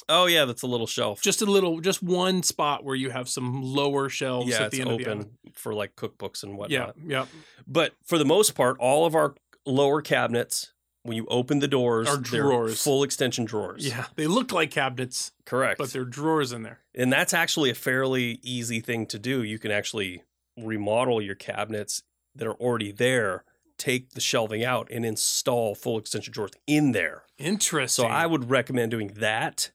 Oh 0.08 0.26
yeah, 0.26 0.44
that's 0.44 0.62
a 0.62 0.66
little 0.66 0.86
shelf. 0.86 1.20
Just 1.20 1.42
a 1.42 1.46
little, 1.46 1.80
just 1.80 2.02
one 2.02 2.42
spot 2.42 2.84
where 2.84 2.94
you 2.94 3.10
have 3.10 3.28
some 3.28 3.62
lower 3.62 4.08
shelves 4.08 4.48
yeah, 4.48 4.56
at 4.56 4.62
it's 4.66 4.76
the 4.76 4.82
end 4.82 4.90
of 4.92 4.98
the 4.98 5.06
island. 5.06 5.20
open 5.22 5.52
for 5.52 5.74
like 5.74 5.96
cookbooks 5.96 6.42
and 6.42 6.56
whatnot. 6.56 6.94
Yeah, 6.96 7.06
yeah. 7.06 7.26
But 7.66 7.94
for 8.04 8.16
the 8.18 8.24
most 8.24 8.54
part, 8.54 8.76
all 8.78 9.04
of 9.04 9.14
our 9.14 9.34
lower 9.66 10.00
cabinets, 10.00 10.72
when 11.06 11.16
you 11.16 11.26
open 11.28 11.58
the 11.60 11.68
doors, 11.68 12.08
Are 12.08 12.16
drawers. 12.16 12.82
full 12.82 13.02
extension 13.02 13.44
drawers. 13.44 13.86
Yeah, 13.86 14.06
they 14.16 14.26
look 14.26 14.52
like 14.52 14.70
cabinets, 14.70 15.32
correct. 15.44 15.78
but 15.78 15.90
they're 15.92 16.04
drawers 16.04 16.52
in 16.52 16.62
there. 16.62 16.80
and 16.94 17.12
that's 17.12 17.32
actually 17.34 17.70
a 17.70 17.74
fairly 17.74 18.38
easy 18.42 18.80
thing 18.80 19.06
to 19.06 19.18
do. 19.18 19.42
You 19.42 19.58
can 19.58 19.70
actually 19.70 20.22
remodel 20.56 21.20
your 21.22 21.34
cabinets 21.34 22.02
that 22.34 22.46
are 22.46 22.54
already 22.54 22.92
there, 22.92 23.44
take 23.78 24.10
the 24.10 24.20
shelving 24.20 24.64
out, 24.64 24.88
and 24.90 25.04
install 25.04 25.74
full 25.74 25.98
extension 25.98 26.32
drawers 26.32 26.52
in 26.66 26.92
there. 26.92 27.22
Interesting. 27.38 28.04
So 28.04 28.08
I 28.08 28.26
would 28.26 28.50
recommend 28.50 28.90
doing 28.90 29.08
that. 29.18 29.70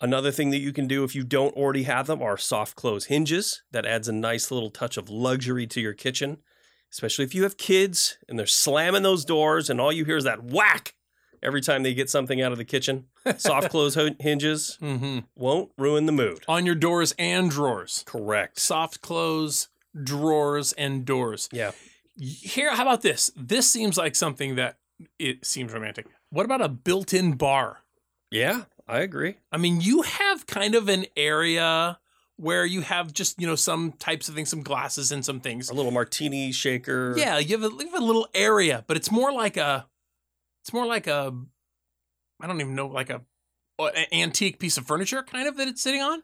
Another 0.00 0.30
thing 0.30 0.50
that 0.50 0.58
you 0.58 0.72
can 0.74 0.86
do 0.86 1.04
if 1.04 1.14
you 1.14 1.24
don't 1.24 1.54
already 1.56 1.84
have 1.84 2.06
them 2.06 2.20
are 2.22 2.36
soft 2.36 2.76
close 2.76 3.06
hinges. 3.06 3.62
That 3.72 3.86
adds 3.86 4.08
a 4.08 4.12
nice 4.12 4.50
little 4.50 4.70
touch 4.70 4.98
of 4.98 5.08
luxury 5.08 5.66
to 5.68 5.80
your 5.80 5.94
kitchen, 5.94 6.38
especially 6.92 7.24
if 7.24 7.34
you 7.34 7.42
have 7.42 7.56
kids 7.56 8.18
and 8.28 8.38
they're 8.38 8.46
slamming 8.46 9.02
those 9.02 9.24
doors 9.24 9.68
and 9.70 9.80
all 9.80 9.92
you 9.92 10.04
hear 10.04 10.16
is 10.16 10.24
that 10.24 10.44
whack 10.44 10.94
every 11.42 11.60
time 11.60 11.82
they 11.82 11.94
get 11.94 12.08
something 12.10 12.40
out 12.40 12.52
of 12.52 12.58
the 12.58 12.64
kitchen. 12.64 13.04
Soft 13.38 13.70
close 13.70 13.94
hin- 13.94 14.16
hinges 14.20 14.76
hmm 14.80 15.20
won't 15.34 15.70
ruin 15.78 16.06
the 16.06 16.12
mood. 16.12 16.44
on 16.48 16.64
your 16.66 16.74
doors 16.74 17.14
and 17.18 17.50
drawers, 17.50 18.02
Correct. 18.06 18.58
soft 18.60 19.00
close 19.00 19.68
drawers 20.00 20.72
and 20.74 21.04
doors. 21.04 21.48
Yeah. 21.52 21.72
Here, 22.18 22.74
how 22.74 22.82
about 22.82 23.02
this? 23.02 23.30
This 23.36 23.68
seems 23.70 23.96
like 23.98 24.14
something 24.14 24.54
that 24.56 24.78
it 25.18 25.44
seems 25.44 25.72
romantic. 25.72 26.06
What 26.30 26.44
about 26.46 26.62
a 26.62 26.68
built-in 26.68 27.32
bar? 27.34 27.78
Yeah, 28.30 28.62
I 28.88 29.00
agree. 29.00 29.36
I 29.52 29.58
mean, 29.58 29.80
you 29.80 30.02
have 30.02 30.46
kind 30.46 30.74
of 30.74 30.88
an 30.88 31.06
area 31.16 31.98
where 32.36 32.64
you 32.66 32.82
have 32.82 33.12
just 33.12 33.40
you 33.40 33.46
know 33.46 33.54
some 33.56 33.92
types 33.92 34.28
of 34.28 34.34
things, 34.34 34.48
some 34.48 34.62
glasses 34.62 35.12
and 35.12 35.24
some 35.24 35.40
things. 35.40 35.70
A 35.70 35.74
little 35.74 35.90
martini 35.92 36.52
shaker. 36.52 37.14
Yeah, 37.16 37.38
you 37.38 37.58
have, 37.58 37.72
a, 37.72 37.74
you 37.76 37.90
have 37.90 38.02
a 38.02 38.04
little 38.04 38.28
area, 38.34 38.84
but 38.86 38.96
it's 38.96 39.10
more 39.10 39.32
like 39.32 39.56
a, 39.56 39.86
it's 40.62 40.72
more 40.72 40.86
like 40.86 41.06
a, 41.06 41.32
I 42.40 42.46
don't 42.46 42.60
even 42.60 42.74
know, 42.74 42.86
like 42.88 43.10
a, 43.10 43.22
a 43.80 44.14
antique 44.14 44.58
piece 44.58 44.76
of 44.78 44.86
furniture 44.86 45.22
kind 45.22 45.48
of 45.48 45.56
that 45.56 45.68
it's 45.68 45.82
sitting 45.82 46.02
on. 46.02 46.22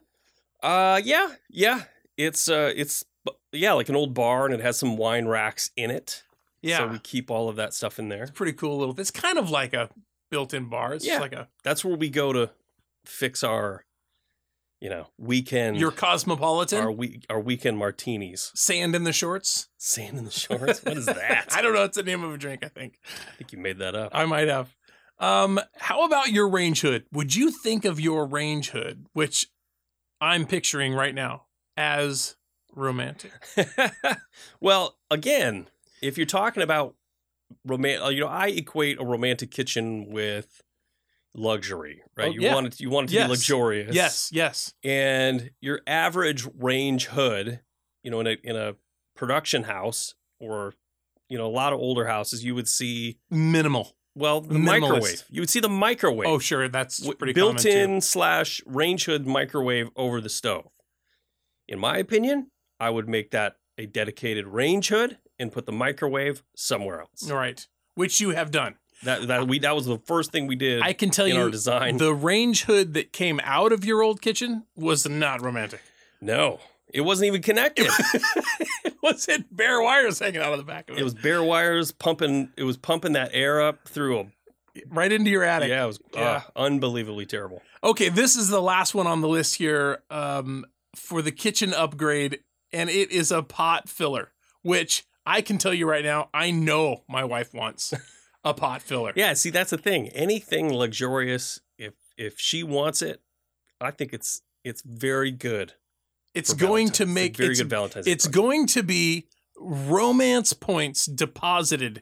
Uh, 0.61 1.01
yeah, 1.03 1.33
yeah. 1.49 1.83
It's 2.17 2.47
uh, 2.47 2.71
it's 2.75 3.03
yeah, 3.51 3.73
like 3.73 3.89
an 3.89 3.95
old 3.95 4.13
bar, 4.13 4.45
and 4.45 4.53
it 4.53 4.59
has 4.61 4.77
some 4.77 4.97
wine 4.97 5.25
racks 5.27 5.71
in 5.75 5.89
it. 5.91 6.23
Yeah, 6.61 6.77
So 6.77 6.87
we 6.87 6.99
keep 6.99 7.29
all 7.29 7.49
of 7.49 7.57
that 7.57 7.73
stuff 7.73 7.99
in 7.99 8.07
there. 8.07 8.23
it's 8.23 8.31
pretty 8.31 8.53
cool 8.53 8.77
little. 8.77 8.97
It's 8.97 9.11
kind 9.11 9.37
of 9.37 9.49
like 9.49 9.73
a 9.73 9.89
built-in 10.31 10.69
bar. 10.69 10.93
It's 10.93 11.05
Yeah. 11.05 11.13
just 11.13 11.21
like 11.21 11.33
a 11.33 11.49
That's 11.63 11.83
where 11.83 11.97
we 11.97 12.09
go 12.09 12.31
to 12.31 12.51
fix 13.05 13.43
our, 13.43 13.83
you 14.83 14.89
know, 14.89 15.07
weekend. 15.17 15.77
your 15.77 15.91
cosmopolitan 15.91 16.79
our 16.79 16.91
week 16.91 17.25
our 17.29 17.39
weekend 17.39 17.77
martinis. 17.77 18.51
sand 18.53 18.93
in 18.93 19.05
the 19.05 19.13
shorts. 19.13 19.69
Sand 19.77 20.17
in 20.17 20.25
the 20.25 20.31
shorts. 20.31 20.83
What 20.83 20.97
is 20.97 21.05
that? 21.05 21.47
I 21.55 21.61
don't 21.61 21.73
know. 21.73 21.85
It's 21.85 21.95
the 21.95 22.03
name 22.03 22.21
of 22.21 22.33
a 22.33 22.37
drink. 22.37 22.65
I 22.65 22.67
think 22.67 22.99
I 23.31 23.37
think 23.37 23.53
you 23.53 23.59
made 23.59 23.77
that 23.77 23.95
up. 23.95 24.11
I 24.13 24.25
might 24.25 24.49
have. 24.49 24.75
Um, 25.19 25.57
how 25.77 26.03
about 26.03 26.31
your 26.31 26.49
range 26.49 26.81
hood? 26.81 27.05
Would 27.13 27.33
you 27.33 27.49
think 27.49 27.85
of 27.85 28.01
your 28.01 28.25
range 28.25 28.71
hood, 28.71 29.05
which 29.13 29.47
I'm 30.19 30.45
picturing 30.45 30.93
right 30.93 31.15
now, 31.15 31.45
as 31.77 32.35
romantic? 32.75 33.31
well, 34.59 34.97
again, 35.09 35.69
if 36.01 36.17
you're 36.17 36.25
talking 36.25 36.61
about 36.61 36.95
romantic, 37.65 38.15
you 38.15 38.19
know, 38.19 38.27
I 38.27 38.47
equate 38.47 38.99
a 38.99 39.05
romantic 39.05 39.49
kitchen 39.49 40.09
with 40.09 40.61
luxury, 41.35 42.01
right? 42.15 42.29
Oh, 42.29 42.31
you 42.31 42.41
yeah. 42.41 42.53
want 42.53 42.67
it, 42.67 42.79
you 42.79 42.89
want 42.89 43.05
it 43.05 43.07
to 43.09 43.15
Yes. 43.15 43.27
be 43.27 43.31
luxurious. 43.31 43.95
Yes, 43.95 44.29
yes. 44.31 44.73
And 44.83 45.51
your 45.61 45.81
average 45.87 46.47
range 46.57 47.05
hood, 47.07 47.61
you 48.03 48.11
know, 48.11 48.19
in 48.19 48.27
a 48.27 48.37
in 48.43 48.55
a 48.55 48.75
production 49.15 49.63
house 49.63 50.15
or 50.39 50.73
you 51.29 51.37
know, 51.37 51.47
a 51.47 51.49
lot 51.49 51.73
of 51.73 51.79
older 51.79 52.05
houses, 52.05 52.43
you 52.43 52.53
would 52.53 52.67
see 52.67 53.17
Minimal. 53.31 53.95
well 54.13 54.41
the 54.41 54.53
Minimalist. 54.55 54.65
microwave. 54.81 55.23
You 55.29 55.41
would 55.41 55.49
see 55.49 55.59
the 55.61 55.69
microwave. 55.69 56.27
Oh, 56.27 56.37
sure. 56.37 56.67
That's 56.67 57.07
pretty 57.15 57.33
built-in 57.33 58.01
slash 58.01 58.61
range 58.67 59.05
hood 59.05 59.25
microwave 59.25 59.89
over 59.95 60.21
the 60.21 60.29
stove. 60.29 60.67
In 61.67 61.79
my 61.79 61.97
opinion, 61.97 62.51
I 62.79 62.89
would 62.91 63.07
make 63.09 63.31
that 63.31 63.55
a 63.79 63.87
dedicated 63.87 64.45
range 64.47 64.89
hood 64.89 65.17
and 65.39 65.51
put 65.51 65.65
the 65.65 65.71
microwave 65.71 66.43
somewhere 66.55 66.99
else. 67.01 67.31
All 67.31 67.37
right. 67.37 67.65
Which 67.95 68.19
you 68.19 68.31
have 68.31 68.51
done. 68.51 68.75
That 69.05 69.27
that 69.27 69.47
we 69.47 69.59
that 69.59 69.75
was 69.75 69.85
the 69.85 69.99
first 69.99 70.31
thing 70.31 70.47
we 70.47 70.55
did 70.55 70.81
I 70.81 70.93
can 70.93 71.09
tell 71.09 71.25
in 71.25 71.35
you 71.35 71.41
our 71.41 71.49
design. 71.49 71.97
the 71.97 72.13
range 72.13 72.63
hood 72.63 72.93
that 72.93 73.11
came 73.13 73.39
out 73.43 73.71
of 73.71 73.83
your 73.85 74.01
old 74.01 74.21
kitchen 74.21 74.63
was 74.75 75.07
not 75.07 75.41
romantic. 75.41 75.81
no, 76.21 76.59
it 76.93 77.01
wasn't 77.01 77.27
even 77.27 77.41
connected. 77.41 77.87
it 78.85 78.93
was 79.01 79.27
it 79.27 79.45
bare 79.55 79.81
wires 79.81 80.19
hanging 80.19 80.41
out 80.41 80.53
of 80.53 80.57
the 80.59 80.63
back 80.65 80.89
of 80.89 80.97
it. 80.97 81.01
it 81.01 81.03
was 81.03 81.13
bare 81.13 81.43
wires 81.43 81.91
pumping. 81.91 82.51
It 82.57 82.63
was 82.63 82.77
pumping 82.77 83.13
that 83.13 83.31
air 83.33 83.61
up 83.61 83.87
through 83.87 84.19
a 84.19 84.25
right 84.89 85.11
into 85.11 85.29
your 85.29 85.43
attic. 85.43 85.69
yeah. 85.69 85.83
It 85.83 85.87
was 85.87 85.99
uh, 86.15 86.19
Yeah. 86.19 86.41
unbelievably 86.55 87.25
terrible. 87.27 87.61
Okay, 87.83 88.09
this 88.09 88.35
is 88.35 88.47
the 88.47 88.61
last 88.61 88.95
one 88.95 89.07
on 89.07 89.21
the 89.21 89.27
list 89.27 89.55
here 89.55 90.01
um, 90.09 90.65
for 90.95 91.21
the 91.21 91.31
kitchen 91.31 91.73
upgrade, 91.73 92.39
and 92.71 92.89
it 92.89 93.11
is 93.11 93.31
a 93.31 93.43
pot 93.43 93.89
filler, 93.89 94.31
which 94.61 95.03
I 95.25 95.41
can 95.41 95.57
tell 95.57 95.73
you 95.73 95.87
right 95.89 96.03
now, 96.03 96.29
I 96.33 96.51
know 96.51 97.03
my 97.09 97.23
wife 97.23 97.53
wants 97.53 97.93
a 98.43 98.53
pot 98.53 98.81
filler. 98.81 99.13
Yeah, 99.15 99.33
see 99.33 99.49
that's 99.49 99.69
the 99.71 99.77
thing. 99.77 100.09
Anything 100.09 100.73
luxurious, 100.73 101.59
if 101.77 101.93
if 102.17 102.39
she 102.39 102.63
wants 102.63 103.01
it, 103.01 103.21
I 103.81 103.91
think 103.91 104.13
it's 104.13 104.41
it's 104.63 104.81
very 104.85 105.31
good. 105.31 105.73
it's 106.33 106.53
going 106.53 106.87
Valentine's. 106.87 106.97
to 106.97 107.03
It's 107.03 107.11
make 107.13 107.37
very 107.37 107.49
it's, 107.51 107.59
good 107.61 107.69
Valentine's. 107.69 108.07
It's 108.07 108.27
going 108.27 108.67
to 108.67 108.83
be 108.83 109.27
romance 109.57 110.53
points 110.53 111.05
deposited 111.05 112.01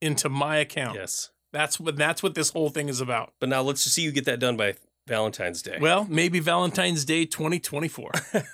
into 0.00 0.28
my 0.28 0.56
account. 0.58 0.96
yes. 0.96 1.30
That's 1.52 1.80
what 1.80 1.96
that's 1.96 2.22
what 2.22 2.34
this 2.34 2.50
whole 2.50 2.68
thing 2.68 2.88
is 2.90 3.00
about. 3.00 3.32
But 3.40 3.48
now 3.48 3.62
let's 3.62 3.82
just 3.82 3.94
see 3.94 4.02
you 4.02 4.12
get 4.12 4.26
that 4.26 4.38
done 4.38 4.56
by 4.58 4.74
Valentine's 5.06 5.62
Day. 5.62 5.78
Well, 5.80 6.06
maybe 6.10 6.40
Valentine's 6.40 7.06
Day 7.06 7.24
2024. 7.24 8.10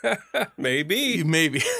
Maybe. 0.56 1.24
maybe. 1.24 1.60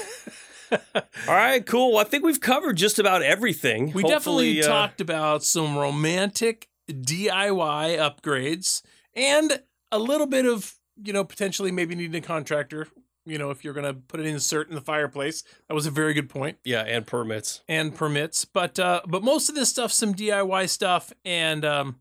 All 1.27 1.35
right, 1.35 1.65
cool. 1.65 1.93
Well, 1.93 2.01
I 2.01 2.03
think 2.03 2.23
we've 2.23 2.41
covered 2.41 2.77
just 2.77 2.99
about 2.99 3.21
everything. 3.21 3.91
We 3.91 4.03
Hopefully, 4.03 4.55
definitely 4.55 4.63
uh, 4.63 4.67
talked 4.67 5.01
about 5.01 5.43
some 5.43 5.77
romantic 5.77 6.69
DIY 6.89 7.97
upgrades 7.97 8.81
and 9.15 9.61
a 9.91 9.99
little 9.99 10.27
bit 10.27 10.45
of, 10.45 10.75
you 11.03 11.13
know, 11.13 11.23
potentially 11.23 11.71
maybe 11.71 11.95
needing 11.95 12.15
a 12.15 12.25
contractor, 12.25 12.87
you 13.25 13.37
know, 13.37 13.49
if 13.49 13.63
you're 13.63 13.73
going 13.73 13.85
to 13.85 13.93
put 13.93 14.19
an 14.19 14.25
insert 14.25 14.69
in 14.69 14.75
the 14.75 14.81
fireplace. 14.81 15.43
That 15.67 15.73
was 15.73 15.85
a 15.85 15.91
very 15.91 16.13
good 16.13 16.29
point. 16.29 16.57
Yeah, 16.63 16.81
and 16.81 17.07
permits. 17.07 17.61
And 17.67 17.95
permits, 17.95 18.45
but 18.45 18.79
uh 18.79 19.01
but 19.07 19.23
most 19.23 19.49
of 19.49 19.55
this 19.55 19.69
stuff 19.69 19.91
some 19.91 20.13
DIY 20.13 20.69
stuff 20.69 21.11
and 21.23 21.65
um 21.65 21.99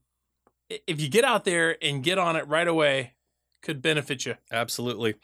if 0.69 1.01
you 1.01 1.09
get 1.09 1.25
out 1.25 1.45
there 1.45 1.77
and 1.83 2.03
get 2.03 2.19
on 2.19 2.37
it 2.37 2.47
right 2.49 2.69
away 2.69 3.15
could 3.63 3.81
benefit 3.81 4.27
you. 4.27 4.37
Absolutely. 4.53 5.15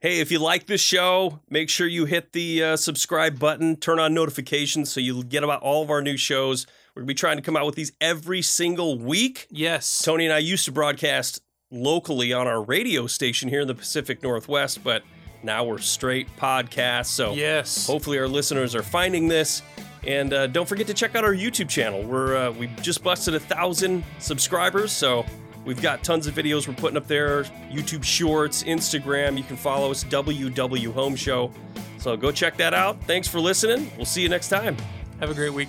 Hey, 0.00 0.20
if 0.20 0.30
you 0.30 0.38
like 0.38 0.66
this 0.66 0.80
show, 0.80 1.40
make 1.50 1.68
sure 1.68 1.86
you 1.86 2.04
hit 2.04 2.32
the 2.32 2.62
uh, 2.62 2.76
subscribe 2.76 3.40
button, 3.40 3.74
turn 3.74 3.98
on 3.98 4.14
notifications 4.14 4.92
so 4.92 5.00
you'll 5.00 5.24
get 5.24 5.42
about 5.42 5.60
all 5.62 5.82
of 5.82 5.90
our 5.90 6.00
new 6.02 6.16
shows. 6.16 6.66
We're 6.94 7.00
going 7.02 7.08
to 7.08 7.14
be 7.14 7.18
trying 7.18 7.36
to 7.36 7.42
come 7.42 7.56
out 7.56 7.66
with 7.66 7.74
these 7.74 7.90
every 8.00 8.40
single 8.42 8.96
week. 8.96 9.48
Yes. 9.50 10.00
Tony 10.04 10.24
and 10.24 10.32
I 10.32 10.38
used 10.38 10.64
to 10.66 10.72
broadcast 10.72 11.40
locally 11.72 12.32
on 12.32 12.46
our 12.46 12.62
radio 12.62 13.08
station 13.08 13.48
here 13.48 13.62
in 13.62 13.66
the 13.66 13.74
Pacific 13.74 14.22
Northwest, 14.22 14.84
but 14.84 15.02
now 15.42 15.64
we're 15.64 15.78
straight 15.78 16.28
podcast. 16.36 17.06
So 17.06 17.32
Yes. 17.32 17.84
hopefully 17.88 18.20
our 18.20 18.28
listeners 18.28 18.76
are 18.76 18.84
finding 18.84 19.26
this. 19.26 19.62
And 20.06 20.32
uh, 20.32 20.46
don't 20.46 20.68
forget 20.68 20.86
to 20.86 20.94
check 20.94 21.16
out 21.16 21.24
our 21.24 21.34
YouTube 21.34 21.68
channel. 21.68 22.04
We're 22.04 22.36
uh, 22.36 22.50
we 22.52 22.68
just 22.82 23.02
busted 23.02 23.34
a 23.34 23.40
thousand 23.40 24.04
subscribers, 24.20 24.92
so 24.92 25.26
we've 25.68 25.82
got 25.82 26.02
tons 26.02 26.26
of 26.26 26.34
videos 26.34 26.66
we're 26.66 26.74
putting 26.74 26.96
up 26.96 27.06
there. 27.06 27.44
YouTube 27.70 28.02
Shorts, 28.02 28.64
Instagram. 28.64 29.36
You 29.36 29.44
can 29.44 29.56
follow 29.56 29.90
us 29.90 30.02
WW 30.02 30.92
Home 30.94 31.14
Show. 31.14 31.52
So 31.98 32.16
go 32.16 32.32
check 32.32 32.56
that 32.56 32.72
out. 32.72 33.00
Thanks 33.04 33.28
for 33.28 33.38
listening. 33.38 33.92
We'll 33.96 34.06
see 34.06 34.22
you 34.22 34.30
next 34.30 34.48
time. 34.48 34.76
Have 35.20 35.30
a 35.30 35.34
great 35.34 35.52
week. 35.52 35.68